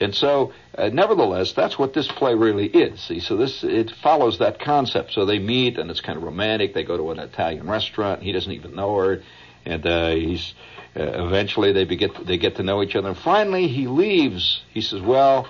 And 0.00 0.14
so, 0.14 0.52
uh, 0.76 0.88
nevertheless, 0.88 1.52
that's 1.52 1.78
what 1.78 1.92
this 1.92 2.08
play 2.08 2.34
really 2.34 2.66
is. 2.66 3.00
See, 3.00 3.20
so 3.20 3.36
this 3.36 3.62
it 3.62 3.90
follows 4.02 4.38
that 4.38 4.58
concept. 4.58 5.12
So 5.12 5.26
they 5.26 5.38
meet, 5.38 5.78
and 5.78 5.90
it's 5.90 6.00
kind 6.00 6.16
of 6.16 6.24
romantic. 6.24 6.72
They 6.72 6.84
go 6.84 6.96
to 6.96 7.10
an 7.10 7.18
Italian 7.18 7.68
restaurant. 7.68 8.22
He 8.22 8.32
doesn't 8.32 8.52
even 8.52 8.74
know 8.74 8.96
her, 8.96 9.22
and 9.66 9.86
uh, 9.86 10.10
he's 10.12 10.54
uh, 10.96 11.02
eventually 11.02 11.72
they 11.72 11.84
get 11.84 12.26
they 12.26 12.38
get 12.38 12.56
to 12.56 12.62
know 12.62 12.82
each 12.82 12.96
other. 12.96 13.08
And 13.08 13.18
finally, 13.18 13.68
he 13.68 13.88
leaves. 13.88 14.62
He 14.72 14.80
says, 14.80 15.02
"Well, 15.02 15.46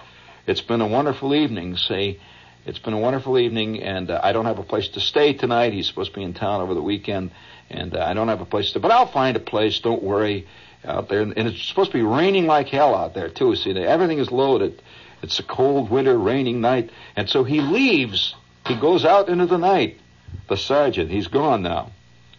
it's 0.48 0.62
been 0.62 0.80
a 0.80 0.88
wonderful 0.88 1.32
evening. 1.32 1.76
Say, 1.76 2.18
it's 2.66 2.78
been 2.80 2.92
a 2.92 2.98
wonderful 2.98 3.38
evening, 3.38 3.82
and 3.82 4.10
uh, 4.10 4.20
I 4.22 4.32
don't 4.32 4.46
have 4.46 4.58
a 4.58 4.64
place 4.64 4.88
to 4.88 5.00
stay 5.00 5.32
tonight. 5.32 5.72
He's 5.72 5.86
supposed 5.86 6.12
to 6.12 6.18
be 6.18 6.24
in 6.24 6.34
town 6.34 6.60
over 6.60 6.74
the 6.74 6.82
weekend, 6.82 7.30
and 7.70 7.94
uh, 7.94 8.04
I 8.04 8.14
don't 8.14 8.28
have 8.28 8.40
a 8.40 8.46
place 8.46 8.72
to. 8.72 8.80
But 8.80 8.90
I'll 8.90 9.06
find 9.06 9.36
a 9.36 9.40
place. 9.40 9.78
Don't 9.80 10.02
worry, 10.02 10.46
out 10.84 11.08
there. 11.08 11.22
And 11.22 11.36
it's 11.36 11.62
supposed 11.62 11.92
to 11.92 11.98
be 11.98 12.02
raining 12.02 12.46
like 12.46 12.68
hell 12.68 12.94
out 12.94 13.14
there 13.14 13.28
too. 13.28 13.54
See, 13.56 13.72
everything 13.72 14.18
is 14.18 14.30
loaded. 14.30 14.82
It's 15.22 15.38
a 15.38 15.42
cold 15.42 15.90
winter, 15.90 16.16
raining 16.18 16.60
night, 16.60 16.90
and 17.14 17.28
so 17.28 17.44
he 17.44 17.60
leaves. 17.60 18.34
He 18.66 18.74
goes 18.74 19.04
out 19.04 19.28
into 19.28 19.46
the 19.46 19.58
night. 19.58 19.98
The 20.48 20.56
sergeant, 20.56 21.10
he's 21.10 21.28
gone 21.28 21.62
now. 21.62 21.92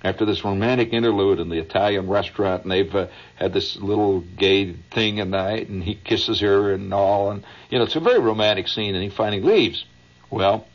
After 0.03 0.25
this 0.25 0.43
romantic 0.43 0.93
interlude 0.93 1.39
in 1.39 1.49
the 1.49 1.59
Italian 1.59 2.07
restaurant, 2.07 2.63
and 2.63 2.71
they've 2.71 2.95
uh, 2.95 3.07
had 3.35 3.53
this 3.53 3.75
little 3.75 4.21
gay 4.21 4.73
thing 4.73 5.19
at 5.19 5.27
night, 5.27 5.69
and 5.69 5.83
he 5.83 5.93
kisses 5.93 6.39
her 6.39 6.73
and 6.73 6.91
all, 6.91 7.29
and 7.29 7.43
you 7.69 7.77
know 7.77 7.83
it's 7.83 7.95
a 7.95 7.99
very 7.99 8.17
romantic 8.17 8.67
scene, 8.67 8.95
and 8.95 9.03
he 9.03 9.09
finally 9.11 9.43
leaves. 9.43 9.85
Well, 10.31 10.65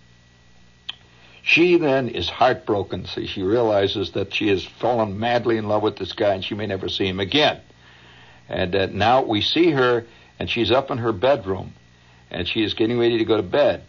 she 1.46 1.76
then 1.76 2.08
is 2.08 2.28
heartbroken. 2.28 3.06
See, 3.06 3.28
she 3.28 3.44
realizes 3.44 4.10
that 4.10 4.34
she 4.34 4.48
has 4.48 4.64
fallen 4.64 5.20
madly 5.20 5.58
in 5.58 5.68
love 5.68 5.80
with 5.80 5.96
this 5.96 6.12
guy 6.12 6.34
and 6.34 6.44
she 6.44 6.56
may 6.56 6.66
never 6.66 6.88
see 6.88 7.06
him 7.06 7.20
again. 7.20 7.60
And 8.48 8.74
uh, 8.74 8.86
now 8.86 9.22
we 9.22 9.42
see 9.42 9.70
her 9.70 10.06
and 10.40 10.50
she's 10.50 10.72
up 10.72 10.90
in 10.90 10.98
her 10.98 11.12
bedroom 11.12 11.72
and 12.32 12.48
she 12.48 12.64
is 12.64 12.74
getting 12.74 12.98
ready 12.98 13.18
to 13.18 13.24
go 13.24 13.36
to 13.36 13.44
bed. 13.44 13.84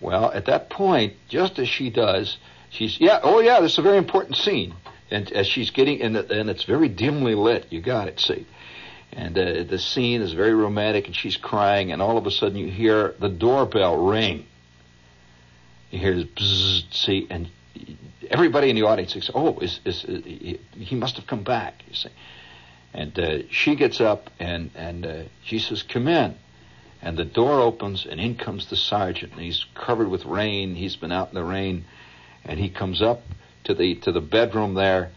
Well, 0.00 0.32
at 0.32 0.46
that 0.46 0.70
point, 0.70 1.12
just 1.28 1.58
as 1.58 1.68
she 1.68 1.90
does, 1.90 2.38
she's, 2.70 2.98
yeah, 2.98 3.20
oh 3.22 3.40
yeah, 3.40 3.60
this 3.60 3.72
is 3.72 3.78
a 3.78 3.82
very 3.82 3.98
important 3.98 4.36
scene. 4.36 4.74
And 5.10 5.30
as 5.32 5.46
she's 5.46 5.70
getting, 5.72 6.00
and, 6.00 6.16
and 6.16 6.48
it's 6.48 6.64
very 6.64 6.88
dimly 6.88 7.34
lit, 7.34 7.66
you 7.68 7.82
got 7.82 8.08
it, 8.08 8.18
see. 8.20 8.46
And 9.12 9.36
uh, 9.36 9.64
the 9.64 9.78
scene 9.78 10.22
is 10.22 10.32
very 10.32 10.54
romantic 10.54 11.08
and 11.08 11.14
she's 11.14 11.36
crying 11.36 11.92
and 11.92 12.00
all 12.00 12.16
of 12.16 12.26
a 12.26 12.30
sudden 12.30 12.56
you 12.56 12.70
hear 12.70 13.14
the 13.18 13.28
doorbell 13.28 13.98
ring 13.98 14.46
you 15.90 15.98
hear 15.98 16.14
bzzz, 16.14 16.92
see, 16.92 17.26
and 17.30 17.48
everybody 18.30 18.70
in 18.70 18.76
the 18.76 18.82
audience 18.82 19.12
thinks, 19.12 19.30
"Oh, 19.34 19.58
is, 19.58 19.80
is, 19.84 20.04
is 20.04 20.24
he, 20.24 20.60
he, 20.72 20.96
must 20.96 21.16
have 21.16 21.26
come 21.26 21.42
back." 21.42 21.82
You 21.88 21.94
see, 21.94 22.08
and 22.92 23.18
uh, 23.18 23.38
she 23.50 23.76
gets 23.76 24.00
up 24.00 24.30
and 24.38 24.70
and 24.74 25.06
uh, 25.06 25.22
she 25.44 25.58
says, 25.58 25.82
"Come 25.82 26.08
in," 26.08 26.34
and 27.02 27.16
the 27.16 27.24
door 27.24 27.60
opens 27.60 28.06
and 28.06 28.20
in 28.20 28.36
comes 28.36 28.68
the 28.68 28.76
sergeant. 28.76 29.32
And 29.32 29.42
he's 29.42 29.64
covered 29.74 30.08
with 30.08 30.24
rain. 30.24 30.74
He's 30.74 30.96
been 30.96 31.12
out 31.12 31.28
in 31.28 31.34
the 31.34 31.44
rain, 31.44 31.84
and 32.44 32.58
he 32.58 32.68
comes 32.68 33.02
up 33.02 33.22
to 33.64 33.74
the 33.74 33.94
to 33.96 34.12
the 34.12 34.20
bedroom 34.20 34.74
there, 34.74 35.12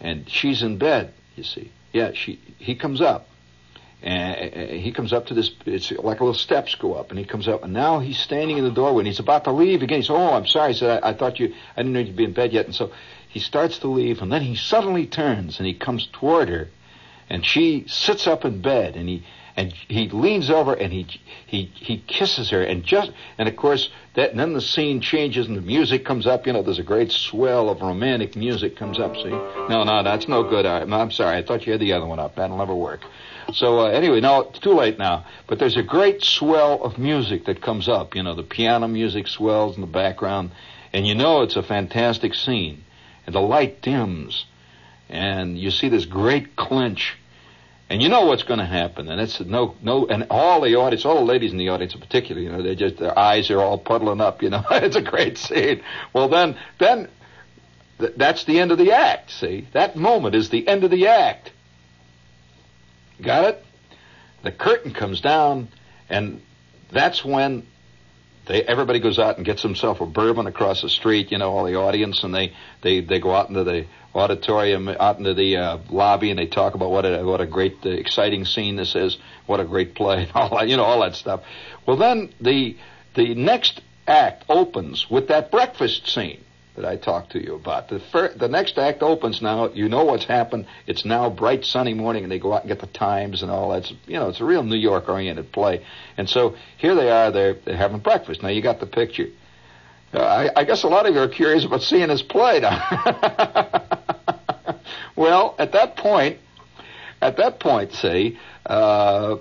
and 0.00 0.28
she's 0.28 0.62
in 0.62 0.78
bed. 0.78 1.12
You 1.36 1.44
see, 1.44 1.70
yeah, 1.92 2.12
she 2.12 2.40
he 2.58 2.74
comes 2.74 3.00
up 3.00 3.28
and 4.04 4.54
uh, 4.54 4.74
he 4.74 4.92
comes 4.92 5.14
up 5.14 5.26
to 5.26 5.34
this, 5.34 5.50
it's 5.64 5.90
like 5.90 6.20
a 6.20 6.24
little 6.24 6.34
steps 6.34 6.74
go 6.74 6.92
up, 6.92 7.08
and 7.08 7.18
he 7.18 7.24
comes 7.24 7.48
up, 7.48 7.64
and 7.64 7.72
now 7.72 8.00
he's 8.00 8.18
standing 8.18 8.58
in 8.58 8.64
the 8.64 8.70
doorway, 8.70 8.98
and 8.98 9.06
he's 9.06 9.18
about 9.18 9.44
to 9.44 9.52
leave 9.52 9.82
again. 9.82 10.00
He 10.00 10.02
says, 10.02 10.10
Oh, 10.10 10.34
I'm 10.34 10.46
sorry. 10.46 10.74
He 10.74 10.78
said, 10.78 11.02
I, 11.02 11.10
I 11.10 11.14
thought 11.14 11.40
you, 11.40 11.54
I 11.74 11.80
didn't 11.80 11.94
know 11.94 12.00
you'd 12.00 12.14
be 12.14 12.24
in 12.24 12.34
bed 12.34 12.52
yet. 12.52 12.66
And 12.66 12.74
so 12.74 12.92
he 13.30 13.40
starts 13.40 13.78
to 13.78 13.88
leave, 13.88 14.20
and 14.20 14.30
then 14.30 14.42
he 14.42 14.56
suddenly 14.56 15.06
turns, 15.06 15.58
and 15.58 15.66
he 15.66 15.72
comes 15.72 16.06
toward 16.12 16.50
her, 16.50 16.68
and 17.30 17.46
she 17.46 17.86
sits 17.88 18.26
up 18.26 18.44
in 18.44 18.60
bed, 18.60 18.94
and 18.94 19.08
he, 19.08 19.22
and 19.56 19.72
he 19.72 20.08
leans 20.08 20.50
over 20.50 20.74
and 20.74 20.92
he 20.92 21.06
he 21.46 21.70
he 21.74 21.98
kisses 22.06 22.50
her 22.50 22.62
and 22.62 22.84
just 22.84 23.12
and 23.38 23.48
of 23.48 23.56
course 23.56 23.88
that 24.14 24.30
and 24.30 24.40
then 24.40 24.52
the 24.52 24.60
scene 24.60 25.00
changes 25.00 25.46
and 25.46 25.56
the 25.56 25.62
music 25.62 26.04
comes 26.04 26.26
up. 26.26 26.46
You 26.46 26.52
know 26.52 26.62
there's 26.62 26.78
a 26.78 26.84
great 26.84 27.12
swell 27.12 27.68
of 27.68 27.80
romantic 27.80 28.36
music 28.36 28.76
comes 28.76 28.98
up 28.98 29.16
see? 29.16 29.30
No 29.30 29.84
no 29.84 30.02
that's 30.02 30.28
no 30.28 30.42
good. 30.42 30.66
I'm, 30.66 30.92
I'm 30.92 31.10
sorry. 31.10 31.36
I 31.38 31.42
thought 31.42 31.66
you 31.66 31.72
had 31.72 31.80
the 31.80 31.92
other 31.92 32.06
one 32.06 32.18
up. 32.18 32.36
That'll 32.36 32.58
never 32.58 32.74
work. 32.74 33.00
So 33.52 33.80
uh, 33.80 33.86
anyway, 33.88 34.20
no, 34.20 34.40
it's 34.40 34.58
too 34.58 34.72
late 34.72 34.98
now. 34.98 35.26
But 35.46 35.58
there's 35.58 35.76
a 35.76 35.82
great 35.82 36.24
swell 36.24 36.82
of 36.82 36.98
music 36.98 37.44
that 37.44 37.60
comes 37.60 37.88
up. 37.88 38.14
You 38.14 38.22
know, 38.22 38.34
the 38.34 38.42
piano 38.42 38.88
music 38.88 39.28
swells 39.28 39.76
in 39.76 39.80
the 39.80 39.86
background, 39.86 40.50
and 40.92 41.06
you 41.06 41.14
know 41.14 41.42
it's 41.42 41.56
a 41.56 41.62
fantastic 41.62 42.34
scene. 42.34 42.84
And 43.26 43.34
the 43.34 43.40
light 43.40 43.82
dims, 43.82 44.46
and 45.08 45.58
you 45.58 45.70
see 45.70 45.88
this 45.88 46.06
great 46.06 46.56
clinch, 46.56 47.16
and 47.90 48.02
you 48.02 48.08
know 48.08 48.24
what's 48.26 48.42
going 48.42 48.60
to 48.60 48.66
happen. 48.66 49.08
And 49.08 49.20
it's 49.20 49.40
no, 49.40 49.76
no, 49.82 50.06
and 50.06 50.26
all 50.30 50.60
the 50.60 50.76
audience, 50.76 51.04
all 51.04 51.16
the 51.16 51.32
ladies 51.32 51.52
in 51.52 51.58
the 51.58 51.68
audience 51.68 51.94
in 51.94 52.00
particular, 52.00 52.40
you 52.40 52.50
know, 52.50 52.62
they 52.62 52.74
just 52.74 52.96
their 52.96 53.16
eyes 53.18 53.50
are 53.50 53.60
all 53.60 53.78
puddling 53.78 54.20
up. 54.20 54.42
You 54.42 54.50
know, 54.50 54.64
it's 54.70 54.96
a 54.96 55.02
great 55.02 55.38
scene. 55.38 55.82
Well, 56.12 56.28
then, 56.28 56.56
then. 56.78 57.08
that's 57.98 58.44
the 58.44 58.58
end 58.58 58.72
of 58.72 58.78
the 58.78 58.92
act, 58.92 59.30
see? 59.30 59.68
That 59.72 59.96
moment 59.96 60.34
is 60.34 60.48
the 60.48 60.66
end 60.66 60.84
of 60.84 60.90
the 60.90 61.08
act. 61.08 61.52
Got 63.20 63.44
it? 63.44 63.64
The 64.42 64.52
curtain 64.52 64.92
comes 64.92 65.20
down, 65.20 65.68
and 66.08 66.42
that's 66.90 67.24
when 67.24 67.66
they 68.46 68.62
everybody 68.62 69.00
goes 69.00 69.18
out 69.18 69.36
and 69.36 69.46
gets 69.46 69.62
himself 69.62 70.00
a 70.00 70.06
bourbon 70.06 70.46
across 70.46 70.82
the 70.82 70.88
street. 70.88 71.32
You 71.32 71.38
know, 71.38 71.52
all 71.52 71.64
the 71.64 71.76
audience, 71.76 72.22
and 72.24 72.34
they 72.34 72.52
they 72.82 73.00
they 73.00 73.20
go 73.20 73.34
out 73.34 73.48
into 73.48 73.64
the 73.64 73.86
auditorium, 74.14 74.88
out 74.88 75.18
into 75.18 75.34
the 75.34 75.56
uh, 75.56 75.78
lobby, 75.90 76.30
and 76.30 76.38
they 76.38 76.46
talk 76.46 76.74
about 76.74 76.90
what 76.90 77.04
a 77.04 77.22
what 77.24 77.40
a 77.40 77.46
great, 77.46 77.78
uh, 77.84 77.90
exciting 77.90 78.44
scene 78.44 78.76
this 78.76 78.94
is, 78.94 79.18
what 79.46 79.60
a 79.60 79.64
great 79.64 79.94
play, 79.94 80.28
all 80.34 80.50
that, 80.58 80.68
you 80.68 80.76
know, 80.76 80.84
all 80.84 81.00
that 81.00 81.14
stuff. 81.14 81.42
Well, 81.86 81.96
then 81.96 82.32
the 82.40 82.76
the 83.14 83.34
next 83.34 83.80
act 84.06 84.44
opens 84.48 85.08
with 85.10 85.28
that 85.28 85.50
breakfast 85.50 86.06
scene 86.08 86.44
that 86.76 86.84
I 86.84 86.96
talked 86.96 87.32
to 87.32 87.42
you 87.42 87.54
about. 87.54 87.88
The 87.88 88.00
fir- 88.00 88.34
the 88.34 88.48
next 88.48 88.78
act 88.78 89.02
opens 89.02 89.40
now. 89.40 89.68
You 89.68 89.88
know 89.88 90.04
what's 90.04 90.24
happened. 90.24 90.66
It's 90.86 91.04
now 91.04 91.30
bright 91.30 91.64
sunny 91.64 91.94
morning, 91.94 92.24
and 92.24 92.32
they 92.32 92.38
go 92.38 92.52
out 92.52 92.62
and 92.62 92.68
get 92.68 92.80
the 92.80 92.86
Times 92.86 93.42
and 93.42 93.50
all 93.50 93.70
that. 93.70 93.90
You 94.06 94.18
know, 94.18 94.28
it's 94.28 94.40
a 94.40 94.44
real 94.44 94.62
New 94.62 94.76
York 94.76 95.08
oriented 95.08 95.52
play. 95.52 95.84
And 96.16 96.28
so 96.28 96.56
here 96.78 96.94
they 96.94 97.10
are. 97.10 97.30
They're, 97.30 97.54
they're 97.64 97.76
having 97.76 98.00
breakfast. 98.00 98.42
Now 98.42 98.48
you 98.48 98.62
got 98.62 98.80
the 98.80 98.86
picture. 98.86 99.28
Uh, 100.12 100.20
I, 100.20 100.60
I 100.60 100.64
guess 100.64 100.84
a 100.84 100.88
lot 100.88 101.06
of 101.06 101.14
you 101.14 101.20
are 101.20 101.28
curious 101.28 101.64
about 101.64 101.82
seeing 101.82 102.08
this 102.08 102.22
play. 102.22 102.60
well, 105.16 105.54
at 105.58 105.72
that 105.72 105.96
point, 105.96 106.38
at 107.20 107.36
that 107.38 107.58
point, 107.58 107.92
see, 107.92 108.38
uh, 108.66 109.36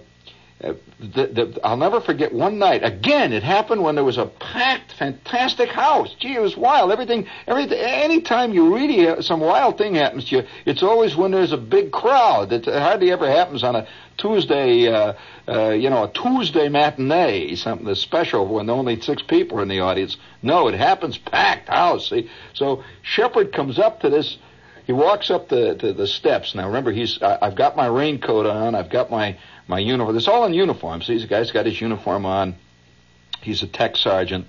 the, 0.64 1.28
the, 1.28 1.60
I'll 1.64 1.78
never 1.78 2.00
forget 2.00 2.34
one 2.34 2.58
night. 2.58 2.84
Again, 2.84 3.34
it 3.34 3.44
happened 3.44 3.84
when 3.84 3.96
there 3.96 4.04
was 4.04 4.18
a 4.18 4.26
packed, 4.26 4.94
fantastic 4.94 5.70
house. 5.70 6.16
Gee, 6.20 6.36
it 6.36 6.42
was 6.42 6.56
wild. 6.56 6.92
Everything, 6.92 7.28
everything. 7.48 7.78
Anytime 7.78 8.54
you 8.54 8.74
really 8.74 9.08
uh, 9.08 9.22
some 9.22 9.42
wild 9.42 9.78
thing 9.78 9.96
happens 9.96 10.26
to 10.30 10.38
you, 10.38 10.44
it's 10.66 10.82
always 10.82 11.16
when 11.18 11.32
there's 11.32 11.52
a 11.52 11.58
big 11.58 11.92
crowd. 11.92 12.54
It 12.54 12.66
hardly 12.66 13.12
ever 13.12 13.30
happens 13.30 13.64
on 13.64 13.76
a 13.76 13.88
Tuesday, 14.18 14.88
uh, 14.88 15.14
uh, 15.50 15.72
you 15.72 15.90
know, 15.90 16.06
a 16.06 16.12
Tuesday 16.12 16.70
matinee, 16.70 17.56
something 17.56 17.86
that's 17.86 18.00
special 18.00 18.48
when 18.48 18.70
only 18.70 19.02
six 19.02 19.22
people 19.22 19.60
are 19.60 19.64
in 19.64 19.68
the 19.68 19.82
audience. 19.82 20.16
No, 20.42 20.70
it 20.70 20.76
happens 20.76 21.18
packed 21.18 21.68
house. 21.68 22.10
See, 22.10 22.30
so 22.54 22.84
Shepherd 23.02 23.52
comes 23.52 23.80
up 23.80 24.00
to 24.02 24.10
this. 24.10 24.38
He 24.86 24.94
walks 24.94 25.30
up 25.30 25.50
the 25.50 25.76
to 25.76 25.94
the 25.94 26.08
steps. 26.08 26.56
Now 26.56 26.68
remember, 26.68 26.92
he's 26.92 27.22
I, 27.22 27.38
I've 27.42 27.56
got 27.56 27.76
my 27.76 27.88
raincoat 27.88 28.46
on. 28.46 28.76
I've 28.76 28.90
got 28.90 29.10
my 29.10 29.38
my 29.68 29.80
uniform. 29.80 30.16
It's 30.18 30.28
all 30.28 30.46
in 30.46 30.54
uniform. 30.54 31.02
See, 31.02 31.18
the 31.18 31.28
guy's 31.28 31.52
got 31.52 31.66
his 31.66 31.80
uniform 31.80 32.26
on. 32.26 32.56
He's 33.42 33.64
a 33.64 33.68
tech 33.68 33.96
sergeant 33.98 34.48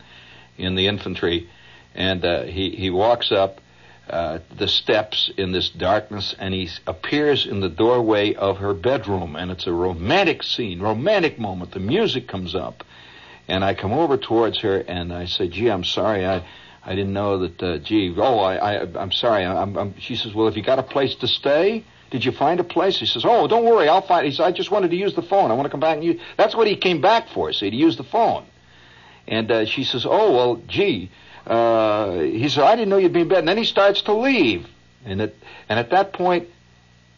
in 0.57 0.75
the 0.75 0.87
infantry, 0.87 1.49
and 1.95 2.25
uh, 2.25 2.43
he 2.45 2.71
he 2.71 2.91
walks 2.91 3.33
up 3.33 3.61
uh, 4.09 4.39
the 4.57 4.69
steps 4.69 5.31
in 5.37 5.53
this 5.53 5.71
darkness, 5.71 6.35
and 6.39 6.55
he 6.55 6.69
appears 6.87 7.47
in 7.47 7.61
the 7.61 7.69
doorway 7.69 8.35
of 8.35 8.59
her 8.59 8.75
bedroom, 8.75 9.37
and 9.37 9.51
it's 9.51 9.67
a 9.67 9.73
romantic 9.73 10.43
scene, 10.43 10.81
romantic 10.81 11.39
moment. 11.39 11.73
The 11.73 11.81
music 11.81 12.29
comes 12.29 12.55
up, 12.55 12.85
and 13.49 13.65
I 13.65 13.75
come 13.75 13.93
over 13.93 14.17
towards 14.17 14.61
her, 14.61 14.79
and 14.79 15.13
I 15.13 15.27
say, 15.27 15.49
"Gee, 15.49 15.71
I'm 15.71 15.85
sorry, 15.85 16.27
I." 16.27 16.45
I 16.87 16.95
didn't 16.95 17.15
know 17.15 17.39
that. 17.39 17.63
Uh, 17.63 17.79
gee, 17.79 18.15
oh, 18.15 18.41
I, 18.41 18.57
I, 18.57 19.01
I'm 19.01 19.11
sorry. 19.11 19.43
I'm, 19.43 19.75
I'm, 19.75 19.99
she 19.99 20.17
says, 20.17 20.35
"Well, 20.35 20.45
have 20.45 20.57
you 20.59 20.63
got 20.63 20.79
a 20.79 20.83
place 20.83 21.15
to 21.15 21.27
stay?" 21.27 21.83
Did 22.15 22.25
you 22.25 22.31
find 22.31 22.61
a 22.61 22.65
place? 22.65 22.97
He 22.97 23.07
says, 23.07 23.25
Oh, 23.25 23.49
don't 23.49 23.65
worry, 23.65 23.89
I'll 23.89 24.01
find. 24.01 24.25
He 24.25 24.31
says, 24.31 24.47
I 24.47 24.53
just 24.53 24.71
wanted 24.71 24.93
to 24.93 24.97
use 24.97 25.17
the 25.17 25.23
phone. 25.23 25.51
I 25.51 25.55
want 25.55 25.67
to 25.67 25.69
come 25.69 25.81
back 25.81 25.97
and 25.97 26.05
use. 26.05 26.21
That's 26.37 26.55
what 26.55 26.69
he 26.69 26.77
came 26.77 27.01
back 27.01 27.29
for. 27.31 27.53
See, 27.53 27.69
to 27.69 27.75
use 27.75 27.97
the 27.97 28.05
phone. 28.05 28.47
And 29.27 29.51
uh, 29.51 29.65
she 29.65 29.83
says, 29.83 30.07
Oh, 30.07 30.33
well, 30.33 30.63
gee. 30.69 31.11
Uh, 31.45 32.21
he 32.21 32.49
says, 32.49 32.59
I 32.59 32.77
didn't 32.77 32.91
know 32.91 32.99
you'd 32.99 33.13
be 33.13 33.23
in 33.23 33.29
bed. 33.29 33.41
And 33.41 33.49
then 33.49 33.59
he 33.59 33.65
starts 33.65 34.03
to 34.03 34.13
leave. 34.13 34.65
And 35.05 35.23
at, 35.23 35.35
and 35.69 35.77
at 35.77 35.91
that 35.91 36.13
point, 36.13 36.51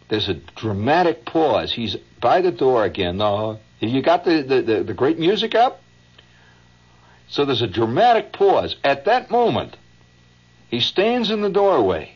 there's 0.09 0.31
a 0.31 0.35
dramatic 0.35 1.27
pause. 1.27 1.75
He's 1.75 1.97
by 2.23 2.41
the 2.41 2.51
door 2.51 2.87
again. 2.87 3.21
Uh, 3.21 3.59
you 3.81 4.01
got 4.01 4.25
the, 4.25 4.41
the, 4.41 4.63
the, 4.63 4.83
the 4.83 4.95
great 4.95 5.19
music 5.19 5.55
up? 5.55 5.83
So 7.29 7.45
there's 7.45 7.61
a 7.61 7.67
dramatic 7.67 8.33
pause. 8.33 8.77
At 8.83 9.05
that 9.05 9.31
moment, 9.31 9.77
he 10.71 10.81
stands 10.81 11.31
in 11.31 11.43
the 11.43 11.51
doorway 11.51 12.16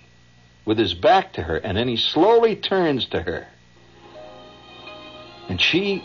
with 0.65 0.79
his 0.79 0.95
back 0.95 1.33
to 1.35 1.43
her, 1.43 1.57
and 1.57 1.77
then 1.77 1.89
he 1.89 1.97
slowly 1.97 2.57
turns 2.57 3.07
to 3.07 3.23
her. 3.23 3.47
And 5.49 5.61
she 5.61 6.05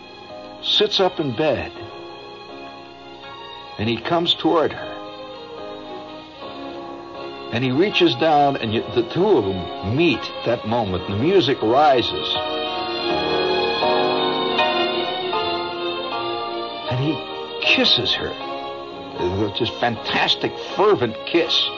sits 0.64 1.00
up 1.00 1.20
in 1.20 1.36
bed, 1.36 1.72
and 3.78 3.88
he 3.88 4.02
comes 4.02 4.34
toward 4.34 4.72
her. 4.74 4.92
And 7.52 7.64
he 7.64 7.72
reaches 7.72 8.16
down, 8.16 8.58
and 8.58 8.74
you, 8.74 8.84
the 8.96 9.08
two 9.10 9.28
of 9.28 9.46
them 9.46 9.96
meet 9.96 10.22
that 10.46 10.68
moment. 10.68 11.08
The 11.08 11.16
music 11.16 11.62
rises. 11.62 12.36
And 16.92 17.00
he 17.04 17.66
kisses 17.76 18.14
her. 18.14 18.34
Just 19.56 19.74
fantastic, 19.76 20.52
fervent 20.76 21.16
kiss 21.28 21.70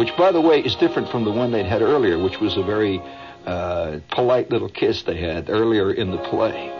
which, 0.00 0.16
by 0.16 0.32
the 0.32 0.40
way, 0.40 0.60
is 0.60 0.74
different 0.76 1.10
from 1.10 1.24
the 1.24 1.30
one 1.30 1.52
they'd 1.52 1.66
had 1.66 1.82
earlier, 1.82 2.18
which 2.18 2.40
was 2.40 2.56
a 2.56 2.62
very 2.62 3.02
uh, 3.44 4.00
polite 4.10 4.48
little 4.48 4.70
kiss 4.70 5.02
they 5.02 5.20
had 5.20 5.50
earlier 5.50 5.92
in 5.92 6.10
the 6.10 6.16
play. 6.16 6.70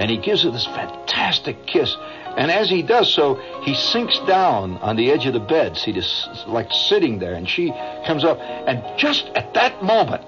And 0.00 0.10
he 0.10 0.16
gives 0.16 0.44
her 0.44 0.50
this 0.50 0.64
fantastic 0.64 1.66
kiss. 1.66 1.94
And 2.38 2.50
as 2.50 2.70
he 2.70 2.80
does 2.80 3.12
so, 3.12 3.34
he 3.64 3.74
sinks 3.74 4.18
down 4.20 4.78
on 4.78 4.96
the 4.96 5.10
edge 5.10 5.26
of 5.26 5.34
the 5.34 5.40
bed. 5.40 5.76
See, 5.76 5.92
just 5.92 6.46
like 6.46 6.72
sitting 6.72 7.18
there. 7.18 7.34
And 7.34 7.46
she 7.46 7.68
comes 8.06 8.24
up. 8.24 8.38
And 8.40 8.82
just 8.98 9.26
at 9.34 9.52
that 9.52 9.82
moment, 9.84 10.24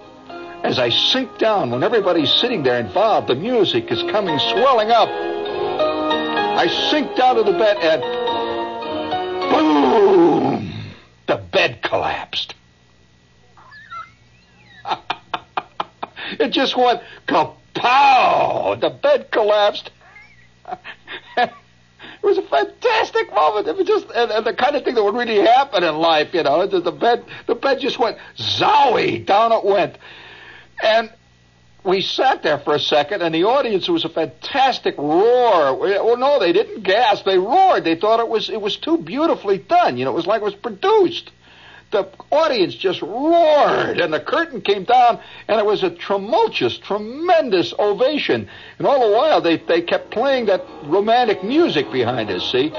as 0.62 0.78
I 0.78 0.90
sink 0.90 1.38
down, 1.38 1.70
when 1.70 1.82
everybody's 1.82 2.30
sitting 2.34 2.62
there 2.62 2.78
involved, 2.78 3.28
the 3.28 3.34
music 3.34 3.90
is 3.90 4.02
coming 4.12 4.38
swelling 4.38 4.90
up. 4.90 5.08
I 5.08 6.66
sink 6.90 7.16
down 7.16 7.36
to 7.36 7.44
the 7.44 7.52
bed 7.52 7.78
and 7.78 8.25
The 11.36 11.42
bed 11.42 11.82
collapsed. 11.82 12.54
it 16.40 16.48
just 16.48 16.74
went 16.78 17.02
kapow! 17.26 18.80
The 18.80 18.88
bed 18.88 19.30
collapsed. 19.30 19.90
it 21.36 21.52
was 22.22 22.38
a 22.38 22.42
fantastic 22.42 23.34
moment. 23.34 23.68
It 23.68 23.76
was 23.76 23.86
just 23.86 24.06
and, 24.14 24.30
and, 24.30 24.46
the 24.46 24.54
kind 24.54 24.76
of 24.76 24.84
thing 24.84 24.94
that 24.94 25.04
would 25.04 25.14
really 25.14 25.40
happen 25.40 25.84
in 25.84 25.96
life, 25.96 26.32
you 26.32 26.42
know. 26.42 26.66
The, 26.66 26.80
the 26.80 26.90
bed, 26.90 27.26
the 27.46 27.54
bed 27.54 27.80
just 27.80 27.98
went 27.98 28.16
zowie 28.38 29.26
down. 29.26 29.52
It 29.52 29.62
went, 29.62 29.98
and 30.82 31.12
we 31.86 32.02
sat 32.02 32.42
there 32.42 32.58
for 32.58 32.74
a 32.74 32.80
second, 32.80 33.22
and 33.22 33.34
the 33.34 33.44
audience 33.44 33.88
was 33.88 34.04
a 34.04 34.08
fantastic 34.08 34.98
roar. 34.98 35.74
Well, 35.76 36.16
no, 36.16 36.40
they 36.40 36.52
didn't 36.52 36.82
gasp; 36.82 37.24
they 37.24 37.38
roared. 37.38 37.84
They 37.84 37.94
thought 37.94 38.18
it 38.20 38.28
was 38.28 38.50
it 38.50 38.60
was 38.60 38.76
too 38.76 38.98
beautifully 38.98 39.58
done. 39.58 39.96
You 39.96 40.04
know, 40.04 40.10
it 40.10 40.14
was 40.14 40.26
like 40.26 40.42
it 40.42 40.44
was 40.44 40.54
produced. 40.54 41.30
The 41.92 42.08
audience 42.32 42.74
just 42.74 43.00
roared, 43.00 44.00
and 44.00 44.12
the 44.12 44.18
curtain 44.18 44.60
came 44.60 44.82
down, 44.82 45.20
and 45.46 45.60
it 45.60 45.64
was 45.64 45.84
a 45.84 45.90
tumultuous, 45.90 46.76
tremendous 46.78 47.72
ovation. 47.78 48.48
And 48.78 48.86
all 48.86 49.08
the 49.08 49.16
while, 49.16 49.40
they 49.40 49.56
they 49.56 49.82
kept 49.82 50.10
playing 50.10 50.46
that 50.46 50.64
romantic 50.84 51.44
music 51.44 51.92
behind 51.92 52.30
us. 52.30 52.50
See. 52.50 52.72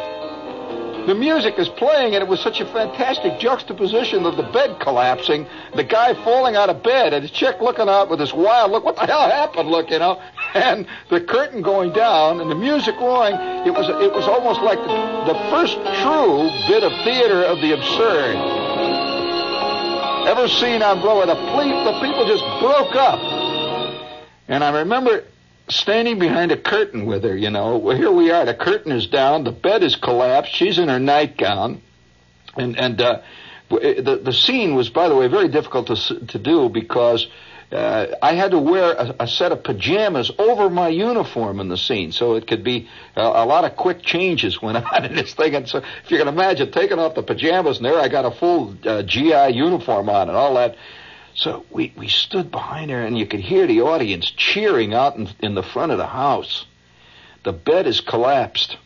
The 1.07 1.15
music 1.15 1.57
is 1.57 1.69
playing, 1.69 2.15
and 2.15 2.21
it 2.21 2.27
was 2.27 2.41
such 2.41 2.59
a 2.59 2.65
fantastic 2.65 3.39
juxtaposition 3.39 4.25
of 4.25 4.35
the 4.35 4.43
bed 4.43 4.81
collapsing, 4.81 5.47
the 5.73 5.85
guy 5.85 6.13
falling 6.25 6.57
out 6.57 6.69
of 6.69 6.83
bed, 6.83 7.13
and 7.13 7.23
the 7.23 7.29
chick 7.29 7.61
looking 7.61 7.87
out 7.87 8.09
with 8.09 8.19
this 8.19 8.33
wild 8.33 8.71
look. 8.71 8.83
What 8.83 8.97
the 8.97 9.05
hell 9.05 9.29
happened? 9.29 9.69
Look, 9.69 9.89
you 9.89 9.99
know, 9.99 10.21
and 10.53 10.85
the 11.09 11.21
curtain 11.21 11.61
going 11.61 11.93
down, 11.93 12.41
and 12.41 12.51
the 12.51 12.55
music 12.55 12.95
roaring. 12.99 13.35
It 13.65 13.71
was 13.71 13.87
it 13.87 14.11
was 14.11 14.27
almost 14.27 14.59
like 14.61 14.79
the, 14.79 15.31
the 15.31 15.39
first 15.49 15.75
true 16.03 16.51
bit 16.67 16.83
of 16.83 16.91
theater 17.05 17.41
of 17.45 17.61
the 17.61 17.71
absurd 17.71 18.35
ever 20.27 20.49
seen 20.49 20.83
on 20.83 20.99
Broadway. 20.99 21.27
The, 21.27 21.35
ple- 21.35 21.85
the 21.85 22.01
people 22.01 22.27
just 22.27 22.43
broke 22.59 22.95
up, 22.95 23.19
and 24.49 24.61
I 24.61 24.79
remember 24.79 25.23
standing 25.69 26.19
behind 26.19 26.51
a 26.51 26.57
curtain 26.57 27.05
with 27.05 27.23
her, 27.23 27.35
you 27.35 27.49
know. 27.49 27.77
Well, 27.77 27.97
here 27.97 28.11
we 28.11 28.31
are. 28.31 28.45
The 28.45 28.53
curtain 28.53 28.91
is 28.91 29.07
down. 29.07 29.43
The 29.43 29.51
bed 29.51 29.83
is 29.83 29.95
collapsed. 29.95 30.53
She's 30.53 30.77
in 30.77 30.89
her 30.89 30.99
nightgown. 30.99 31.81
And, 32.55 32.77
and, 32.77 32.99
uh, 33.01 33.21
the, 33.69 34.21
the 34.23 34.31
scene 34.33 34.75
was, 34.75 34.89
by 34.89 35.09
the 35.09 35.15
way, 35.15 35.27
very 35.27 35.49
difficult 35.49 35.87
to, 35.87 36.25
to 36.25 36.39
do 36.39 36.69
because, 36.69 37.27
uh, 37.71 38.15
I 38.21 38.33
had 38.33 38.51
to 38.51 38.59
wear 38.59 38.93
a, 38.93 39.15
a, 39.21 39.27
set 39.27 39.51
of 39.51 39.61
pajamas 39.61 40.31
over 40.39 40.69
my 40.69 40.87
uniform 40.87 41.59
in 41.59 41.67
the 41.67 41.75
scene, 41.75 42.13
so 42.13 42.35
it 42.35 42.47
could 42.47 42.63
be 42.63 42.87
a, 43.17 43.21
a 43.21 43.45
lot 43.45 43.65
of 43.65 43.75
quick 43.75 44.01
changes 44.03 44.61
went 44.61 44.77
on 44.77 45.03
in 45.03 45.15
this 45.15 45.33
thing. 45.33 45.53
And 45.53 45.67
so, 45.67 45.79
if 45.79 46.09
you 46.09 46.17
can 46.17 46.29
imagine, 46.29 46.71
taking 46.71 46.97
off 46.97 47.15
the 47.15 47.23
pajamas, 47.23 47.77
and 47.77 47.85
there 47.85 47.99
I 47.99 48.07
got 48.07 48.23
a 48.23 48.31
full 48.31 48.77
uh, 48.85 49.03
GI 49.03 49.49
uniform 49.53 50.09
on 50.09 50.29
and 50.29 50.37
all 50.37 50.53
that. 50.55 50.77
So 51.37 51.65
we, 51.69 51.93
we 51.95 52.07
stood 52.07 52.49
behind 52.49 52.89
her, 52.89 52.99
and 53.01 53.15
you 53.17 53.27
could 53.27 53.39
hear 53.39 53.67
the 53.67 53.81
audience 53.81 54.29
cheering 54.31 54.95
out 54.95 55.15
in, 55.17 55.29
in 55.39 55.53
the 55.53 55.61
front 55.61 55.91
of 55.91 55.99
the 55.99 56.07
house. 56.07 56.65
The 57.43 57.53
bed 57.53 57.85
is 57.85 58.01
collapsed. 58.01 58.77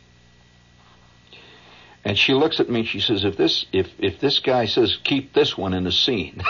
And 2.03 2.17
she 2.17 2.33
looks 2.33 2.59
at 2.59 2.69
me 2.69 2.83
she 2.83 2.99
says, 2.99 3.23
if 3.23 3.37
this, 3.37 3.65
if, 3.71 3.87
if 3.99 4.19
this 4.19 4.39
guy 4.39 4.65
says, 4.65 4.97
keep 5.03 5.33
this 5.33 5.57
one 5.57 5.73
in 5.73 5.85
the 5.85 5.93
scene, 5.93 6.41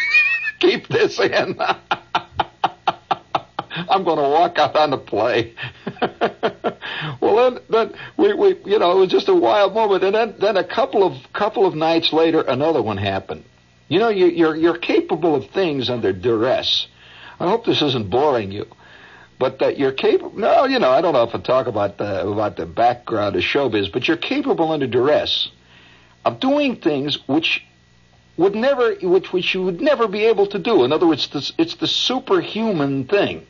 keep 0.58 0.88
this 0.88 1.20
in, 1.20 1.60
I'm 3.90 4.04
going 4.04 4.18
to 4.18 4.28
walk 4.28 4.58
out 4.58 4.74
on 4.74 4.90
the 4.90 4.98
play. 4.98 5.52
well, 7.20 7.50
then, 7.50 7.58
then 7.68 7.94
we, 8.16 8.32
we, 8.32 8.56
you 8.64 8.78
know, 8.78 8.92
it 8.92 9.00
was 9.00 9.10
just 9.10 9.28
a 9.28 9.34
wild 9.34 9.74
moment. 9.74 10.02
And 10.02 10.14
then, 10.14 10.34
then 10.38 10.56
a 10.56 10.64
couple 10.64 11.04
of, 11.04 11.14
couple 11.34 11.66
of 11.66 11.74
nights 11.74 12.10
later, 12.10 12.40
another 12.40 12.80
one 12.80 12.96
happened. 12.96 13.44
You 13.92 13.98
know, 13.98 14.08
you, 14.08 14.28
you're 14.28 14.56
you're 14.56 14.78
capable 14.78 15.34
of 15.34 15.50
things 15.50 15.90
under 15.90 16.14
duress. 16.14 16.86
I 17.38 17.46
hope 17.46 17.66
this 17.66 17.82
isn't 17.82 18.08
boring 18.08 18.50
you, 18.50 18.66
but 19.38 19.58
that 19.58 19.78
you're 19.78 19.92
capable. 19.92 20.38
No, 20.38 20.64
you 20.64 20.78
know, 20.78 20.90
I 20.90 21.02
don't 21.02 21.14
often 21.14 21.42
talk 21.42 21.66
about 21.66 21.98
the 21.98 22.26
about 22.26 22.56
the 22.56 22.64
background 22.64 23.36
of 23.36 23.42
showbiz, 23.42 23.92
but 23.92 24.08
you're 24.08 24.16
capable 24.16 24.72
under 24.72 24.86
duress 24.86 25.50
of 26.24 26.40
doing 26.40 26.76
things 26.76 27.18
which 27.28 27.66
would 28.38 28.54
never, 28.54 28.94
which 29.02 29.30
which 29.30 29.52
you 29.52 29.62
would 29.64 29.82
never 29.82 30.08
be 30.08 30.24
able 30.24 30.46
to 30.46 30.58
do. 30.58 30.84
In 30.84 30.92
other 30.94 31.06
words, 31.06 31.28
it's, 31.34 31.52
it's 31.58 31.74
the 31.74 31.86
superhuman 31.86 33.04
thing. 33.04 33.46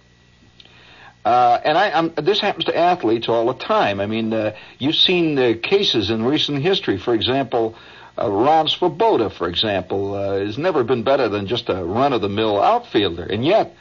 Uh, 1.25 1.61
and 1.65 1.79
I, 1.79 1.91
I'm, 1.93 2.13
this 2.17 2.41
happens 2.41 2.65
to 2.65 2.77
athletes 2.77 3.29
all 3.29 3.47
the 3.47 3.55
time. 3.65 4.01
I 4.01 4.07
mean, 4.07 4.33
uh, 4.33 4.57
you've 4.81 4.97
seen 4.97 5.39
uh, 5.39 5.55
cases 5.63 6.11
in 6.11 6.25
recent 6.25 6.63
history. 6.63 6.99
For 6.99 7.15
example, 7.15 7.77
uh, 8.18 8.31
Ron 8.31 8.68
Swoboda, 8.68 9.31
for 9.31 9.48
example, 9.48 10.14
uh, 10.14 10.38
has 10.38 10.59
never 10.59 10.85
been 10.85 11.03
better 11.03 11.29
than 11.29 11.46
just 11.46 11.68
a 11.68 11.85
run-of-the-mill 11.85 12.61
outfielder, 12.61 13.25
and 13.25 13.44
yet, 13.44 13.75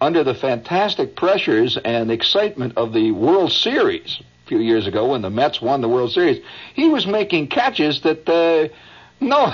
under 0.00 0.22
the 0.22 0.34
fantastic 0.34 1.16
pressures 1.16 1.76
and 1.76 2.10
excitement 2.10 2.74
of 2.76 2.92
the 2.92 3.12
World 3.12 3.52
Series 3.52 4.20
a 4.44 4.48
few 4.48 4.58
years 4.58 4.86
ago 4.86 5.10
when 5.12 5.22
the 5.22 5.30
Mets 5.30 5.60
won 5.60 5.80
the 5.80 5.88
World 5.88 6.12
Series, 6.12 6.42
he 6.74 6.88
was 6.88 7.06
making 7.06 7.48
catches 7.48 8.00
that. 8.02 8.28
Uh, 8.28 8.68
no, 9.20 9.52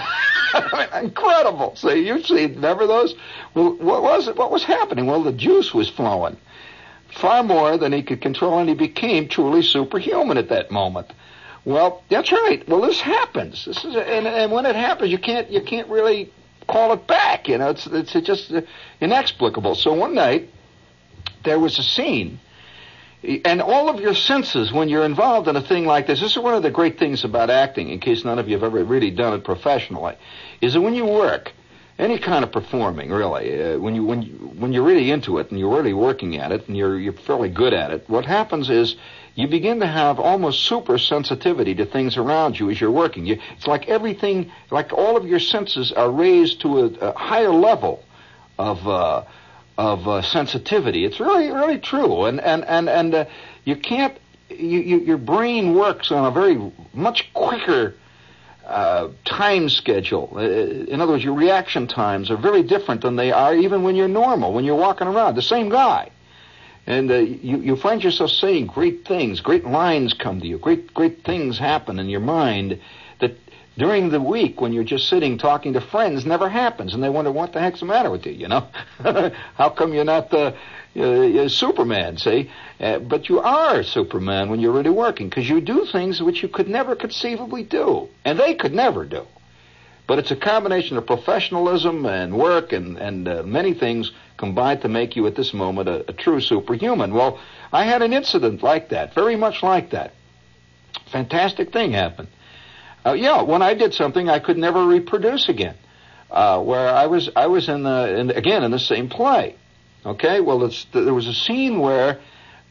incredible. 1.00 1.74
See, 1.74 2.06
you 2.06 2.22
see, 2.22 2.48
never 2.48 2.86
those. 2.86 3.14
Well, 3.54 3.72
what 3.76 4.02
was 4.02 4.28
it? 4.28 4.36
What 4.36 4.50
was 4.50 4.62
happening? 4.62 5.06
Well, 5.06 5.22
the 5.22 5.32
juice 5.32 5.72
was 5.72 5.88
flowing 5.88 6.36
far 7.14 7.42
more 7.42 7.78
than 7.78 7.92
he 7.92 8.02
could 8.02 8.20
control, 8.20 8.58
and 8.58 8.68
he 8.68 8.74
became 8.74 9.28
truly 9.28 9.62
superhuman 9.62 10.36
at 10.36 10.48
that 10.48 10.70
moment. 10.70 11.12
Well, 11.64 12.03
that's 12.11 12.31
right. 12.31 12.66
Well, 12.68 12.83
this 12.83 13.00
happens. 13.00 13.64
This 13.64 13.85
is, 13.85 13.96
and, 13.96 14.27
and 14.27 14.53
when 14.53 14.66
it 14.66 14.77
happens, 14.77 15.11
you 15.11 15.18
can't 15.18 15.50
you 15.50 15.62
can't 15.62 15.88
really 15.88 16.31
call 16.68 16.92
it 16.92 17.07
back. 17.07 17.48
You 17.48 17.59
know, 17.59 17.70
it's 17.70 17.87
it's 17.87 18.12
just 18.12 18.53
inexplicable. 19.00 19.74
So 19.74 19.94
one 19.94 20.14
night 20.14 20.50
there 21.42 21.59
was 21.59 21.79
a 21.79 21.83
scene, 21.83 22.38
and 23.22 23.62
all 23.62 23.88
of 23.88 23.98
your 23.98 24.14
senses 24.14 24.72
when 24.72 24.90
you're 24.90 25.07
involved 25.07 25.48
in 25.48 25.57
a 25.57 25.62
thing 25.62 25.87
like 25.87 26.07
this. 26.07 26.20
This 26.20 26.33
is 26.33 26.38
one 26.38 26.55
of 26.55 26.62
the 26.62 26.70
great 26.70 26.98
things 26.98 27.24
about 27.24 27.48
acting. 27.48 27.88
In 27.88 27.98
case 27.98 28.24
none 28.24 28.38
of 28.38 28.46
you 28.46 28.55
have 28.55 28.64
ever 28.64 28.85
really 28.85 29.11
done 29.11 29.33
it 29.33 29.42
professionally, 29.42 30.16
is 30.61 30.74
that 30.74 30.83
when 30.83 30.94
you 30.94 31.07
work 31.07 31.53
any 31.98 32.18
kind 32.18 32.44
of 32.44 32.50
performing, 32.50 33.11
really. 33.11 33.62
Uh, 33.62 33.78
when 33.78 33.94
you 33.94 34.04
when 34.04 34.22
you 34.22 34.33
when 34.33 34.72
you're 34.72 34.85
really 34.85 35.11
into 35.11 35.38
it 35.38 35.50
and 35.50 35.59
you're 35.59 35.74
really 35.74 35.92
working 35.92 36.37
at 36.37 36.50
it 36.50 36.66
and 36.66 36.76
you're 36.76 36.98
you're 36.98 37.12
fairly 37.12 37.48
good 37.48 37.72
at 37.72 37.92
it, 37.92 38.09
what 38.09 38.24
happens 38.24 38.68
is 38.68 38.96
you 39.35 39.46
begin 39.48 39.80
to 39.80 39.87
have 39.87 40.18
almost 40.18 40.64
super 40.64 40.98
sensitivity 40.98 41.74
to 41.74 41.87
things 41.87 42.16
around 42.16 42.59
you 42.59 42.70
as 42.70 42.80
you're 42.80 42.90
working. 42.90 43.26
You, 43.26 43.40
it's 43.57 43.66
like 43.66 43.88
everything, 43.88 44.50
like 44.70 44.92
all 44.92 45.16
of 45.16 45.26
your 45.26 45.40
senses 45.40 45.92
are 45.92 46.11
raised 46.11 46.61
to 46.62 46.80
a, 46.80 46.85
a 46.87 47.18
higher 47.18 47.50
level 47.50 48.04
of 48.59 48.87
uh, 48.88 49.24
of 49.78 50.09
uh, 50.09 50.22
sensitivity. 50.22 51.04
It's 51.04 51.20
really 51.20 51.50
really 51.50 51.78
true, 51.78 52.24
and 52.24 52.40
and 52.40 52.64
and 52.64 52.88
and 52.88 53.14
uh, 53.14 53.24
you 53.64 53.76
can't. 53.76 54.18
You, 54.50 54.80
you, 54.80 55.00
your 55.00 55.16
brain 55.16 55.74
works 55.74 56.12
on 56.12 56.26
a 56.26 56.30
very 56.30 56.70
much 56.92 57.33
quicker 57.33 57.94
uh, 58.66 59.09
time 59.24 59.68
schedule. 59.68 60.31
Uh, 60.35 60.40
in 60.40 61.00
other 61.00 61.12
words, 61.12 61.24
your 61.24 61.35
reaction 61.35 61.87
times 61.87 62.31
are 62.31 62.37
very 62.37 62.62
different 62.62 63.03
than 63.03 63.16
they 63.16 63.33
are 63.33 63.55
even 63.55 63.83
when 63.83 63.94
you're 63.94 64.09
normal, 64.09 64.53
when 64.53 64.64
you're 64.64 64.77
walking 64.77 65.07
around. 65.07 65.35
The 65.35 65.42
same 65.42 65.68
guy. 65.68 66.11
And 66.87 67.11
uh, 67.11 67.14
you, 67.16 67.59
you 67.59 67.77
find 67.77 68.03
yourself 68.05 68.31
saying 68.31 68.66
great 68.66 69.07
things, 69.07 69.40
great 69.40 69.64
lines 69.64 70.12
come 70.12 70.40
to 70.40 70.46
you, 70.46 70.59
great, 70.59 70.92
great 70.92 71.24
things 71.24 71.59
happen 71.59 71.98
in 71.98 72.09
your 72.09 72.20
mind 72.20 72.81
that 73.20 73.37
during 73.76 74.10
the 74.10 74.20
week 74.20 74.60
when 74.60 74.72
you're 74.72 74.84
just 74.84 75.08
sitting 75.08 75.38
talking 75.38 75.72
to 75.72 75.80
friends 75.80 76.24
never 76.24 76.48
happens. 76.48 76.94
And 76.94 77.02
they 77.02 77.08
wonder, 77.08 77.32
what 77.32 77.52
the 77.52 77.60
heck's 77.60 77.80
the 77.80 77.87
matter 77.87 78.10
with 78.10 78.24
you, 78.26 78.32
you 78.32 78.48
know? 78.48 78.68
How 79.54 79.70
come 79.70 79.92
you're 79.92 80.04
not 80.04 80.30
the, 80.30 80.54
uh, 80.96 81.48
Superman, 81.48 82.16
see? 82.18 82.50
Uh, 82.78 83.00
but 83.00 83.28
you 83.28 83.40
are 83.40 83.82
Superman 83.82 84.50
when 84.50 84.60
you're 84.60 84.72
really 84.72 84.90
working 84.90 85.28
because 85.28 85.48
you 85.48 85.60
do 85.60 85.87
things 85.90 86.22
which 86.22 86.42
you 86.42 86.48
could 86.48 86.68
never 86.68 86.94
conceivably 86.94 87.64
do, 87.64 88.08
and 88.24 88.38
they 88.38 88.54
could 88.54 88.72
never 88.72 89.04
do. 89.04 89.26
But 90.06 90.18
it's 90.18 90.30
a 90.30 90.37
combination 90.37 90.96
of 90.98 91.06
professionalism 91.06 92.04
and 92.04 92.37
work 92.37 92.72
and, 92.72 92.98
and 92.98 93.26
uh, 93.26 93.42
many 93.42 93.72
things 93.72 94.12
combined 94.37 94.82
to 94.82 94.88
make 94.88 95.16
you 95.16 95.26
at 95.26 95.34
this 95.34 95.54
moment 95.54 95.88
a, 95.88 96.10
a 96.10 96.12
true 96.12 96.40
superhuman. 96.40 97.14
Well, 97.14 97.40
I 97.72 97.84
had 97.84 98.02
an 98.02 98.12
incident 98.12 98.62
like 98.62 98.90
that, 98.90 99.14
very 99.14 99.34
much 99.34 99.62
like 99.62 99.90
that. 99.90 100.12
Fantastic 101.10 101.72
thing 101.72 101.92
happened. 101.92 102.28
Uh, 103.04 103.12
yeah, 103.12 103.42
when 103.42 103.62
I 103.62 103.74
did 103.74 103.92
something 103.94 104.28
I 104.28 104.38
could 104.38 104.56
never 104.56 104.86
reproduce 104.86 105.48
again, 105.48 105.76
uh, 106.30 106.62
where 106.62 106.88
I 106.88 107.06
was 107.06 107.30
I 107.36 107.48
was 107.48 107.68
in 107.68 107.82
the 107.82 108.18
in, 108.18 108.30
again 108.30 108.64
in 108.64 108.70
the 108.70 108.78
same 108.78 109.08
play. 109.08 109.56
Okay, 110.06 110.40
well 110.40 110.58
there 110.92 111.14
was 111.14 111.28
a 111.28 111.34
scene 111.34 111.80
where 111.80 112.20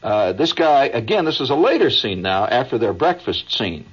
uh, 0.02 0.32
this 0.32 0.52
guy 0.52 0.86
again. 0.86 1.24
This 1.24 1.40
is 1.40 1.50
a 1.50 1.54
later 1.54 1.90
scene 1.90 2.20
now 2.20 2.46
after 2.46 2.78
their 2.78 2.92
breakfast 2.92 3.56
scene, 3.56 3.86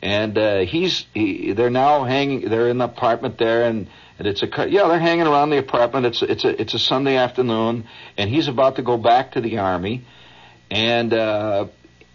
and 0.00 0.38
uh, 0.38 0.60
he's 0.60 1.06
he, 1.14 1.52
they're 1.52 1.70
now 1.70 2.04
hanging. 2.04 2.48
They're 2.48 2.68
in 2.68 2.78
the 2.78 2.86
apartment 2.86 3.38
there, 3.38 3.64
and, 3.64 3.88
and 4.18 4.28
it's 4.28 4.42
a 4.42 4.48
yeah 4.70 4.88
they're 4.88 4.98
hanging 4.98 5.26
around 5.26 5.50
the 5.50 5.58
apartment. 5.58 6.06
It's 6.06 6.22
it's 6.22 6.44
a 6.44 6.60
it's 6.60 6.74
a 6.74 6.78
Sunday 6.78 7.16
afternoon, 7.16 7.86
and 8.16 8.30
he's 8.30 8.48
about 8.48 8.76
to 8.76 8.82
go 8.82 8.96
back 8.96 9.32
to 9.32 9.40
the 9.40 9.58
army, 9.58 10.04
and 10.70 11.12
uh, 11.12 11.66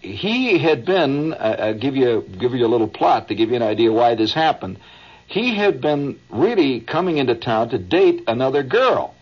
he 0.01 0.57
had 0.57 0.85
been. 0.85 1.33
Uh, 1.33 1.35
uh 1.35 1.73
give 1.73 1.95
you 1.95 2.21
give 2.39 2.53
you 2.53 2.65
a 2.65 2.67
little 2.67 2.87
plot 2.87 3.27
to 3.27 3.35
give 3.35 3.49
you 3.49 3.55
an 3.55 3.63
idea 3.63 3.91
why 3.91 4.15
this 4.15 4.33
happened. 4.33 4.79
He 5.27 5.55
had 5.55 5.81
been 5.81 6.19
really 6.29 6.79
coming 6.79 7.17
into 7.17 7.35
town 7.35 7.69
to 7.69 7.77
date 7.77 8.23
another 8.27 8.63
girl. 8.63 9.13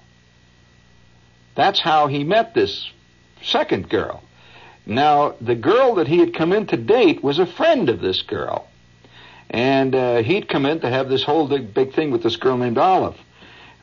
That's 1.55 1.79
how 1.79 2.07
he 2.07 2.23
met 2.23 2.53
this 2.53 2.91
second 3.41 3.89
girl. 3.89 4.21
Now, 4.85 5.35
the 5.41 5.55
girl 5.55 5.95
that 5.95 6.07
he 6.07 6.19
had 6.19 6.33
come 6.33 6.53
in 6.53 6.67
to 6.67 6.77
date 6.77 7.23
was 7.23 7.39
a 7.39 7.45
friend 7.45 7.89
of 7.89 8.01
this 8.01 8.21
girl. 8.21 8.67
And 9.49 9.95
uh, 9.95 10.21
he'd 10.21 10.47
come 10.47 10.65
in 10.65 10.81
to 10.81 10.89
have 10.89 11.09
this 11.09 11.23
whole 11.23 11.47
big, 11.47 11.73
big 11.73 11.93
thing 11.93 12.11
with 12.11 12.23
this 12.23 12.35
girl 12.35 12.57
named 12.57 12.77
Olive, 12.77 13.17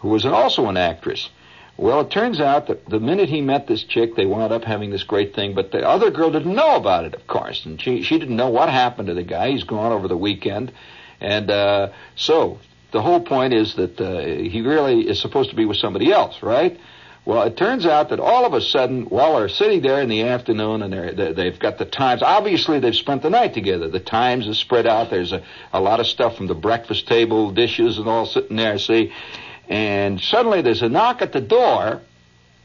who 0.00 0.08
was 0.08 0.24
also 0.24 0.68
an 0.68 0.76
actress. 0.76 1.28
Well, 1.76 2.00
it 2.00 2.10
turns 2.10 2.40
out 2.40 2.68
that 2.68 2.88
the 2.88 3.00
minute 3.00 3.28
he 3.28 3.40
met 3.40 3.66
this 3.66 3.82
chick, 3.82 4.14
they 4.14 4.26
wound 4.26 4.52
up 4.52 4.62
having 4.62 4.90
this 4.90 5.02
great 5.02 5.34
thing, 5.34 5.54
but 5.54 5.72
the 5.72 5.86
other 5.88 6.10
girl 6.10 6.30
didn't 6.30 6.54
know 6.54 6.76
about 6.76 7.04
it, 7.04 7.14
of 7.14 7.26
course, 7.26 7.64
and 7.64 7.80
she 7.80 8.02
she 8.02 8.18
didn't 8.18 8.36
know 8.36 8.50
what 8.50 8.68
happened 8.68 9.08
to 9.08 9.14
the 9.14 9.22
guy. 9.22 9.50
He's 9.50 9.64
gone 9.64 9.90
over 9.90 10.06
the 10.06 10.16
weekend, 10.16 10.72
and 11.20 11.50
uh, 11.50 11.88
so 12.14 12.58
the 12.92 13.02
whole 13.02 13.20
point 13.20 13.54
is 13.54 13.74
that 13.76 14.00
uh, 14.00 14.20
he 14.20 14.60
really 14.60 15.08
is 15.08 15.20
supposed 15.20 15.50
to 15.50 15.56
be 15.56 15.64
with 15.64 15.78
somebody 15.78 16.12
else, 16.12 16.42
right? 16.42 16.78
Well, 17.24 17.42
it 17.44 17.56
turns 17.56 17.86
out 17.86 18.08
that 18.08 18.18
all 18.18 18.44
of 18.44 18.52
a 18.52 18.60
sudden, 18.60 19.04
while 19.04 19.38
they're 19.38 19.48
sitting 19.48 19.80
there 19.80 20.00
in 20.00 20.08
the 20.08 20.22
afternoon 20.22 20.82
and 20.82 20.92
they're, 20.92 21.32
they've 21.32 21.58
got 21.58 21.78
the 21.78 21.84
Times, 21.84 22.20
obviously 22.20 22.80
they've 22.80 22.96
spent 22.96 23.22
the 23.22 23.30
night 23.30 23.54
together. 23.54 23.88
The 23.88 24.00
Times 24.00 24.48
is 24.48 24.58
spread 24.58 24.88
out. 24.88 25.10
There's 25.10 25.32
a, 25.32 25.42
a 25.72 25.80
lot 25.80 26.00
of 26.00 26.06
stuff 26.08 26.36
from 26.36 26.48
the 26.48 26.54
breakfast 26.56 27.06
table, 27.06 27.52
dishes 27.52 27.98
and 27.98 28.08
all 28.08 28.26
sitting 28.26 28.56
there, 28.56 28.76
see? 28.78 29.12
And 29.68 30.20
suddenly 30.20 30.62
there's 30.62 30.82
a 30.82 30.88
knock 30.88 31.22
at 31.22 31.32
the 31.32 31.40
door 31.40 32.02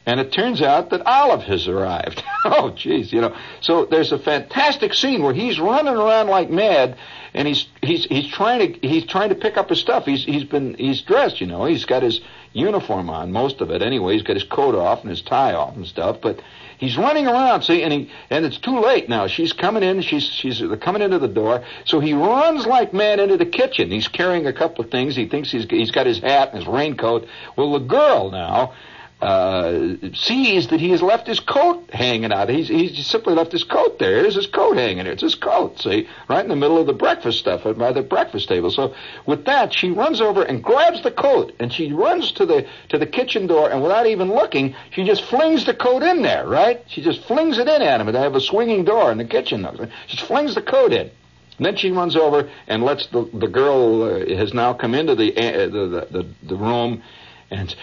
and 0.08 0.20
it 0.20 0.32
turns 0.32 0.62
out 0.62 0.88
that 0.88 1.02
Olive 1.06 1.42
has 1.42 1.68
arrived. 1.68 2.24
oh, 2.46 2.70
jeez, 2.70 3.12
you 3.12 3.20
know. 3.20 3.36
So 3.60 3.84
there's 3.84 4.10
a 4.10 4.18
fantastic 4.18 4.94
scene 4.94 5.22
where 5.22 5.34
he's 5.34 5.60
running 5.60 5.94
around 5.94 6.28
like 6.28 6.48
mad, 6.48 6.96
and 7.34 7.46
he's 7.46 7.66
he's 7.82 8.06
he's 8.06 8.26
trying 8.26 8.72
to 8.72 8.88
he's 8.88 9.04
trying 9.04 9.28
to 9.28 9.34
pick 9.34 9.58
up 9.58 9.68
his 9.68 9.80
stuff. 9.80 10.06
He's 10.06 10.24
he's 10.24 10.44
been 10.44 10.72
he's 10.78 11.02
dressed, 11.02 11.42
you 11.42 11.46
know. 11.46 11.66
He's 11.66 11.84
got 11.84 12.02
his 12.02 12.22
uniform 12.54 13.10
on, 13.10 13.32
most 13.32 13.60
of 13.60 13.70
it 13.70 13.82
anyway. 13.82 14.14
He's 14.14 14.22
got 14.22 14.36
his 14.36 14.44
coat 14.44 14.74
off 14.74 15.02
and 15.02 15.10
his 15.10 15.20
tie 15.20 15.52
off 15.52 15.76
and 15.76 15.86
stuff, 15.86 16.22
but 16.22 16.40
he's 16.78 16.96
running 16.96 17.26
around, 17.26 17.62
see, 17.62 17.82
and 17.82 17.92
he 17.92 18.10
and 18.30 18.44
it's 18.44 18.58
too 18.58 18.80
late 18.80 19.08
now. 19.08 19.26
She's 19.26 19.52
coming 19.52 19.82
in, 19.82 20.00
she's 20.02 20.24
she's 20.24 20.62
coming 20.80 21.02
into 21.02 21.18
the 21.18 21.28
door, 21.28 21.64
so 21.84 22.00
he 22.00 22.14
runs 22.14 22.66
like 22.66 22.94
mad 22.94 23.20
into 23.20 23.36
the 23.36 23.46
kitchen. 23.46 23.90
He's 23.90 24.08
carrying 24.08 24.46
a 24.46 24.52
couple 24.52 24.84
of 24.84 24.90
things. 24.90 25.14
He 25.14 25.26
thinks 25.26 25.50
he's 25.50 25.66
he's 25.68 25.90
got 25.90 26.06
his 26.06 26.18
hat 26.18 26.50
and 26.50 26.58
his 26.58 26.66
raincoat. 26.66 27.28
Well, 27.56 27.72
the 27.72 27.80
girl 27.80 28.30
now 28.30 28.72
uh, 29.20 29.96
sees 30.14 30.68
that 30.68 30.78
he 30.78 30.90
has 30.90 31.02
left 31.02 31.26
his 31.26 31.40
coat 31.40 31.90
hanging 31.92 32.32
out. 32.32 32.48
He's, 32.48 32.68
he's 32.68 33.04
simply 33.04 33.34
left 33.34 33.50
his 33.50 33.64
coat 33.64 33.98
there. 33.98 34.20
Here's 34.20 34.36
his 34.36 34.46
coat 34.46 34.76
hanging 34.76 35.04
there. 35.04 35.12
It's 35.12 35.22
his 35.22 35.34
coat, 35.34 35.80
see, 35.80 36.08
right 36.28 36.42
in 36.42 36.48
the 36.48 36.56
middle 36.56 36.78
of 36.78 36.86
the 36.86 36.92
breakfast 36.92 37.40
stuff 37.40 37.64
by 37.76 37.92
the 37.92 38.02
breakfast 38.02 38.48
table. 38.48 38.70
So 38.70 38.94
with 39.26 39.44
that, 39.46 39.74
she 39.74 39.90
runs 39.90 40.20
over 40.20 40.42
and 40.42 40.62
grabs 40.62 41.02
the 41.02 41.10
coat, 41.10 41.52
and 41.58 41.72
she 41.72 41.92
runs 41.92 42.30
to 42.32 42.46
the 42.46 42.66
to 42.90 42.98
the 42.98 43.06
kitchen 43.06 43.48
door, 43.48 43.70
and 43.70 43.82
without 43.82 44.06
even 44.06 44.28
looking, 44.28 44.76
she 44.90 45.04
just 45.04 45.24
flings 45.24 45.66
the 45.66 45.74
coat 45.74 46.02
in 46.02 46.22
there, 46.22 46.46
right? 46.46 46.84
She 46.86 47.02
just 47.02 47.24
flings 47.24 47.58
it 47.58 47.66
in 47.66 47.82
at 47.82 48.00
him. 48.00 48.12
They 48.12 48.20
have 48.20 48.36
a 48.36 48.40
swinging 48.40 48.84
door 48.84 49.10
in 49.10 49.18
the 49.18 49.24
kitchen. 49.24 49.66
She 50.06 50.16
just 50.16 50.28
flings 50.28 50.54
the 50.54 50.62
coat 50.62 50.92
in. 50.92 51.10
And 51.56 51.66
then 51.66 51.74
she 51.74 51.90
runs 51.90 52.14
over 52.14 52.48
and 52.68 52.84
lets 52.84 53.08
the 53.08 53.28
the 53.34 53.48
girl 53.48 54.04
uh, 54.04 54.36
has 54.36 54.54
now 54.54 54.74
come 54.74 54.94
into 54.94 55.16
the, 55.16 55.36
uh, 55.36 55.66
the, 55.66 56.06
the 56.08 56.26
the 56.44 56.56
room 56.56 57.02
and 57.50 57.74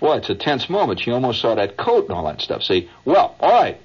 boy, 0.00 0.16
it's 0.16 0.30
a 0.30 0.34
tense 0.34 0.68
moment. 0.68 1.00
She 1.00 1.10
almost 1.10 1.40
saw 1.40 1.54
that 1.54 1.76
coat 1.76 2.04
and 2.08 2.12
all 2.12 2.24
that 2.26 2.40
stuff. 2.40 2.62
See, 2.62 2.90
well, 3.04 3.36
all 3.40 3.50
right. 3.50 3.78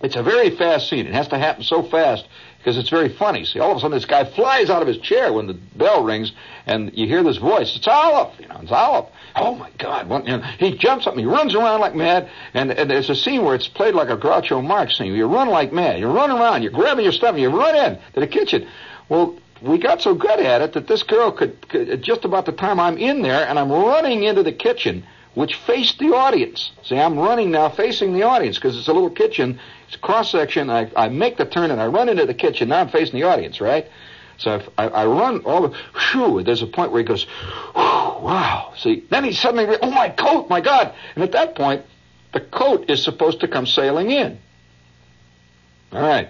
It's 0.00 0.14
a 0.14 0.22
very 0.22 0.50
fast 0.50 0.88
scene. 0.88 1.06
It 1.06 1.14
has 1.14 1.28
to 1.28 1.38
happen 1.38 1.64
so 1.64 1.82
fast 1.82 2.28
because 2.58 2.78
it's 2.78 2.88
very 2.88 3.08
funny. 3.08 3.44
See, 3.44 3.58
all 3.58 3.72
of 3.72 3.78
a 3.78 3.80
sudden 3.80 3.96
this 3.96 4.04
guy 4.04 4.24
flies 4.24 4.70
out 4.70 4.80
of 4.80 4.86
his 4.86 4.98
chair 4.98 5.32
when 5.32 5.48
the 5.48 5.54
bell 5.54 6.04
rings, 6.04 6.32
and 6.66 6.96
you 6.96 7.08
hear 7.08 7.24
this 7.24 7.38
voice. 7.38 7.74
It's 7.74 7.88
Olive. 7.88 8.38
You 8.38 8.46
know, 8.46 8.60
it's 8.62 8.70
Olive. 8.70 9.06
Oh 9.34 9.56
my 9.56 9.70
God! 9.78 10.08
What, 10.08 10.26
you 10.26 10.36
know, 10.36 10.42
he 10.58 10.76
jumps 10.76 11.06
up 11.06 11.14
and 11.14 11.20
he 11.20 11.26
runs 11.26 11.54
around 11.54 11.80
like 11.80 11.96
mad. 11.96 12.30
And, 12.54 12.70
and 12.70 12.88
there's 12.88 13.10
a 13.10 13.16
scene 13.16 13.44
where 13.44 13.56
it's 13.56 13.68
played 13.68 13.94
like 13.94 14.08
a 14.08 14.16
Groucho 14.16 14.64
Marx 14.64 14.98
scene. 14.98 15.14
You 15.14 15.26
run 15.26 15.48
like 15.48 15.72
mad. 15.72 15.98
You 15.98 16.08
run 16.08 16.30
around. 16.30 16.62
You're 16.62 16.72
grabbing 16.72 17.04
your 17.04 17.12
stuff 17.12 17.30
and 17.30 17.40
you 17.40 17.48
run 17.48 17.74
in 17.74 17.98
to 18.14 18.20
the 18.20 18.26
kitchen. 18.26 18.68
Well, 19.08 19.38
we 19.60 19.78
got 19.78 20.02
so 20.02 20.14
good 20.14 20.40
at 20.40 20.62
it 20.62 20.72
that 20.74 20.86
this 20.86 21.02
girl 21.02 21.32
could, 21.32 21.68
could, 21.68 22.02
just 22.02 22.24
about 22.24 22.46
the 22.46 22.52
time 22.52 22.78
I'm 22.78 22.98
in 22.98 23.22
there 23.22 23.46
and 23.46 23.58
I'm 23.58 23.70
running 23.70 24.22
into 24.22 24.42
the 24.42 24.52
kitchen, 24.52 25.04
which 25.34 25.54
faced 25.54 25.98
the 25.98 26.14
audience. 26.14 26.70
See, 26.82 26.96
I'm 26.96 27.18
running 27.18 27.50
now 27.50 27.68
facing 27.68 28.12
the 28.12 28.22
audience 28.22 28.56
because 28.56 28.76
it's 28.76 28.88
a 28.88 28.92
little 28.92 29.10
kitchen. 29.10 29.58
It's 29.86 29.96
a 29.96 29.98
cross 29.98 30.30
section. 30.30 30.70
I, 30.70 30.90
I 30.94 31.08
make 31.08 31.36
the 31.36 31.44
turn 31.44 31.70
and 31.70 31.80
I 31.80 31.86
run 31.86 32.08
into 32.08 32.26
the 32.26 32.34
kitchen. 32.34 32.68
Now 32.68 32.80
I'm 32.80 32.88
facing 32.88 33.20
the 33.20 33.26
audience, 33.26 33.60
right? 33.60 33.88
So 34.38 34.62
I, 34.78 34.88
I 34.88 35.06
run 35.06 35.40
all 35.44 35.68
the, 35.68 35.76
whew, 36.12 36.42
there's 36.44 36.62
a 36.62 36.66
point 36.66 36.92
where 36.92 37.00
he 37.00 37.06
goes, 37.06 37.26
wow. 37.74 38.72
See, 38.76 39.04
then 39.10 39.24
he 39.24 39.32
suddenly, 39.32 39.76
oh 39.82 39.90
my 39.90 40.08
coat, 40.08 40.48
my 40.48 40.60
God. 40.60 40.94
And 41.16 41.24
at 41.24 41.32
that 41.32 41.56
point, 41.56 41.84
the 42.32 42.40
coat 42.40 42.88
is 42.88 43.02
supposed 43.02 43.40
to 43.40 43.48
come 43.48 43.66
sailing 43.66 44.10
in. 44.10 44.38
All 45.92 46.02
right. 46.02 46.28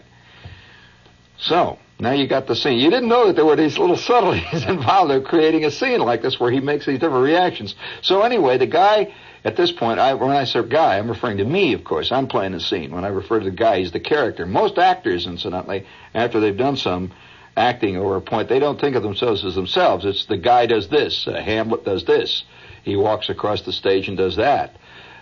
So, 1.38 1.78
now 2.01 2.12
you 2.12 2.28
got 2.28 2.46
the 2.46 2.55
scene. 2.55 2.78
You 2.78 2.90
didn't 2.90 3.09
know 3.09 3.26
that 3.26 3.36
there 3.36 3.44
were 3.44 3.57
these 3.57 3.78
little 3.78 3.96
subtleties 4.09 4.64
involved 4.64 5.11
in 5.11 5.24
creating 5.24 5.64
a 5.64 5.70
scene 5.70 6.01
like 6.01 6.22
this 6.22 6.38
where 6.38 6.51
he 6.51 6.61
makes 6.61 6.86
these 6.86 7.01
different 7.01 7.24
reactions. 7.24 7.74
So 8.03 8.22
anyway, 8.22 8.59
the 8.59 8.66
guy 8.66 9.12
at 9.44 9.57
this 9.57 9.72
point, 9.72 9.99
I, 9.99 10.14
when 10.14 10.30
I 10.30 10.44
say 10.44 10.62
guy, 10.64 10.99
I'm 10.99 11.09
referring 11.09 11.38
to 11.38 11.44
me, 11.44 11.72
of 11.72 11.84
course. 11.84 12.11
I'm 12.12 12.28
playing 12.28 12.53
the 12.53 12.61
scene. 12.61 12.92
When 12.92 13.05
I 13.05 13.09
refer 13.09 13.38
to 13.38 13.44
the 13.44 13.51
guy, 13.51 13.78
he's 13.78 13.92
the 13.92 14.01
character. 14.01 14.46
Most 14.46 14.78
actors, 14.78 15.26
incidentally, 15.26 15.86
after 16.14 16.40
they've 16.40 16.57
done 16.57 16.76
some 16.76 17.12
acting 17.57 17.96
over 17.96 18.16
a 18.16 18.20
point, 18.20 18.49
they 18.49 18.59
don't 18.59 18.80
think 18.80 18.94
of 18.94 19.03
themselves 19.03 19.44
as 19.44 19.55
themselves. 19.55 20.05
It's 20.05 20.26
the 20.26 20.36
guy 20.36 20.66
does 20.66 20.88
this. 20.88 21.26
Uh, 21.26 21.40
Hamlet 21.40 21.84
does 21.84 22.05
this. 22.05 22.44
He 22.84 22.96
walks 22.96 23.28
across 23.28 23.62
the 23.62 23.72
stage 23.72 24.09
and 24.09 24.16
does 24.16 24.36
that. 24.36 24.76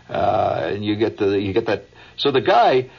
Uh, 0.08 0.70
and 0.72 0.84
you 0.84 0.96
get 0.96 1.18
the 1.18 1.40
you 1.40 1.52
get 1.52 1.66
that. 1.66 1.84
So 2.16 2.30
the 2.30 2.40
guy, 2.40 2.90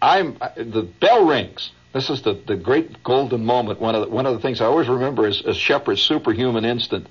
I'm 0.00 0.38
the 0.56 0.82
bell 0.82 1.26
rings. 1.26 1.70
This 1.94 2.10
is 2.10 2.22
the, 2.22 2.34
the 2.34 2.56
great 2.56 3.04
golden 3.04 3.46
moment. 3.46 3.80
One 3.80 3.94
of 3.94 4.02
the, 4.02 4.08
one 4.08 4.26
of 4.26 4.34
the 4.34 4.40
things 4.40 4.60
I 4.60 4.66
always 4.66 4.88
remember 4.88 5.28
is, 5.28 5.40
is 5.42 5.56
Shepherd's 5.56 6.02
superhuman 6.02 6.64
instant. 6.64 7.06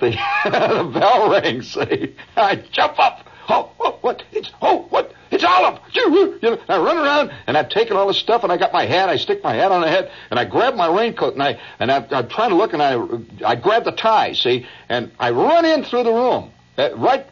The, 0.00 0.10
the 0.44 0.90
bell 0.92 1.30
rings. 1.30 1.76
I 2.36 2.56
jump 2.56 2.98
up. 2.98 3.28
Oh, 3.48 3.70
oh, 3.78 3.98
what? 4.00 4.24
It's 4.32 4.50
oh, 4.60 4.86
what? 4.90 5.14
It's 5.30 5.44
Olive. 5.44 5.78
You, 5.92 6.38
you 6.42 6.50
know, 6.50 6.58
I 6.68 6.78
run 6.78 6.98
around 6.98 7.32
and 7.46 7.56
I've 7.56 7.68
taken 7.68 7.96
all 7.96 8.08
this 8.08 8.18
stuff 8.18 8.42
and 8.42 8.50
I 8.52 8.56
got 8.56 8.72
my 8.72 8.86
hat. 8.86 9.08
I 9.08 9.16
stick 9.16 9.44
my 9.44 9.54
hat 9.54 9.70
on 9.70 9.82
the 9.82 9.88
head 9.88 10.10
and 10.30 10.40
I 10.40 10.44
grab 10.44 10.74
my 10.74 10.88
raincoat 10.88 11.34
and 11.34 11.42
I 11.42 11.60
and 11.78 11.92
I, 11.92 12.04
I'm 12.10 12.28
trying 12.28 12.50
to 12.50 12.56
look 12.56 12.72
and 12.72 12.82
I 12.82 12.98
I 13.44 13.54
grab 13.54 13.84
the 13.84 13.92
tie. 13.92 14.32
See, 14.32 14.66
and 14.88 15.12
I 15.20 15.30
run 15.30 15.64
in 15.64 15.84
through 15.84 16.04
the 16.04 16.12
room. 16.12 16.50
Uh, 16.76 16.90
right 16.96 17.26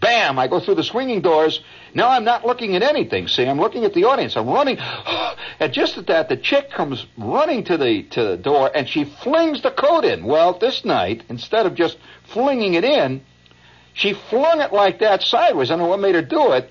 bam, 0.00 0.38
I 0.38 0.48
go 0.48 0.60
through 0.60 0.76
the 0.76 0.84
swinging 0.84 1.20
doors. 1.20 1.60
Now 1.94 2.08
I'm 2.10 2.24
not 2.24 2.44
looking 2.44 2.76
at 2.76 2.82
anything. 2.82 3.28
See, 3.28 3.44
I'm 3.44 3.58
looking 3.58 3.84
at 3.84 3.94
the 3.94 4.04
audience. 4.04 4.36
I'm 4.36 4.48
running, 4.48 4.78
and 5.60 5.72
just 5.72 5.98
at 5.98 6.06
that, 6.08 6.28
the 6.28 6.36
chick 6.36 6.70
comes 6.70 7.06
running 7.16 7.64
to 7.64 7.76
the 7.76 8.02
to 8.10 8.24
the 8.24 8.36
door, 8.36 8.70
and 8.74 8.88
she 8.88 9.04
flings 9.04 9.62
the 9.62 9.70
coat 9.70 10.04
in. 10.04 10.24
Well, 10.24 10.58
this 10.58 10.84
night, 10.84 11.22
instead 11.28 11.66
of 11.66 11.74
just 11.74 11.98
flinging 12.24 12.74
it 12.74 12.84
in, 12.84 13.22
she 13.94 14.14
flung 14.14 14.60
it 14.60 14.72
like 14.72 15.00
that 15.00 15.22
sideways. 15.22 15.70
I 15.70 15.74
don't 15.74 15.84
know 15.84 15.90
what 15.90 16.00
made 16.00 16.14
her 16.14 16.22
do 16.22 16.52
it, 16.52 16.70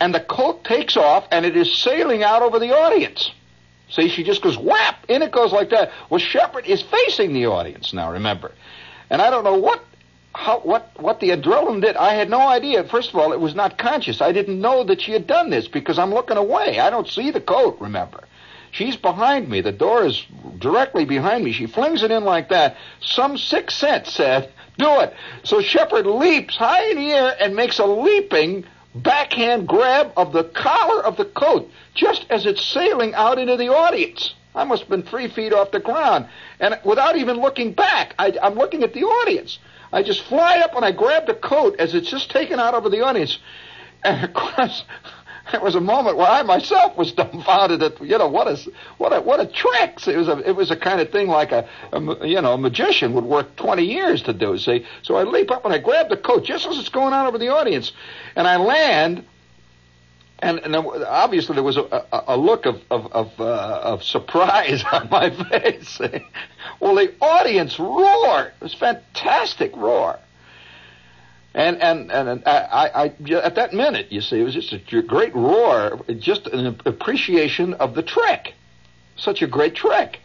and 0.00 0.14
the 0.14 0.20
coat 0.20 0.64
takes 0.64 0.96
off, 0.96 1.26
and 1.30 1.44
it 1.44 1.56
is 1.56 1.76
sailing 1.78 2.22
out 2.22 2.42
over 2.42 2.58
the 2.58 2.76
audience. 2.76 3.32
See, 3.90 4.08
she 4.08 4.22
just 4.22 4.42
goes 4.42 4.58
whap, 4.58 5.06
in 5.08 5.22
it 5.22 5.32
goes 5.32 5.52
like 5.52 5.70
that. 5.70 5.92
Well, 6.10 6.20
Shepherd 6.20 6.66
is 6.66 6.82
facing 6.82 7.32
the 7.32 7.46
audience 7.46 7.92
now. 7.92 8.12
Remember, 8.12 8.52
and 9.08 9.22
I 9.22 9.30
don't 9.30 9.44
know 9.44 9.56
what 9.56 9.82
how, 10.34 10.60
what 10.60 10.90
what 11.00 11.20
the 11.20 11.30
adrenaline 11.30 11.80
did. 11.80 11.96
I 11.96 12.14
had 12.14 12.30
no 12.30 12.40
idea. 12.40 12.84
First 12.84 13.10
of 13.10 13.16
all, 13.16 13.32
it 13.32 13.40
was 13.40 13.54
not 13.54 13.78
conscious. 13.78 14.20
I 14.20 14.32
didn't 14.32 14.60
know 14.60 14.84
that 14.84 15.00
she 15.00 15.12
had 15.12 15.26
done 15.26 15.50
this 15.50 15.68
because 15.68 15.98
I'm 15.98 16.12
looking 16.12 16.36
away. 16.36 16.78
I 16.78 16.90
don't 16.90 17.08
see 17.08 17.30
the 17.30 17.40
coat. 17.40 17.78
Remember, 17.80 18.24
she's 18.70 18.96
behind 18.96 19.48
me. 19.48 19.60
The 19.60 19.72
door 19.72 20.04
is 20.04 20.24
directly 20.58 21.04
behind 21.04 21.44
me. 21.44 21.52
She 21.52 21.66
flings 21.66 22.02
it 22.02 22.10
in 22.10 22.24
like 22.24 22.50
that. 22.50 22.76
Some 23.00 23.36
sixth 23.36 23.78
sense 23.78 24.12
said, 24.12 24.52
"Do 24.76 25.00
it." 25.00 25.14
So 25.42 25.60
Shepherd 25.60 26.06
leaps 26.06 26.56
high 26.56 26.90
in 26.90 26.96
the 26.98 27.10
air 27.10 27.36
and 27.40 27.56
makes 27.56 27.78
a 27.78 27.86
leaping 27.86 28.64
backhand 28.94 29.66
grab 29.66 30.12
of 30.16 30.32
the 30.32 30.44
collar 30.44 31.04
of 31.04 31.16
the 31.16 31.24
coat 31.24 31.70
just 31.94 32.26
as 32.30 32.46
it's 32.46 32.64
sailing 32.64 33.14
out 33.14 33.38
into 33.38 33.56
the 33.56 33.68
audience. 33.68 34.34
I 34.54 34.64
must 34.64 34.82
have 34.82 34.90
been 34.90 35.02
three 35.02 35.28
feet 35.28 35.52
off 35.52 35.70
the 35.70 35.80
ground, 35.80 36.26
and 36.58 36.78
without 36.84 37.16
even 37.16 37.36
looking 37.36 37.72
back, 37.72 38.14
I, 38.18 38.36
I'm 38.42 38.54
looking 38.54 38.82
at 38.82 38.92
the 38.92 39.04
audience. 39.04 39.58
I 39.92 40.02
just 40.02 40.22
fly 40.22 40.58
up 40.58 40.74
and 40.74 40.84
I 40.84 40.92
grab 40.92 41.26
the 41.26 41.34
coat 41.34 41.76
as 41.78 41.94
it's 41.94 42.10
just 42.10 42.30
taken 42.30 42.60
out 42.60 42.74
over 42.74 42.88
the 42.88 43.04
audience. 43.04 43.38
And 44.04 44.24
of 44.24 44.34
course, 44.34 44.84
it 45.52 45.62
was 45.62 45.74
a 45.74 45.80
moment 45.80 46.16
where 46.16 46.28
I 46.28 46.42
myself 46.42 46.96
was 46.96 47.12
dumbfounded 47.14 47.82
at 47.82 48.00
you 48.02 48.18
know 48.18 48.28
what 48.28 48.48
a 48.48 48.70
what 48.98 49.12
a 49.12 49.20
what 49.20 49.40
a 49.40 49.46
trick. 49.46 50.06
It 50.06 50.16
was 50.16 50.28
a 50.28 50.38
it 50.48 50.56
was 50.56 50.70
a 50.70 50.76
kind 50.76 51.00
of 51.00 51.10
thing 51.10 51.28
like 51.28 51.52
a, 51.52 51.68
a 51.92 52.26
you 52.26 52.40
know 52.40 52.54
a 52.54 52.58
magician 52.58 53.14
would 53.14 53.24
work 53.24 53.56
20 53.56 53.84
years 53.84 54.22
to 54.24 54.32
do. 54.32 54.58
See, 54.58 54.86
so 55.02 55.16
I 55.16 55.24
leap 55.24 55.50
up 55.50 55.64
and 55.64 55.74
I 55.74 55.78
grab 55.78 56.08
the 56.08 56.16
coat 56.16 56.44
just 56.44 56.66
as 56.66 56.78
it's 56.78 56.90
going 56.90 57.14
out 57.14 57.26
over 57.26 57.38
the 57.38 57.48
audience, 57.48 57.92
and 58.36 58.46
I 58.46 58.56
land 58.56 59.24
and, 60.40 60.58
and 60.60 60.76
obviously 60.76 61.54
there 61.54 61.64
was 61.64 61.76
a, 61.76 62.06
a 62.12 62.36
look 62.36 62.66
of 62.66 62.80
of 62.90 63.12
of, 63.12 63.40
uh, 63.40 63.80
of 63.82 64.04
surprise 64.04 64.84
on 64.92 65.08
my 65.10 65.30
face. 65.30 66.00
well, 66.80 66.94
the 66.94 67.12
audience 67.20 67.78
roared. 67.78 68.52
It 68.60 68.62
was 68.62 68.74
fantastic 68.74 69.76
roar. 69.76 70.18
And 71.54 71.82
and 71.82 72.12
and 72.12 72.42
I, 72.46 72.52
I, 72.52 73.04
I 73.04 73.32
at 73.34 73.56
that 73.56 73.72
minute, 73.72 74.12
you 74.12 74.20
see, 74.20 74.38
it 74.40 74.44
was 74.44 74.54
just 74.54 74.72
a 74.72 75.02
great 75.02 75.34
roar, 75.34 76.00
just 76.18 76.46
an 76.46 76.78
appreciation 76.84 77.74
of 77.74 77.94
the 77.94 78.02
trick. 78.02 78.54
Such 79.16 79.42
a 79.42 79.48
great 79.48 79.74
trick. 79.74 80.20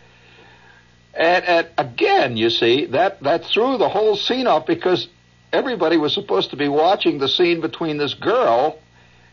And, 1.15 1.45
and 1.45 1.67
again, 1.77 2.37
you 2.37 2.49
see, 2.51 2.85
that 2.87 3.21
that 3.23 3.45
threw 3.45 3.77
the 3.77 3.89
whole 3.89 4.15
scene 4.15 4.45
off 4.45 4.67
because 4.67 5.07
everybody 5.51 5.97
was 5.97 6.13
supposed 6.13 6.51
to 6.51 6.55
be 6.55 6.67
watching 6.67 7.17
the 7.17 7.27
scene 7.27 7.61
between 7.61 7.97
this 7.97 8.13
girl 8.13 8.79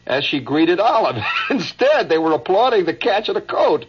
as 0.06 0.24
she 0.24 0.40
greeted 0.40 0.80
Olive. 0.80 1.22
Instead, 1.50 2.08
they 2.08 2.18
were 2.18 2.32
applauding 2.32 2.84
the 2.84 2.94
catch 2.94 3.28
of 3.28 3.34
the 3.34 3.40
coat. 3.40 3.86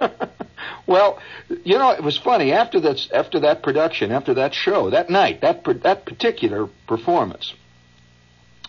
well, 0.86 1.18
you 1.64 1.78
know, 1.78 1.90
it 1.90 2.02
was 2.02 2.16
funny 2.16 2.52
after 2.52 2.80
that 2.80 3.12
after 3.12 3.40
that 3.40 3.62
production, 3.62 4.12
after 4.12 4.34
that 4.34 4.54
show, 4.54 4.90
that 4.90 5.10
night, 5.10 5.40
that 5.40 5.64
that 5.82 6.04
particular 6.04 6.68
performance. 6.86 7.54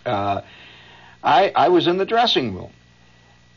Uh, 0.05 0.41
I 1.23 1.51
I 1.55 1.69
was 1.69 1.87
in 1.87 1.97
the 1.97 2.05
dressing 2.05 2.55
room, 2.55 2.71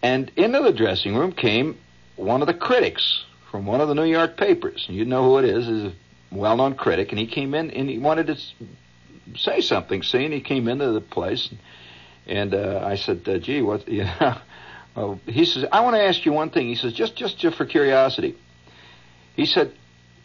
and 0.03 0.31
into 0.37 0.61
the 0.61 0.73
dressing 0.73 1.15
room 1.15 1.33
came 1.33 1.79
one 2.17 2.41
of 2.43 2.47
the 2.47 2.55
critics 2.55 3.25
from 3.51 3.67
one 3.67 3.81
of 3.81 3.89
the 3.89 3.95
New 3.95 4.05
York 4.05 4.37
papers. 4.37 4.87
You 4.89 5.05
know 5.05 5.25
who 5.25 5.39
it 5.39 5.45
is? 5.45 5.69
Is 5.69 5.85
a 5.85 5.93
well-known 6.31 6.75
critic, 6.75 7.11
and 7.11 7.19
he 7.19 7.27
came 7.27 7.55
in 7.55 7.71
and 7.71 7.89
he 7.89 7.99
wanted 7.99 8.27
to 8.27 8.37
say 9.37 9.61
something. 9.61 10.03
See, 10.03 10.29
he 10.29 10.41
came 10.41 10.69
into 10.69 10.93
the 10.93 11.01
place. 11.01 11.49
And, 11.51 11.59
and 12.29 12.55
uh, 12.55 12.83
I 12.85 12.97
said, 12.97 13.23
uh, 13.27 13.39
"Gee, 13.39 13.63
what?" 13.63 13.89
Yeah. 13.93 14.41
well, 14.95 15.21
he 15.27 15.45
says, 15.45 15.65
"I 15.73 15.81
want 15.81 15.97
to 15.97 16.03
ask 16.03 16.25
you 16.25 16.33
one 16.33 16.51
thing." 16.51 16.67
He 16.69 16.75
says, 16.75 16.93
"Just, 16.93 17.17
just, 17.17 17.39
just 17.39 17.57
for 17.57 17.67
curiosity." 17.67 18.37
He 19.35 19.47
said, 19.47 19.73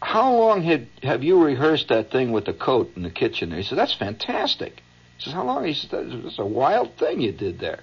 "How 0.00 0.34
long 0.34 0.62
had 0.62 0.88
have 1.02 1.22
you 1.24 1.42
rehearsed 1.42 1.88
that 1.88 2.10
thing 2.10 2.32
with 2.32 2.44
the 2.44 2.52
coat 2.52 2.92
in 2.96 3.02
the 3.02 3.10
kitchen?" 3.10 3.50
He 3.52 3.62
said, 3.62 3.78
"That's 3.78 3.94
fantastic." 3.94 4.82
He 5.16 5.24
says, 5.24 5.32
"How 5.32 5.44
long?" 5.44 5.64
He 5.64 5.74
says, 5.74 5.90
"That's 5.90 6.38
a 6.38 6.46
wild 6.46 6.96
thing 6.96 7.20
you 7.20 7.32
did 7.32 7.58
there." 7.58 7.80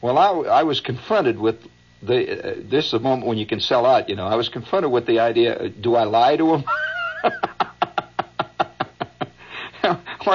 Well, 0.00 0.16
I, 0.16 0.60
I 0.60 0.62
was 0.62 0.80
confronted 0.80 1.38
with 1.38 1.56
the. 2.02 2.16
Uh, 2.30 2.54
this 2.64 2.86
is 2.86 2.92
a 2.94 2.98
moment 2.98 3.26
when 3.26 3.36
you 3.38 3.46
can 3.46 3.60
sell 3.60 3.84
out. 3.84 4.08
You 4.08 4.16
know, 4.16 4.26
I 4.26 4.36
was 4.36 4.48
confronted 4.48 4.90
with 4.90 5.06
the 5.06 5.20
idea: 5.20 5.56
uh, 5.56 5.68
Do 5.68 5.94
I 5.94 6.04
lie 6.04 6.36
to 6.36 6.54
him? 6.54 6.64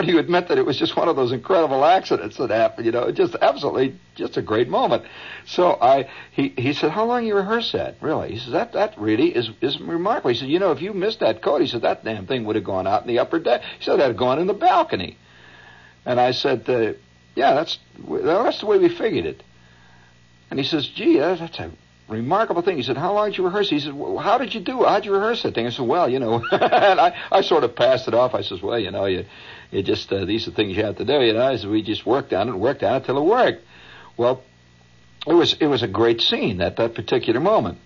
do 0.01 0.07
you 0.07 0.19
admit 0.19 0.47
that 0.47 0.57
it 0.57 0.65
was 0.65 0.77
just 0.77 0.95
one 0.95 1.07
of 1.07 1.15
those 1.15 1.31
incredible 1.31 1.85
accidents 1.85 2.37
that 2.37 2.49
happened? 2.49 2.85
You 2.85 2.91
know, 2.91 3.11
just 3.11 3.35
absolutely, 3.35 3.99
just 4.15 4.35
a 4.37 4.41
great 4.41 4.67
moment. 4.67 5.03
So 5.45 5.77
I, 5.79 6.09
he, 6.31 6.49
he 6.57 6.73
said, 6.73 6.91
how 6.91 7.05
long 7.05 7.25
you 7.25 7.35
rehearse 7.35 7.71
that? 7.73 7.95
Really? 8.01 8.31
He 8.31 8.39
said, 8.39 8.53
that, 8.53 8.73
that 8.73 8.99
really 8.99 9.35
is, 9.35 9.49
is 9.61 9.79
remarkable. 9.79 10.31
He 10.31 10.37
said, 10.37 10.49
you 10.49 10.59
know, 10.59 10.71
if 10.71 10.81
you 10.81 10.93
missed 10.93 11.19
that 11.19 11.41
coat, 11.41 11.61
he 11.61 11.67
said, 11.67 11.83
that 11.83 12.03
damn 12.03 12.25
thing 12.25 12.45
would 12.45 12.55
have 12.55 12.65
gone 12.65 12.87
out 12.87 13.03
in 13.03 13.07
the 13.07 13.19
upper 13.19 13.39
deck. 13.39 13.61
He 13.61 13.85
said, 13.85 13.99
it 13.99 14.03
had 14.03 14.17
gone 14.17 14.39
in 14.39 14.47
the 14.47 14.53
balcony. 14.53 15.17
And 16.05 16.19
I 16.19 16.31
said, 16.31 16.69
uh, 16.69 16.93
yeah, 17.35 17.53
that's, 17.53 17.77
that's 18.07 18.59
the 18.59 18.65
way 18.65 18.79
we 18.79 18.89
figured 18.89 19.25
it. 19.25 19.43
And 20.49 20.59
he 20.59 20.65
says, 20.65 20.87
gee, 20.87 21.19
that's 21.19 21.41
a 21.41 21.47
remarkable 22.07 22.61
thing. 22.61 22.77
He 22.77 22.83
said, 22.83 22.97
"How 22.97 23.13
long 23.13 23.29
did 23.29 23.37
you 23.37 23.45
rehearse?" 23.45 23.69
He 23.69 23.79
said, 23.79 23.93
well, 23.93 24.17
"How 24.17 24.37
did 24.37 24.53
you 24.53 24.61
do? 24.61 24.83
How'd 24.83 25.05
you 25.05 25.13
rehearse 25.13 25.43
that 25.43 25.55
thing?" 25.55 25.65
I 25.65 25.69
said, 25.69 25.87
"Well, 25.87 26.09
you 26.09 26.19
know," 26.19 26.43
and 26.51 26.99
I, 26.99 27.15
I 27.31 27.41
sort 27.41 27.63
of 27.63 27.75
passed 27.75 28.07
it 28.07 28.13
off. 28.13 28.35
I 28.35 28.41
says, 28.41 28.61
"Well, 28.61 28.79
you 28.79 28.91
know, 28.91 29.05
you, 29.05 29.25
you 29.71 29.83
just 29.83 30.11
uh, 30.11 30.25
these 30.25 30.47
are 30.47 30.51
things 30.51 30.77
you 30.77 30.83
have 30.83 30.97
to 30.97 31.05
do." 31.05 31.21
You 31.21 31.33
know, 31.33 31.45
I 31.45 31.57
said, 31.57 31.69
"We 31.69 31.81
just 31.81 32.05
worked 32.05 32.33
on 32.33 32.47
it, 32.47 32.51
and 32.51 32.61
worked 32.61 32.83
on 32.83 33.01
it 33.01 33.05
till 33.05 33.17
it 33.17 33.25
worked." 33.25 33.63
Well, 34.17 34.43
it 35.27 35.33
was 35.33 35.53
it 35.59 35.67
was 35.67 35.83
a 35.83 35.87
great 35.87 36.21
scene 36.21 36.61
at 36.61 36.77
that 36.77 36.93
particular 36.93 37.39
moment. 37.39 37.79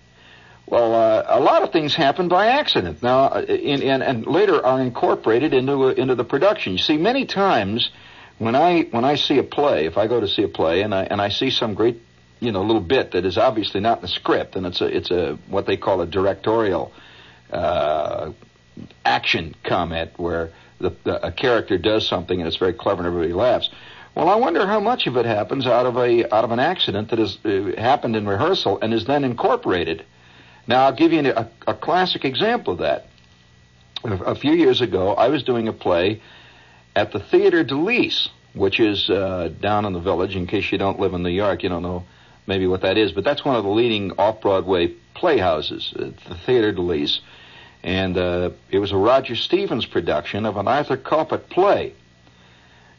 Well, 0.66 0.94
uh, 0.94 1.24
a 1.26 1.40
lot 1.40 1.64
of 1.64 1.72
things 1.72 1.94
happen 1.94 2.28
by 2.28 2.46
accident 2.46 3.02
now, 3.02 3.24
uh, 3.24 3.40
in, 3.40 3.82
in, 3.82 4.02
and 4.02 4.24
later 4.24 4.64
are 4.64 4.80
incorporated 4.80 5.52
into 5.52 5.84
uh, 5.84 5.88
into 5.88 6.14
the 6.14 6.24
production. 6.24 6.72
You 6.72 6.78
see, 6.78 6.96
many 6.96 7.26
times 7.26 7.90
when 8.38 8.54
I 8.54 8.82
when 8.82 9.04
I 9.04 9.16
see 9.16 9.38
a 9.38 9.42
play, 9.42 9.86
if 9.86 9.98
I 9.98 10.06
go 10.06 10.20
to 10.20 10.28
see 10.28 10.42
a 10.42 10.48
play 10.48 10.82
and 10.82 10.94
I 10.94 11.04
and 11.04 11.20
I 11.20 11.30
see 11.30 11.50
some 11.50 11.74
great 11.74 12.00
you 12.40 12.52
know 12.52 12.62
a 12.62 12.66
little 12.66 12.82
bit 12.82 13.12
that 13.12 13.24
is 13.24 13.38
obviously 13.38 13.80
not 13.80 13.98
in 13.98 14.02
the 14.02 14.08
script, 14.08 14.56
and 14.56 14.66
it's 14.66 14.80
a 14.80 14.86
it's 14.86 15.10
a 15.10 15.38
what 15.48 15.66
they 15.66 15.76
call 15.76 16.00
a 16.00 16.06
directorial 16.06 16.92
uh, 17.52 18.32
action 19.04 19.54
comment 19.62 20.12
where 20.16 20.50
the, 20.80 20.94
the, 21.04 21.26
a 21.26 21.32
character 21.32 21.78
does 21.78 22.08
something 22.08 22.40
and 22.40 22.48
it's 22.48 22.56
very 22.56 22.72
clever 22.72 23.00
and 23.00 23.06
everybody 23.06 23.32
laughs. 23.32 23.68
Well, 24.14 24.28
I 24.28 24.36
wonder 24.36 24.66
how 24.66 24.80
much 24.80 25.06
of 25.06 25.16
it 25.16 25.26
happens 25.26 25.66
out 25.66 25.86
of 25.86 25.96
a 25.96 26.34
out 26.34 26.44
of 26.44 26.50
an 26.50 26.58
accident 26.58 27.10
that 27.10 27.18
has 27.18 27.38
uh, 27.44 27.80
happened 27.80 28.16
in 28.16 28.26
rehearsal 28.26 28.78
and 28.80 28.92
is 28.92 29.06
then 29.06 29.22
incorporated. 29.24 30.04
Now, 30.66 30.84
I'll 30.84 30.96
give 30.96 31.12
you 31.12 31.30
a, 31.30 31.50
a 31.66 31.74
classic 31.74 32.24
example 32.24 32.74
of 32.74 32.80
that. 32.80 33.06
A, 34.04 34.32
a, 34.32 34.34
few 34.34 34.52
years 34.52 34.80
ago, 34.80 35.14
I 35.14 35.28
was 35.28 35.42
doing 35.42 35.68
a 35.68 35.72
play 35.72 36.22
at 36.94 37.12
the 37.12 37.20
Theater 37.20 37.62
de 37.64 38.10
which 38.52 38.80
is 38.80 39.08
uh, 39.08 39.52
down 39.60 39.84
in 39.84 39.92
the 39.92 40.00
village. 40.00 40.34
In 40.34 40.46
case 40.46 40.70
you 40.72 40.78
don't 40.78 40.98
live 40.98 41.14
in 41.14 41.22
New 41.22 41.30
York, 41.30 41.62
you 41.62 41.68
don't 41.68 41.82
know 41.82 42.04
maybe 42.50 42.66
what 42.66 42.82
that 42.82 42.98
is, 42.98 43.12
but 43.12 43.22
that's 43.22 43.44
one 43.44 43.54
of 43.54 43.62
the 43.62 43.70
leading 43.70 44.12
off-Broadway 44.18 44.88
playhouses, 45.14 45.94
uh, 45.96 46.10
the 46.28 46.34
Theater 46.34 46.72
de 46.72 46.82
Lys. 46.82 47.20
And 47.82 48.18
uh, 48.18 48.50
it 48.70 48.80
was 48.80 48.90
a 48.92 48.96
Roger 48.96 49.36
Stevens 49.36 49.86
production 49.86 50.44
of 50.44 50.56
an 50.56 50.66
Arthur 50.66 50.98
Kopit 50.98 51.48
play. 51.48 51.94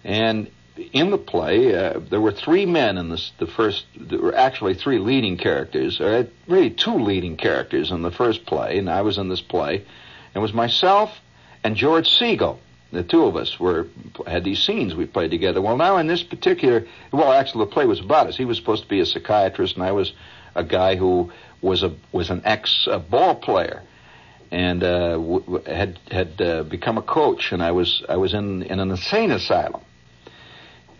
And 0.04 0.49
in 0.93 1.12
the 1.12 1.18
play, 1.18 1.76
uh, 1.76 1.99
there 1.99 2.22
were 2.22 2.32
three 2.32 2.66
men 2.66 2.97
in 2.97 3.10
this, 3.10 3.34
the 3.39 3.45
first, 3.45 3.86
there 3.99 4.20
were 4.20 4.34
actually 4.34 4.76
three 4.76 4.99
leading 4.99 5.38
characters, 5.38 5.99
or 5.99 6.16
uh, 6.16 6.24
really 6.47 6.72
two 6.72 6.95
leading 6.95 7.36
characters 7.36 7.91
in 7.91 8.02
the 8.02 8.12
first 8.12 8.45
play, 8.45 8.78
and 8.78 8.89
I 8.89 9.02
was 9.02 9.18
in 9.18 9.28
this 9.28 9.41
play. 9.41 9.86
It 10.34 10.39
was 10.39 10.54
myself 10.54 11.12
and 11.64 11.76
George 11.76 12.08
Segal. 12.08 12.58
The 12.92 13.04
two 13.04 13.24
of 13.24 13.36
us 13.36 13.60
were 13.60 13.88
had 14.28 14.44
these 14.44 14.62
scenes 14.62 14.96
we 14.96 15.06
played 15.06 15.32
together. 15.32 15.62
Well, 15.62 15.78
now 15.78 15.98
in 15.98 16.08
this 16.08 16.24
particular, 16.24 16.86
well, 17.12 17.32
actually 17.32 17.66
the 17.66 17.72
play 17.72 17.86
was 17.86 18.00
about 18.00 18.28
us. 18.28 18.38
He 18.38 18.46
was 18.46 18.58
supposed 18.58 18.84
to 18.84 18.89
be 18.89 19.00
a 19.00 19.06
psychiatrist, 19.06 19.76
and 19.76 19.84
I 19.84 19.94
was 19.94 20.12
a 20.56 20.64
guy 20.64 20.96
who 20.96 21.32
was 21.62 21.84
a 21.84 21.96
was 22.12 22.30
an 22.30 22.42
ex 22.44 22.88
ball 23.10 23.36
player, 23.36 23.82
and 24.52 24.84
uh, 24.84 25.12
w- 25.12 25.62
had 25.66 26.00
had 26.12 26.42
uh, 26.42 26.64
become 26.64 26.98
a 26.98 27.02
coach, 27.02 27.52
and 27.52 27.64
I 27.64 27.72
was 27.72 28.04
I 28.10 28.18
was 28.18 28.34
in 28.34 28.64
in 28.64 28.80
an 28.80 28.92
insane 28.92 29.32
asylum 29.32 29.82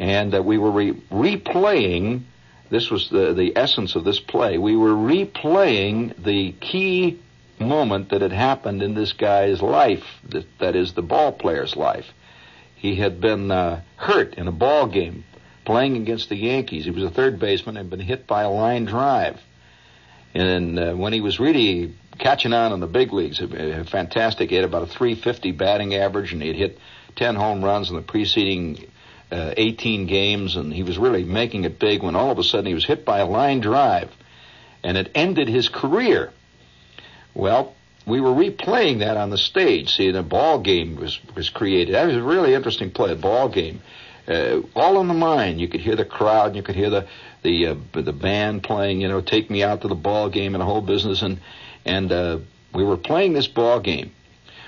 and 0.02 0.34
uh, 0.34 0.42
we 0.42 0.58
were 0.58 0.72
re- 0.72 1.00
replaying. 1.12 2.24
This 2.72 2.90
was 2.90 3.10
the 3.10 3.34
the 3.34 3.56
essence 3.56 3.96
of 3.96 4.04
this 4.04 4.20
play. 4.20 4.58
We 4.58 4.76
were 4.76 4.94
replaying 4.94 6.24
the 6.24 6.54
key 6.54 7.20
moment 7.62 8.10
that 8.10 8.22
had 8.22 8.32
happened 8.32 8.82
in 8.84 8.94
this 8.94 9.14
guy's 9.14 9.62
life. 9.62 10.04
That, 10.30 10.46
that 10.60 10.76
is 10.76 10.94
the 10.94 11.02
ball 11.02 11.32
player's 11.32 11.76
life. 11.76 12.06
He 12.76 12.96
had 12.96 13.22
been 13.22 13.52
uh, 13.52 13.82
hurt 13.96 14.36
in 14.36 14.48
a 14.48 14.52
ball 14.52 14.88
game 14.88 15.24
playing 15.66 15.98
against 15.98 16.30
the 16.30 16.36
Yankees. 16.36 16.86
He 16.86 16.92
was 16.92 17.04
a 17.04 17.12
third 17.12 17.40
baseman 17.40 17.78
and 17.78 17.90
been 17.90 18.00
hit 18.00 18.28
by 18.28 18.44
a 18.44 18.50
line 18.50 18.86
drive. 18.86 19.40
And 20.34 20.80
uh, 20.80 20.94
when 20.94 21.14
he 21.14 21.22
was 21.22 21.40
really 21.40 21.94
catching 22.18 22.54
on 22.54 22.72
in 22.72 22.80
the 22.80 22.88
big 22.88 23.14
leagues, 23.14 23.40
fantastic. 23.40 24.50
He 24.50 24.56
had 24.56 24.66
about 24.66 24.84
a 24.84 24.88
350 24.88 25.52
batting 25.52 25.96
average, 25.96 26.34
and 26.34 26.42
he 26.42 26.48
had 26.48 26.58
hit 26.58 26.80
10 27.16 27.36
home 27.36 27.64
runs 27.64 27.90
in 27.90 27.96
the 27.96 28.02
preceding 28.02 28.86
uh, 29.32 29.54
18 29.56 30.08
games, 30.08 30.56
and 30.56 30.74
he 30.74 30.84
was 30.84 30.98
really 30.98 31.24
making 31.24 31.64
it 31.64 31.80
big 31.80 32.04
when 32.04 32.16
all 32.16 32.32
of 32.32 32.40
a 32.40 32.44
sudden 32.44 32.66
he 32.66 32.74
was 32.74 32.86
hit 32.86 33.06
by 33.06 33.20
a 33.20 33.26
line 33.26 33.60
drive, 33.60 34.12
and 34.84 34.98
it 34.98 35.12
ended 35.16 35.48
his 35.48 35.70
career. 35.70 36.32
Well, 37.34 37.74
we 38.06 38.20
were 38.20 38.32
replaying 38.32 39.00
that 39.00 39.18
on 39.18 39.30
the 39.30 39.38
stage. 39.38 39.96
See, 39.96 40.12
the 40.12 40.24
ball 40.24 40.60
game 40.60 40.96
was 40.96 41.20
was 41.36 41.50
created. 41.50 41.96
That 41.96 42.08
was 42.08 42.16
a 42.16 42.24
really 42.24 42.54
interesting 42.54 42.92
play. 42.92 43.12
A 43.12 43.16
ball 43.16 43.50
game, 43.50 43.82
uh, 44.28 44.62
all 44.76 45.00
in 45.02 45.08
the 45.08 45.14
mind. 45.14 45.62
You 45.62 45.68
could 45.68 45.82
hear 45.82 45.96
the 45.96 46.06
crowd, 46.06 46.48
and 46.48 46.56
you 46.56 46.64
could 46.64 46.76
hear 46.76 46.90
the 46.90 47.08
the 47.44 47.68
uh, 47.68 47.76
the 47.94 48.14
band 48.14 48.64
playing. 48.64 49.02
You 49.02 49.08
know, 49.08 49.22
take 49.22 49.50
me 49.50 49.64
out 49.64 49.82
to 49.82 49.88
the 49.88 49.96
ball 49.96 50.30
game 50.30 50.56
and 50.56 50.62
the 50.62 50.66
whole 50.66 50.82
business. 50.82 51.22
And 51.22 51.40
and 51.86 52.12
uh, 52.12 52.40
we 52.74 52.84
were 52.84 52.98
playing 52.98 53.34
this 53.34 53.48
ball 53.48 53.80
game. 53.80 54.12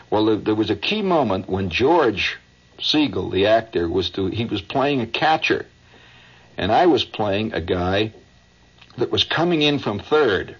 Well, 0.10 0.38
there 0.38 0.56
was 0.56 0.70
a 0.70 0.76
key 0.76 1.02
moment 1.02 1.50
when 1.50 1.70
George 1.70 2.38
Segal, 2.80 3.32
the 3.32 3.48
actor, 3.48 3.90
was 3.90 4.12
to 4.12 4.28
he 4.28 4.46
was 4.46 4.62
playing 4.62 5.02
a 5.02 5.08
catcher, 5.08 5.66
and 6.56 6.72
I 6.72 6.86
was 6.86 7.04
playing 7.04 7.54
a 7.54 7.62
guy 7.62 8.14
that 8.98 9.12
was 9.12 9.24
coming 9.24 9.64
in 9.64 9.80
from 9.80 10.00
third, 10.00 10.56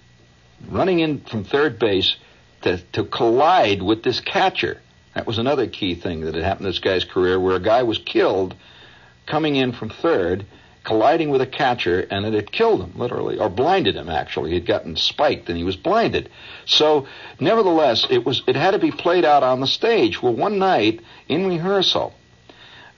running 0.68 1.00
in 1.00 1.20
from 1.20 1.44
third 1.44 1.78
base 1.78 2.16
to 2.62 2.78
to 2.92 3.04
collide 3.04 3.82
with 3.82 4.02
this 4.02 4.20
catcher. 4.20 4.80
That 5.14 5.26
was 5.26 5.38
another 5.38 5.66
key 5.68 5.94
thing 5.94 6.22
that 6.22 6.34
had 6.34 6.44
happened 6.44 6.66
in 6.66 6.72
this 6.72 6.80
guy's 6.80 7.04
career, 7.04 7.38
where 7.38 7.56
a 7.56 7.60
guy 7.60 7.84
was 7.84 7.98
killed 7.98 8.54
coming 9.26 9.56
in 9.56 9.72
from 9.72 9.90
third, 9.90 10.44
colliding 10.82 11.30
with 11.30 11.40
a 11.40 11.46
catcher, 11.46 12.00
and 12.00 12.26
it 12.26 12.34
had 12.34 12.52
killed 12.52 12.80
him, 12.80 12.92
literally, 12.96 13.38
or 13.38 13.48
blinded 13.48 13.96
him, 13.96 14.08
actually. 14.08 14.50
He 14.50 14.56
had 14.56 14.66
gotten 14.66 14.96
spiked 14.96 15.48
and 15.48 15.56
he 15.56 15.64
was 15.64 15.76
blinded. 15.76 16.28
So, 16.66 17.06
nevertheless, 17.40 18.06
it 18.10 18.24
was 18.24 18.42
it 18.46 18.56
had 18.56 18.72
to 18.72 18.78
be 18.78 18.90
played 18.90 19.24
out 19.24 19.42
on 19.42 19.60
the 19.60 19.66
stage. 19.66 20.22
Well, 20.22 20.34
one 20.34 20.58
night 20.58 21.00
in 21.28 21.46
rehearsal, 21.46 22.12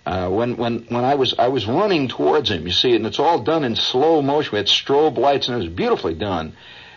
uh, 0.04 0.28
when 0.28 0.56
when 0.56 0.86
when 0.88 1.04
I 1.04 1.14
was 1.14 1.34
I 1.38 1.48
was 1.48 1.66
running 1.66 2.08
towards 2.08 2.50
him, 2.50 2.66
you 2.66 2.72
see, 2.72 2.94
and 2.94 3.06
it's 3.06 3.18
all 3.18 3.40
done 3.42 3.64
in 3.64 3.76
slow 3.76 4.22
motion. 4.22 4.52
We 4.52 4.58
had 4.58 4.66
strobe 4.66 5.18
lights, 5.18 5.48
and 5.48 5.56
it 5.56 5.64
was 5.64 5.74
beautifully 5.74 6.14
done. 6.14 6.54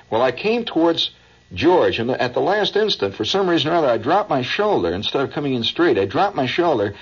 Well, 0.10 0.22
I 0.22 0.32
came 0.32 0.66
towards 0.66 1.12
George, 1.53 1.99
and 1.99 2.12
at 2.12 2.34
the 2.34 2.41
last 2.41 2.76
instant, 2.76 3.16
for 3.16 3.26
some 3.26 3.49
reason 3.49 3.72
or 3.72 3.76
other, 3.76 3.88
I 3.88 3.97
dropped 3.97 4.30
my 4.30 4.41
shoulder 4.41 4.93
instead 4.93 5.22
of 5.22 5.32
coming 5.32 5.53
in 5.53 5.64
straight. 5.64 5.97
I 5.97 6.05
dropped 6.05 6.36
my 6.36 6.45
shoulder, 6.45 6.93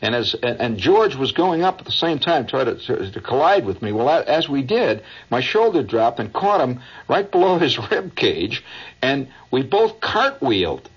and 0.00 0.14
as 0.14 0.34
and 0.34 0.78
George 0.78 1.16
was 1.16 1.32
going 1.32 1.64
up 1.64 1.80
at 1.80 1.86
the 1.86 1.92
same 1.92 2.18
time, 2.18 2.46
trying 2.46 2.66
to, 2.66 2.74
to, 2.74 3.10
to 3.10 3.20
collide 3.20 3.64
with 3.64 3.82
me. 3.82 3.92
Well, 3.92 4.08
as 4.08 4.48
we 4.48 4.62
did, 4.62 5.02
my 5.30 5.40
shoulder 5.40 5.82
dropped 5.82 6.20
and 6.20 6.32
caught 6.32 6.60
him 6.60 6.80
right 7.08 7.30
below 7.30 7.58
his 7.58 7.78
rib 7.90 8.14
cage, 8.14 8.62
and 9.02 9.28
we 9.50 9.62
both 9.62 10.00
cartwheeled. 10.00 10.88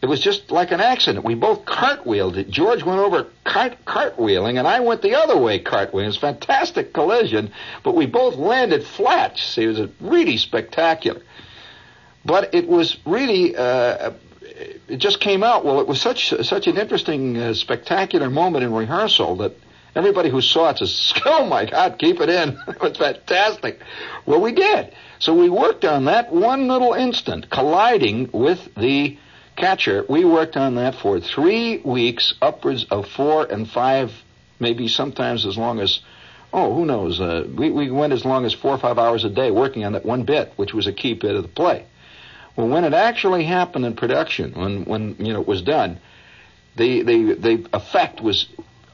It 0.00 0.06
was 0.06 0.20
just 0.20 0.52
like 0.52 0.70
an 0.70 0.80
accident. 0.80 1.24
We 1.24 1.34
both 1.34 1.64
cartwheeled. 1.64 2.36
it. 2.36 2.48
George 2.50 2.84
went 2.84 3.00
over 3.00 3.26
cart 3.44 3.84
cartwheeling, 3.84 4.58
and 4.58 4.68
I 4.68 4.78
went 4.80 5.02
the 5.02 5.16
other 5.16 5.36
way 5.36 5.58
cartwheeling. 5.58 6.04
It 6.04 6.06
was 6.06 6.16
fantastic 6.18 6.92
collision, 6.92 7.50
but 7.82 7.96
we 7.96 8.06
both 8.06 8.36
landed 8.36 8.84
flat. 8.84 9.38
See, 9.38 9.64
it 9.64 9.66
was 9.66 9.88
really 10.00 10.36
spectacular. 10.36 11.22
But 12.24 12.54
it 12.54 12.68
was 12.68 12.96
really 13.04 13.56
uh, 13.56 14.12
it 14.88 14.98
just 14.98 15.20
came 15.20 15.42
out. 15.42 15.64
Well, 15.64 15.80
it 15.80 15.86
was 15.86 16.00
such 16.00 16.32
such 16.42 16.66
an 16.66 16.76
interesting, 16.76 17.36
uh, 17.36 17.54
spectacular 17.54 18.30
moment 18.30 18.64
in 18.64 18.72
rehearsal 18.72 19.36
that 19.36 19.56
everybody 19.94 20.30
who 20.30 20.40
saw 20.40 20.70
it 20.70 20.78
says, 20.78 21.12
"Oh 21.26 21.46
my 21.46 21.64
God, 21.64 21.98
keep 21.98 22.20
it 22.20 22.28
in!" 22.28 22.58
it 22.68 22.80
was 22.80 22.96
fantastic. 22.96 23.80
Well, 24.26 24.40
we 24.40 24.52
did. 24.52 24.94
So 25.18 25.34
we 25.34 25.48
worked 25.48 25.84
on 25.84 26.04
that 26.04 26.32
one 26.32 26.68
little 26.68 26.94
instant, 26.94 27.50
colliding 27.50 28.30
with 28.32 28.74
the 28.76 29.18
catcher. 29.58 30.04
We 30.08 30.24
worked 30.24 30.56
on 30.56 30.76
that 30.76 30.94
for 30.94 31.20
three 31.20 31.78
weeks, 31.78 32.34
upwards 32.40 32.84
of 32.90 33.08
four 33.08 33.44
and 33.44 33.68
five, 33.68 34.12
maybe 34.58 34.88
sometimes 34.88 35.44
as 35.44 35.58
long 35.58 35.80
as. 35.80 36.00
Oh, 36.50 36.74
who 36.74 36.86
knows? 36.86 37.20
Uh, 37.20 37.46
we, 37.54 37.70
we 37.70 37.90
went 37.90 38.14
as 38.14 38.24
long 38.24 38.46
as 38.46 38.54
four 38.54 38.70
or 38.70 38.78
five 38.78 38.98
hours 38.98 39.22
a 39.22 39.28
day 39.28 39.50
working 39.50 39.84
on 39.84 39.92
that 39.92 40.06
one 40.06 40.24
bit, 40.24 40.50
which 40.56 40.72
was 40.72 40.86
a 40.86 40.94
key 40.94 41.12
bit 41.12 41.34
of 41.34 41.42
the 41.42 41.48
play. 41.48 41.84
Well, 42.56 42.68
when 42.68 42.84
it 42.84 42.94
actually 42.94 43.44
happened 43.44 43.84
in 43.84 43.94
production, 43.94 44.54
when 44.54 44.84
when 44.86 45.16
you 45.18 45.34
know 45.34 45.42
it 45.42 45.46
was 45.46 45.60
done, 45.60 46.00
the 46.76 47.02
the 47.02 47.34
the 47.34 47.68
effect 47.74 48.22
was 48.22 48.46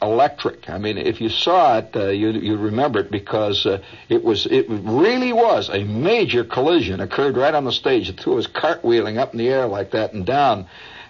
electric. 0.04 0.68
I 0.68 0.78
mean, 0.78 0.98
if 0.98 1.20
you 1.20 1.28
saw 1.28 1.78
it, 1.78 1.90
uh, 1.96 2.08
you 2.08 2.30
you 2.30 2.56
remember 2.56 3.00
it 3.00 3.10
because 3.10 3.66
uh, 3.66 3.82
it 4.08 4.22
was 4.22 4.46
it 4.46 4.66
really 4.68 5.32
was 5.32 5.68
a 5.68 5.84
major 5.84 6.44
collision 6.44 7.00
occurred 7.00 7.36
right 7.36 7.54
on 7.54 7.64
the 7.64 7.72
stage. 7.72 8.06
The 8.08 8.12
two 8.12 8.38
us 8.38 8.46
cartwheeling 8.46 9.18
up 9.18 9.32
in 9.32 9.38
the 9.38 9.48
air 9.48 9.66
like 9.66 9.90
that 9.92 10.12
and 10.12 10.24
down, 10.24 10.66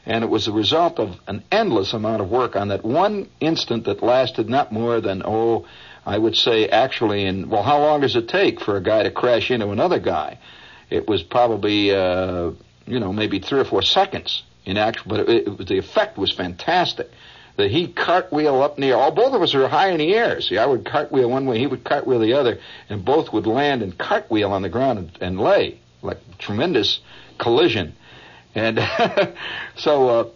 and 0.06 0.24
it 0.24 0.30
was 0.30 0.46
the 0.46 0.52
result 0.52 0.98
of 0.98 1.18
an 1.26 1.42
endless 1.50 1.92
amount 1.92 2.22
of 2.22 2.30
work 2.30 2.56
on 2.56 2.68
that 2.68 2.84
one 2.84 3.28
instant 3.40 3.84
that 3.84 4.02
lasted 4.02 4.48
not 4.48 4.72
more 4.72 5.00
than 5.00 5.22
oh, 5.24 5.66
I 6.06 6.18
would 6.18 6.36
say 6.36 6.68
actually 6.68 7.24
in 7.24 7.50
well, 7.50 7.62
how 7.62 7.80
long 7.80 8.00
does 8.00 8.16
it 8.16 8.28
take 8.28 8.60
for 8.60 8.76
a 8.76 8.82
guy 8.82 9.02
to 9.02 9.10
crash 9.10 9.50
into 9.50 9.70
another 9.70 9.98
guy? 9.98 10.38
It 10.90 11.08
was 11.08 11.22
probably, 11.22 11.94
uh, 11.94 12.50
you 12.86 13.00
know, 13.00 13.12
maybe 13.12 13.38
three 13.38 13.60
or 13.60 13.64
four 13.64 13.82
seconds 13.82 14.42
in 14.64 14.76
actual, 14.76 15.08
but 15.08 15.20
it, 15.28 15.48
it, 15.48 15.66
the 15.66 15.78
effect 15.78 16.18
was 16.18 16.30
fantastic. 16.30 17.10
The 17.56 17.68
he'd 17.68 17.94
cartwheel 17.94 18.62
up 18.62 18.76
in 18.76 18.82
the 18.82 18.88
air. 18.88 18.96
All 18.96 19.12
both 19.12 19.32
of 19.32 19.40
us 19.40 19.54
are 19.54 19.68
high 19.68 19.90
in 19.90 19.98
the 19.98 20.14
air. 20.14 20.40
See, 20.40 20.58
I 20.58 20.66
would 20.66 20.84
cartwheel 20.84 21.30
one 21.30 21.46
way, 21.46 21.58
he 21.58 21.66
would 21.66 21.84
cartwheel 21.84 22.18
the 22.18 22.32
other, 22.32 22.58
and 22.88 23.04
both 23.04 23.32
would 23.32 23.46
land 23.46 23.82
and 23.82 23.96
cartwheel 23.96 24.52
on 24.52 24.62
the 24.62 24.68
ground 24.68 24.98
and, 24.98 25.18
and 25.20 25.40
lay 25.40 25.78
like 26.02 26.18
tremendous 26.38 27.00
collision. 27.38 27.94
And 28.54 28.78
so 29.76 30.08
uh, 30.08 30.30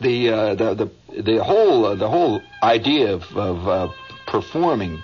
the, 0.00 0.30
uh, 0.30 0.54
the 0.54 0.74
the 0.74 1.22
the 1.22 1.44
whole 1.44 1.86
uh, 1.86 1.94
the 1.94 2.08
whole 2.08 2.40
idea 2.62 3.12
of, 3.14 3.24
of 3.36 3.94
performing, 4.26 5.02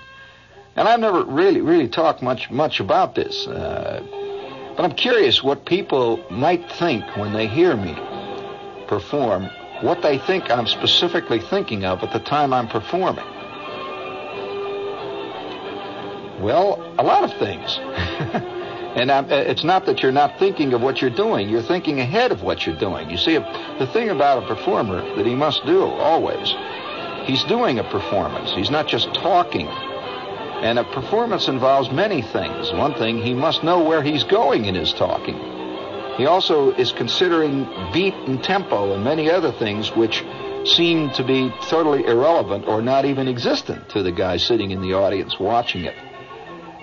and 0.77 0.89
I've 0.89 1.01
never 1.01 1.25
really 1.25 1.61
really 1.61 1.89
talked 1.89 2.23
much 2.23 2.51
much 2.51 2.81
about 2.81 3.15
this. 3.15 3.47
Uh, 3.47 4.03
but 4.77 4.85
I'm 4.85 4.97
curious 4.97 5.43
what 5.43 5.67
people 5.67 6.25
might 6.31 6.71
think 6.73 7.05
when 7.17 7.33
they 7.33 7.47
hear 7.47 7.77
me 7.77 7.95
perform, 8.87 9.51
what 9.83 10.03
they 10.03 10.19
think 10.19 10.51
I'm 10.51 10.67
specifically 10.67 11.41
thinking 11.41 11.85
of 11.85 12.03
at 12.03 12.13
the 12.13 12.21
time 12.21 12.53
I'm 12.53 12.69
performing. 12.69 13.27
Well, 16.41 16.81
a 16.99 17.03
lot 17.03 17.25
of 17.25 17.39
things. 17.39 17.79
and 18.97 19.11
I'm, 19.11 19.27
uh, 19.27 19.37
it's 19.37 19.65
not 19.65 19.87
that 19.87 20.03
you're 20.03 20.13
not 20.13 20.39
thinking 20.39 20.73
of 20.73 20.81
what 20.81 21.01
you're 21.01 21.11
doing, 21.11 21.49
you're 21.49 21.63
thinking 21.63 22.01
ahead 22.01 22.33
of 22.33 22.43
what 22.43 22.67
you're 22.67 22.79
doing. 22.79 23.11
You 23.11 23.19
see, 23.19 23.35
the 23.35 23.89
thing 23.93 24.11
about 24.11 24.43
a 24.43 24.47
performer 24.47 25.03
that 25.17 25.27
he 25.27 25.35
must 25.35 25.65
do 25.67 25.83
always, 25.83 26.55
he's 27.27 27.45
doing 27.45 27.79
a 27.79 27.85
performance. 27.85 28.53
He's 28.53 28.71
not 28.71 28.89
just 28.89 29.13
talking 29.15 29.69
and 30.61 30.79
a 30.79 30.85
performance 30.85 31.49
involves 31.49 31.91
many 31.91 32.21
things. 32.21 32.71
One 32.73 32.93
thing, 32.93 33.23
he 33.23 33.33
must 33.33 33.65
know 33.65 33.83
where 33.83 34.03
he's 34.03 34.25
going 34.25 34.67
in 34.67 34.75
his 34.75 34.93
talking. 34.93 35.60
He 36.21 36.27
also 36.27 36.73
is 36.73 36.93
considering 36.93 37.65
beat 37.95 38.13
and 38.13 38.45
tempo 38.45 38.93
and 38.93 39.03
many 39.03 39.31
other 39.31 39.53
things 39.53 39.91
which 39.97 40.23
seem 40.67 41.09
to 41.13 41.25
be 41.25 41.51
totally 41.63 42.05
irrelevant 42.05 42.67
or 42.69 42.83
not 42.83 43.07
even 43.07 43.27
existent 43.27 43.89
to 43.89 44.03
the 44.03 44.13
guy 44.13 44.37
sitting 44.37 44.71
in 44.71 44.83
the 44.83 44.93
audience 44.93 45.41
watching 45.41 45.87
it. 45.87 45.95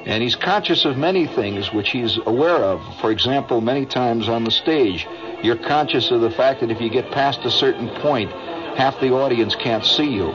And 0.07 0.23
he's 0.23 0.35
conscious 0.35 0.85
of 0.85 0.97
many 0.97 1.27
things 1.27 1.71
which 1.71 1.91
he's 1.91 2.17
aware 2.25 2.63
of. 2.63 2.81
For 2.99 3.11
example, 3.11 3.61
many 3.61 3.85
times 3.85 4.27
on 4.27 4.43
the 4.43 4.49
stage, 4.49 5.07
you're 5.43 5.55
conscious 5.55 6.09
of 6.09 6.21
the 6.21 6.31
fact 6.31 6.61
that 6.61 6.71
if 6.71 6.81
you 6.81 6.89
get 6.89 7.11
past 7.11 7.41
a 7.45 7.51
certain 7.51 7.89
point, 8.01 8.31
half 8.75 8.99
the 8.99 9.13
audience 9.13 9.53
can't 9.53 9.85
see 9.85 10.15
you. 10.15 10.33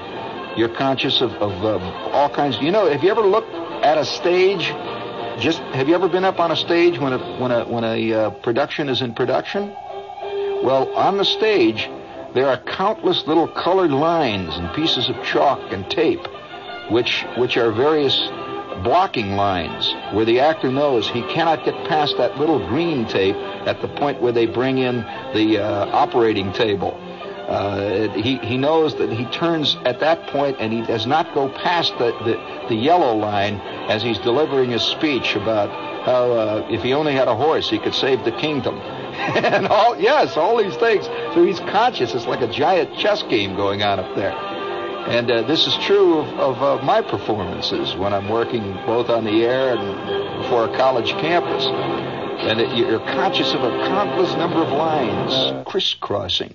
You're 0.57 0.76
conscious 0.76 1.20
of, 1.20 1.32
of 1.42 1.64
uh, 1.64 1.78
all 2.12 2.30
kinds. 2.30 2.57
You 2.61 2.70
know, 2.70 2.88
have 2.88 3.03
you 3.03 3.11
ever 3.11 3.22
looked 3.22 3.53
at 3.82 3.98
a 3.98 4.05
stage? 4.05 4.72
Just 5.39 5.61
have 5.74 5.89
you 5.89 5.95
ever 5.95 6.09
been 6.09 6.24
up 6.24 6.39
on 6.39 6.51
a 6.51 6.57
stage 6.57 6.99
when 6.99 7.12
a 7.12 7.41
when 7.41 7.51
a 7.51 7.64
when 7.64 7.85
a 7.85 8.12
uh, 8.12 8.30
production 8.30 8.89
is 8.89 9.01
in 9.01 9.14
production? 9.14 9.74
Well, 10.62 10.93
on 10.95 11.16
the 11.16 11.24
stage, 11.24 11.91
there 12.35 12.47
are 12.49 12.59
countless 12.59 13.26
little 13.26 13.49
colored 13.49 13.91
lines 13.91 14.55
and 14.55 14.72
pieces 14.74 15.09
of 15.09 15.16
chalk 15.24 15.72
and 15.72 15.91
tape, 15.91 16.26
which 16.91 17.24
which 17.37 17.57
are 17.57 17.72
various 17.72 18.14
blocking 18.85 19.33
lines 19.33 19.93
where 20.14 20.24
the 20.24 20.41
actor 20.41 20.70
knows 20.70 21.09
he 21.09 21.22
cannot 21.22 21.64
get 21.64 21.74
past 21.89 22.16
that 22.18 22.39
little 22.39 22.59
green 22.68 23.07
tape 23.07 23.37
at 23.66 23.80
the 23.80 23.89
point 23.89 24.20
where 24.20 24.33
they 24.33 24.47
bring 24.47 24.78
in 24.78 24.97
the 25.35 25.59
uh, 25.59 25.87
operating 25.87 26.53
table. 26.53 26.99
Uh, 27.53 28.09
he, 28.14 28.38
he 28.38 28.57
knows 28.57 28.96
that 28.96 29.12
he 29.12 29.26
turns 29.26 29.76
at 29.84 30.00
that 30.00 30.26
point 30.28 30.57
and 30.59 30.72
he 30.72 30.80
does 30.80 31.07
not 31.07 31.34
go 31.34 31.50
past 31.50 31.92
the, 31.98 32.11
the, 32.24 32.66
the 32.70 32.74
yellow 32.74 33.14
line 33.14 33.57
as 33.90 34.03
he's 34.03 34.16
delivering 34.20 34.70
his 34.70 34.80
speech 34.80 35.36
about 35.36 35.68
how 36.07 36.32
uh, 36.32 36.66
if 36.70 36.82
he 36.82 36.94
only 36.94 37.12
had 37.12 37.28
a 37.28 37.36
horse 37.36 37.68
he 37.68 37.78
could 37.78 37.94
save 37.94 38.24
the 38.24 38.32
kingdom. 38.32 38.76
and 38.78 39.66
all, 39.66 40.00
yes, 40.00 40.38
all 40.38 40.57
these 40.57 40.76
things. 40.76 41.05
So 41.34 41.44
he's 41.44 41.61
conscious. 41.61 42.14
It's 42.14 42.24
like 42.24 42.40
a 42.40 42.50
giant 42.50 42.96
chess 42.96 43.22
game 43.24 43.55
going 43.55 43.82
on 43.82 44.00
up 44.00 44.16
there. 44.16 44.32
And 44.32 45.30
uh, 45.30 45.42
this 45.42 45.66
is 45.66 45.76
true 45.84 46.20
of, 46.20 46.28
of 46.38 46.62
uh, 46.62 46.82
my 46.82 47.03
performances 47.03 47.94
when 47.96 48.14
I'm 48.14 48.30
working 48.30 48.72
both 48.86 49.11
on 49.11 49.24
the 49.24 49.44
air 49.44 49.76
and 49.76 50.42
before 50.42 50.64
a 50.64 50.76
college 50.78 51.11
campus. 51.20 51.66
And 51.66 52.62
it, 52.62 52.74
you're 52.74 52.98
conscious 53.00 53.53
of 53.53 53.62
a 53.62 53.86
countless 53.88 54.34
number 54.36 54.62
of 54.62 54.70
lines 54.70 55.66
crisscrossing 55.68 56.55